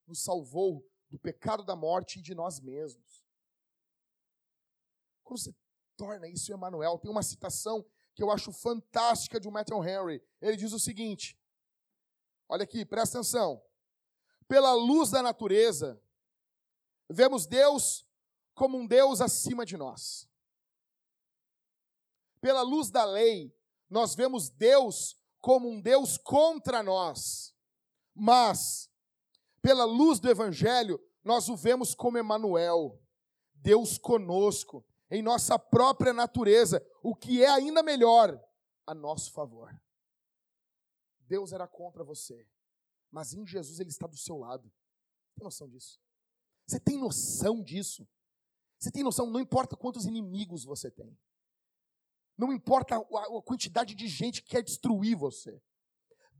nos 0.07 0.23
salvou 0.23 0.85
do 1.09 1.19
pecado 1.19 1.63
da 1.65 1.75
morte 1.75 2.19
e 2.19 2.21
de 2.21 2.33
nós 2.33 2.59
mesmos. 2.59 3.25
Quando 5.23 5.39
você 5.39 5.55
torna 5.97 6.27
isso 6.27 6.53
Emmanuel, 6.53 6.97
tem 6.97 7.11
uma 7.11 7.23
citação 7.23 7.85
que 8.15 8.23
eu 8.23 8.31
acho 8.31 8.51
fantástica 8.51 9.39
de 9.39 9.47
um 9.47 9.51
Matthew 9.51 9.83
Henry. 9.83 10.23
Ele 10.41 10.55
diz 10.55 10.71
o 10.71 10.79
seguinte: 10.79 11.37
Olha 12.51 12.63
aqui, 12.63 12.83
presta 12.83 13.19
atenção. 13.19 13.63
Pela 14.47 14.73
luz 14.73 15.11
da 15.11 15.21
natureza, 15.21 16.01
vemos 17.07 17.45
Deus 17.45 18.03
como 18.55 18.75
um 18.75 18.87
Deus 18.87 19.21
acima 19.21 19.63
de 19.63 19.77
nós. 19.77 20.27
Pela 22.41 22.63
luz 22.63 22.89
da 22.89 23.05
lei, 23.05 23.55
nós 23.87 24.15
vemos 24.15 24.49
Deus 24.49 25.15
como 25.39 25.69
um 25.69 25.79
Deus 25.79 26.17
contra 26.17 26.81
nós. 26.81 27.55
Mas, 28.15 28.89
pela 29.61 29.85
luz 29.85 30.19
do 30.19 30.27
Evangelho, 30.27 30.99
nós 31.23 31.49
o 31.49 31.55
vemos 31.55 31.93
como 31.93 32.17
Emanuel, 32.17 32.99
Deus 33.53 33.99
conosco, 33.99 34.83
em 35.11 35.21
nossa 35.21 35.59
própria 35.59 36.13
natureza, 36.13 36.83
o 37.03 37.15
que 37.15 37.43
é 37.43 37.49
ainda 37.49 37.83
melhor, 37.83 38.41
a 38.87 38.95
nosso 38.95 39.31
favor. 39.31 39.71
Deus 41.29 41.53
era 41.53 41.67
contra 41.67 42.03
você, 42.03 42.45
mas 43.11 43.33
em 43.33 43.45
Jesus 43.45 43.79
ele 43.79 43.91
está 43.91 44.07
do 44.07 44.17
seu 44.17 44.35
lado. 44.35 44.69
Tem 45.35 45.43
noção 45.43 45.69
disso? 45.69 46.01
Você 46.65 46.79
tem 46.79 46.97
noção 46.97 47.63
disso? 47.63 48.07
Você 48.79 48.91
tem 48.91 49.03
noção? 49.03 49.29
Não 49.29 49.39
importa 49.39 49.77
quantos 49.77 50.05
inimigos 50.05 50.65
você 50.65 50.89
tem. 50.89 51.15
Não 52.35 52.51
importa 52.51 52.97
a 52.97 53.41
quantidade 53.43 53.93
de 53.93 54.07
gente 54.07 54.41
que 54.41 54.49
quer 54.49 54.63
destruir 54.63 55.15
você. 55.15 55.61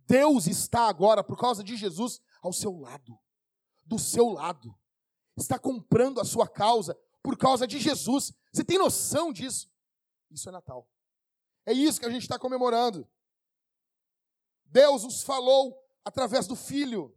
Deus 0.07 0.47
está 0.47 0.87
agora, 0.87 1.23
por 1.23 1.37
causa 1.37 1.63
de 1.63 1.77
Jesus, 1.77 2.19
ao 2.41 2.51
seu 2.51 2.75
lado. 2.75 3.19
Do 3.85 3.99
seu 3.99 4.29
lado. 4.29 4.75
Está 5.37 5.59
comprando 5.59 6.19
a 6.19 6.25
sua 6.25 6.47
causa 6.47 6.97
por 7.21 7.37
causa 7.37 7.67
de 7.67 7.79
Jesus. 7.79 8.33
Você 8.51 8.63
tem 8.63 8.79
noção 8.79 9.31
disso? 9.31 9.71
Isso 10.31 10.49
é 10.49 10.51
Natal. 10.51 10.89
É 11.65 11.73
isso 11.73 11.99
que 11.99 12.05
a 12.07 12.09
gente 12.09 12.23
está 12.23 12.39
comemorando. 12.39 13.07
Deus 14.70 15.03
nos 15.03 15.24
falou 15.24 15.78
através 16.03 16.47
do 16.47 16.55
Filho. 16.55 17.15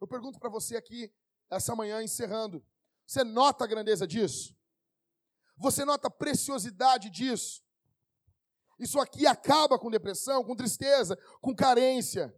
Eu 0.00 0.06
pergunto 0.06 0.38
para 0.38 0.50
você 0.50 0.76
aqui, 0.76 1.12
essa 1.50 1.74
manhã, 1.74 2.02
encerrando: 2.02 2.64
você 3.06 3.24
nota 3.24 3.64
a 3.64 3.66
grandeza 3.66 4.06
disso? 4.06 4.56
Você 5.56 5.84
nota 5.84 6.08
a 6.08 6.10
preciosidade 6.10 7.10
disso? 7.10 7.62
Isso 8.78 8.98
aqui 8.98 9.26
acaba 9.26 9.78
com 9.78 9.90
depressão, 9.90 10.42
com 10.42 10.56
tristeza, 10.56 11.16
com 11.40 11.54
carência. 11.54 12.34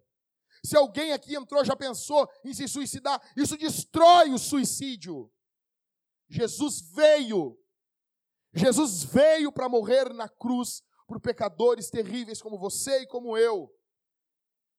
Se 0.64 0.76
alguém 0.76 1.12
aqui 1.12 1.34
entrou, 1.34 1.64
já 1.64 1.74
pensou 1.74 2.28
em 2.44 2.52
se 2.52 2.68
suicidar, 2.68 3.20
isso 3.36 3.56
destrói 3.56 4.32
o 4.32 4.38
suicídio. 4.38 5.32
Jesus 6.28 6.80
veio. 6.80 7.58
Jesus 8.52 9.02
veio 9.02 9.52
para 9.52 9.68
morrer 9.68 10.12
na 10.12 10.28
cruz 10.28 10.82
por 11.06 11.20
pecadores 11.20 11.88
terríveis 11.88 12.42
como 12.42 12.58
você 12.58 13.02
e 13.02 13.06
como 13.06 13.36
eu. 13.36 13.72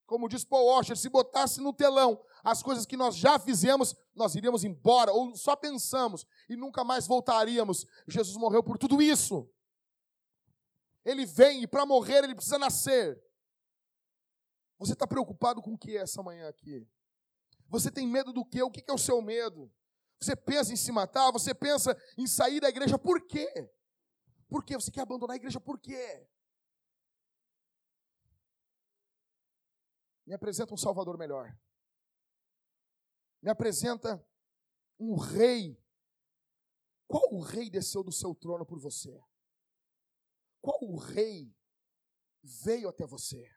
Como 0.08 0.30
diz 0.30 0.46
Paul 0.46 0.68
Washer, 0.68 0.98
se 0.98 1.10
botasse 1.10 1.60
no 1.60 1.74
telão 1.74 2.24
as 2.42 2.64
coisas 2.64 2.86
que 2.86 2.96
nós 2.96 3.16
já 3.18 3.38
fizemos, 3.38 3.94
nós 4.16 4.36
iríamos 4.36 4.64
embora 4.64 5.12
ou 5.12 5.36
só 5.36 5.54
pensamos 5.54 6.26
e 6.48 6.56
nunca 6.56 6.82
mais 6.82 7.06
voltaríamos. 7.06 7.86
Jesus 8.08 8.38
morreu 8.38 8.64
por 8.64 8.78
tudo 8.78 9.02
isso. 9.02 9.48
Ele 11.04 11.26
vem 11.26 11.64
e 11.64 11.68
para 11.68 11.86
morrer 11.86 12.24
ele 12.24 12.34
precisa 12.34 12.58
nascer. 12.58 13.22
Você 14.80 14.94
está 14.94 15.06
preocupado 15.06 15.62
com 15.62 15.74
o 15.74 15.78
que 15.78 15.98
essa 15.98 16.24
manhã 16.24 16.48
aqui? 16.48 16.88
Você 17.68 17.92
tem 17.92 18.08
medo 18.08 18.32
do 18.32 18.46
quê? 18.46 18.64
O 18.64 18.72
que 18.72 18.90
é 18.90 18.94
o 18.94 18.98
seu 18.98 19.22
medo? 19.22 19.70
Você 20.22 20.38
pensa 20.38 20.72
em 20.72 20.78
se 20.78 20.92
matar? 20.92 21.32
Você 21.34 21.54
pensa 21.54 21.98
em 22.18 22.26
sair 22.26 22.62
da 22.62 22.70
igreja? 22.70 22.98
Por 22.98 23.20
quê? 23.28 23.70
Por 24.48 24.64
quê? 24.64 24.76
Você 24.76 24.90
quer 24.90 25.02
abandonar 25.02 25.34
a 25.34 25.38
igreja 25.38 25.60
por 25.60 25.78
quê? 25.78 26.26
Me 30.28 30.34
apresenta 30.34 30.74
um 30.74 30.78
Salvador 30.78 31.18
melhor. 31.18 31.58
Me 33.42 33.50
apresenta 33.50 34.22
um 35.00 35.16
rei. 35.16 35.82
Qual 37.08 37.34
o 37.34 37.40
rei 37.40 37.70
desceu 37.70 38.04
do 38.04 38.12
seu 38.12 38.36
trono 38.36 38.66
por 38.66 38.78
você? 38.78 39.24
Qual 40.62 40.84
o 40.84 40.98
rei 40.98 41.56
veio 42.44 42.90
até 42.90 43.08
você? 43.08 43.50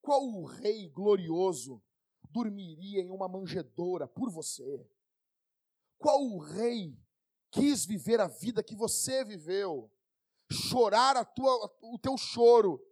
Qual 0.00 0.22
o 0.22 0.46
rei 0.46 0.88
glorioso 0.88 1.82
dormiria 2.30 3.02
em 3.02 3.10
uma 3.10 3.28
manjedoura 3.28 4.08
por 4.08 4.30
você? 4.30 4.90
Qual 5.98 6.22
o 6.22 6.38
rei 6.38 6.98
quis 7.50 7.84
viver 7.84 8.18
a 8.18 8.28
vida 8.28 8.62
que 8.62 8.74
você 8.74 9.22
viveu? 9.22 9.92
Chorar 10.50 11.18
a 11.18 11.24
tua, 11.24 11.70
o 11.82 11.98
teu 11.98 12.16
choro, 12.16 12.82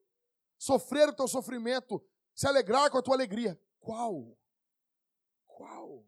sofrer 0.58 1.08
o 1.08 1.16
teu 1.16 1.26
sofrimento, 1.26 1.98
se 2.34 2.46
alegrar 2.46 2.90
com 2.90 2.98
a 2.98 3.02
tua 3.02 3.14
alegria. 3.14 3.60
Qual? 3.80 4.38
Qual? 5.46 6.06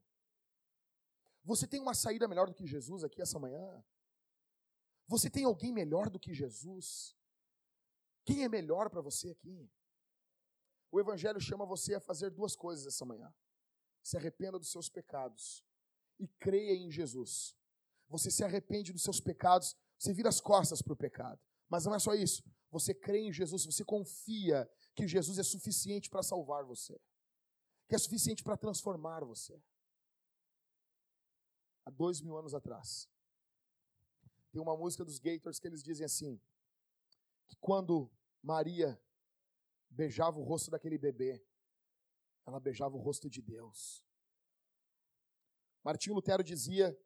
Você 1.45 1.67
tem 1.67 1.81
uma 1.81 1.95
saída 1.95 2.27
melhor 2.27 2.49
do 2.49 2.55
que 2.55 2.67
Jesus 2.67 3.05
aqui 3.05 3.21
essa 3.21 3.39
manhã? 3.39 3.85
Você 5.07 5.29
tem 5.29 5.45
alguém 5.45 5.73
melhor 5.73 6.09
do 6.09 6.19
que 6.19 6.33
Jesus? 6.33 7.15
Quem 8.25 8.45
é 8.45 8.49
melhor 8.49 8.89
para 8.89 9.03
você 9.03 9.31
aqui? 9.31 9.71
O 10.91 10.99
Evangelho 10.99 11.41
chama 11.41 11.67
você 11.67 11.95
a 11.95 12.01
fazer 12.01 12.31
duas 12.31 12.57
coisas 12.57 12.87
essa 12.87 13.05
manhã: 13.05 13.33
se 14.03 14.17
arrependa 14.17 14.59
dos 14.59 14.71
seus 14.71 14.89
pecados 14.89 15.65
e 16.19 16.27
creia 16.27 16.75
em 16.75 16.91
Jesus. 16.91 17.55
Você 18.09 18.31
se 18.31 18.45
arrepende 18.45 18.93
dos 18.93 19.03
seus 19.03 19.21
pecados, 19.21 19.77
você 19.99 20.13
vira 20.13 20.29
as 20.29 20.41
costas 20.41 20.81
para 20.81 20.93
o 20.93 20.97
pecado. 20.97 21.41
Mas 21.69 21.85
não 21.85 21.95
é 21.95 21.99
só 21.99 22.15
isso. 22.15 22.43
Você 22.71 22.95
crê 22.95 23.19
em 23.21 23.33
Jesus, 23.33 23.65
você 23.65 23.85
confia 23.85 24.71
que 24.95 25.07
Jesus 25.09 25.39
é 25.39 25.43
suficiente 25.43 26.09
para 26.09 26.23
salvar 26.23 26.65
você, 26.65 27.01
que 27.89 27.95
é 27.95 27.99
suficiente 27.99 28.43
para 28.43 28.57
transformar 28.57 29.25
você. 29.25 29.61
Há 31.85 31.91
dois 31.91 32.21
mil 32.21 32.37
anos 32.37 32.55
atrás, 32.55 33.09
tem 34.51 34.63
uma 34.63 34.77
música 34.77 35.05
dos 35.05 35.19
Gators 35.19 35.59
que 35.59 35.67
eles 35.67 35.83
dizem 35.83 36.05
assim: 36.05 36.41
que 37.49 37.57
quando 37.57 38.11
Maria 38.43 39.01
beijava 39.91 40.39
o 40.39 40.45
rosto 40.45 40.71
daquele 40.71 40.97
bebê, 40.97 41.45
ela 42.47 42.61
beijava 42.61 42.95
o 42.97 43.01
rosto 43.01 43.29
de 43.29 43.43
Deus. 43.43 44.05
Martinho 45.83 46.15
Lutero 46.15 46.43
dizia 46.43 46.97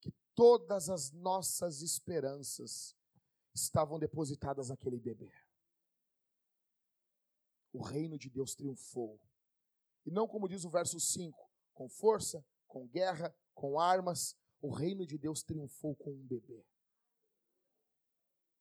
que 0.00 0.10
todas 0.34 0.88
as 0.88 1.12
nossas 1.12 1.82
esperanças 1.82 2.96
estavam 3.54 3.98
depositadas 3.98 4.70
naquele 4.70 4.98
bebê. 4.98 5.32
O 7.74 7.82
reino 7.82 8.16
de 8.16 8.30
Deus 8.30 8.54
triunfou. 8.54 9.20
E 10.06 10.10
não 10.10 10.28
como 10.28 10.48
diz 10.48 10.64
o 10.64 10.70
verso 10.70 11.00
5, 11.00 11.36
com 11.72 11.88
força, 11.88 12.46
com 12.68 12.86
guerra, 12.86 13.34
com 13.52 13.80
armas, 13.80 14.36
o 14.60 14.70
reino 14.70 15.04
de 15.04 15.18
Deus 15.18 15.42
triunfou 15.42 15.96
com 15.96 16.12
um 16.12 16.24
bebê. 16.24 16.64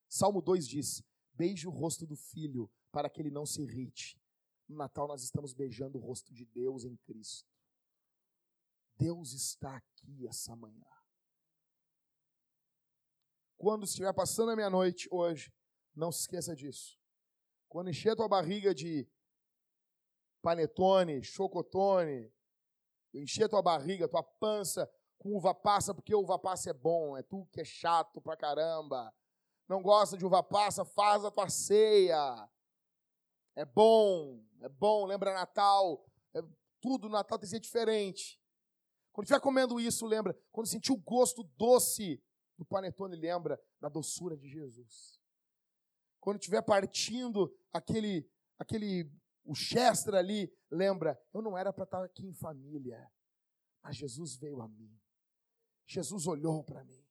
Salmo 0.10 0.42
2 0.42 0.68
diz: 0.68 1.04
Beije 1.32 1.68
o 1.68 1.72
rosto 1.72 2.08
do 2.08 2.16
filho 2.16 2.72
para 2.92 3.08
que 3.08 3.22
ele 3.22 3.30
não 3.30 3.46
se 3.46 3.62
irrite. 3.62 4.20
No 4.68 4.78
Natal 4.78 5.08
nós 5.08 5.24
estamos 5.24 5.54
beijando 5.54 6.00
o 6.00 6.02
rosto 6.02 6.34
de 6.34 6.46
Deus 6.46 6.84
em 6.84 6.96
Cristo. 6.98 7.48
Deus 8.98 9.34
está 9.34 9.76
aqui 9.76 10.28
essa 10.28 10.56
manhã. 10.56 10.90
Quando 13.58 13.86
estiver 13.86 14.14
passando 14.14 14.52
a 14.52 14.56
meia-noite 14.56 15.08
hoje, 15.12 15.54
não 15.96 16.12
se 16.12 16.22
esqueça 16.22 16.56
disso. 16.56 17.00
Quando 17.74 17.90
encher 17.90 18.12
a 18.12 18.16
tua 18.16 18.28
barriga 18.28 18.72
de 18.72 19.10
panetone, 20.44 21.24
chocotone, 21.24 22.32
encher 23.12 23.46
a 23.46 23.50
tua 23.50 23.64
barriga, 23.64 24.08
tua 24.08 24.22
pança 24.22 24.88
com 25.18 25.36
uva 25.36 25.56
passa, 25.56 25.92
porque 25.92 26.14
uva 26.14 26.38
passa 26.38 26.70
é 26.70 26.74
bom, 26.74 27.18
é 27.18 27.24
tu 27.24 27.48
que 27.52 27.62
é 27.62 27.66
chato 27.66 28.22
pra 28.22 28.38
caramba. 28.38 29.12
Não 29.68 29.82
gosta 29.82 30.16
de 30.16 30.24
uva 30.24 30.44
passa, 30.44 30.86
faz 30.86 31.26
a 31.26 31.32
tua 31.32 31.50
ceia. 31.50 32.48
É 33.56 33.66
bom, 33.66 34.46
é 34.62 34.70
bom, 34.70 35.08
lembra 35.08 35.34
Natal. 35.34 36.06
É, 36.32 36.44
tudo 36.80 37.10
Natal 37.10 37.40
tem 37.40 37.48
que 37.48 37.56
ser 37.56 37.60
diferente. 37.60 38.40
Quando 39.12 39.26
estiver 39.26 39.42
comendo 39.42 39.80
isso, 39.80 40.06
lembra. 40.06 40.40
Quando 40.52 40.68
sentir 40.68 40.92
o 40.92 40.98
gosto 40.98 41.42
doce 41.58 42.24
do 42.56 42.64
panetone, 42.64 43.16
lembra 43.16 43.60
da 43.82 43.90
doçura 43.90 44.38
de 44.38 44.48
Jesus. 44.48 45.23
Quando 46.24 46.40
estiver 46.40 46.62
partindo 46.62 47.54
aquele, 47.74 48.26
aquele, 48.58 49.12
o 49.44 49.54
Chester 49.54 50.16
ali, 50.16 50.50
lembra, 50.72 51.22
eu 51.34 51.42
não 51.42 51.58
era 51.58 51.74
para 51.74 51.84
estar 51.84 52.02
aqui 52.02 52.26
em 52.26 52.34
família, 52.34 53.12
mas 53.82 53.98
Jesus 53.98 54.38
veio 54.38 54.62
a 54.62 54.68
mim. 54.70 54.98
Jesus 55.86 56.26
olhou 56.26 56.64
para 56.64 56.82
mim. 56.86 57.06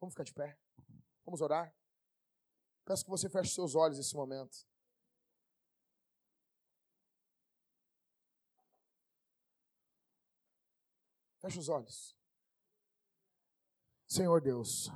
Vamos 0.00 0.14
ficar 0.14 0.24
de 0.24 0.32
pé? 0.32 0.58
Vamos 1.26 1.42
orar? 1.42 1.76
Peço 2.86 3.04
que 3.04 3.10
você 3.10 3.28
feche 3.28 3.52
seus 3.52 3.74
olhos 3.74 3.98
nesse 3.98 4.16
momento. 4.16 4.66
Feche 11.38 11.58
os 11.58 11.68
olhos. 11.68 12.16
Senhor 14.08 14.40
Deus, 14.40 14.88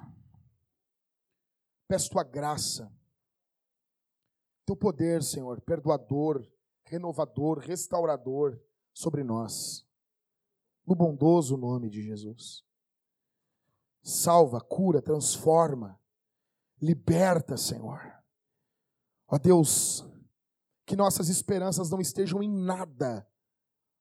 peço 1.86 2.08
tua 2.08 2.24
graça, 2.24 2.90
teu 4.66 4.76
poder, 4.76 5.22
Senhor, 5.22 5.60
perdoador, 5.62 6.46
renovador, 6.84 7.58
restaurador 7.58 8.60
sobre 8.92 9.24
nós, 9.24 9.88
no 10.86 10.94
bondoso 10.94 11.56
nome 11.56 11.88
de 11.88 12.02
Jesus. 12.02 12.62
Salva, 14.02 14.60
cura, 14.60 15.00
transforma, 15.00 15.98
liberta, 16.80 17.56
Senhor. 17.56 18.00
Ó 19.26 19.38
Deus, 19.38 20.04
que 20.84 20.94
nossas 20.94 21.30
esperanças 21.30 21.88
não 21.88 22.00
estejam 22.00 22.42
em 22.42 22.50
nada 22.50 23.26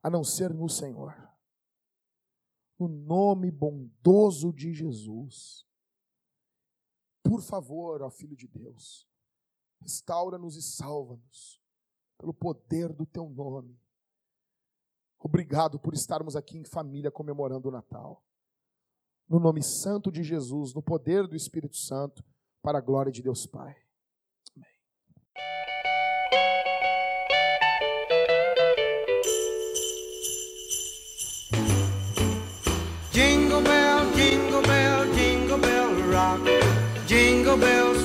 a 0.04 0.10
não 0.10 0.24
ser 0.24 0.54
no 0.54 0.68
Senhor 0.68 1.26
no 2.78 2.88
nome 2.88 3.52
bondoso 3.52 4.52
de 4.54 4.74
Jesus. 4.74 5.66
Por 7.24 7.42
favor, 7.42 8.02
ó 8.02 8.10
Filho 8.10 8.36
de 8.36 8.48
Deus, 8.48 9.08
restaura-nos 9.86 10.58
e 10.58 10.64
salva-nos 10.64 11.62
pelo 12.18 12.34
poder 12.34 12.92
do 12.92 13.06
teu 13.06 13.30
nome. 13.30 13.80
Obrigado 15.20 15.80
por 15.80 15.94
estarmos 15.94 16.36
aqui 16.36 16.58
em 16.58 16.66
família 16.66 17.12
comemorando 17.12 17.70
o 17.70 17.72
Natal. 17.72 18.24
No 19.30 19.40
nome 19.40 19.62
santo 19.62 20.12
de 20.12 20.24
Jesus, 20.24 20.74
no 20.74 20.82
poder 20.82 21.28
do 21.28 21.36
Espírito 21.36 21.78
Santo, 21.78 22.24
para 22.62 22.80
a 22.80 22.82
glória 22.82 23.12
de 23.12 23.22
Deus 23.22 23.46
Pai. 23.46 23.76
Jingle 37.08 37.58
bells 37.58 38.05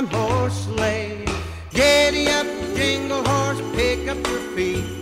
one 0.00 0.14
horse 0.14 0.64
sleigh. 0.64 1.26
Giddy 1.72 2.28
up, 2.28 2.46
jingle 2.74 3.22
horse, 3.22 3.60
pick 3.74 4.08
up 4.08 4.16
your 4.26 4.40
feet. 4.54 4.99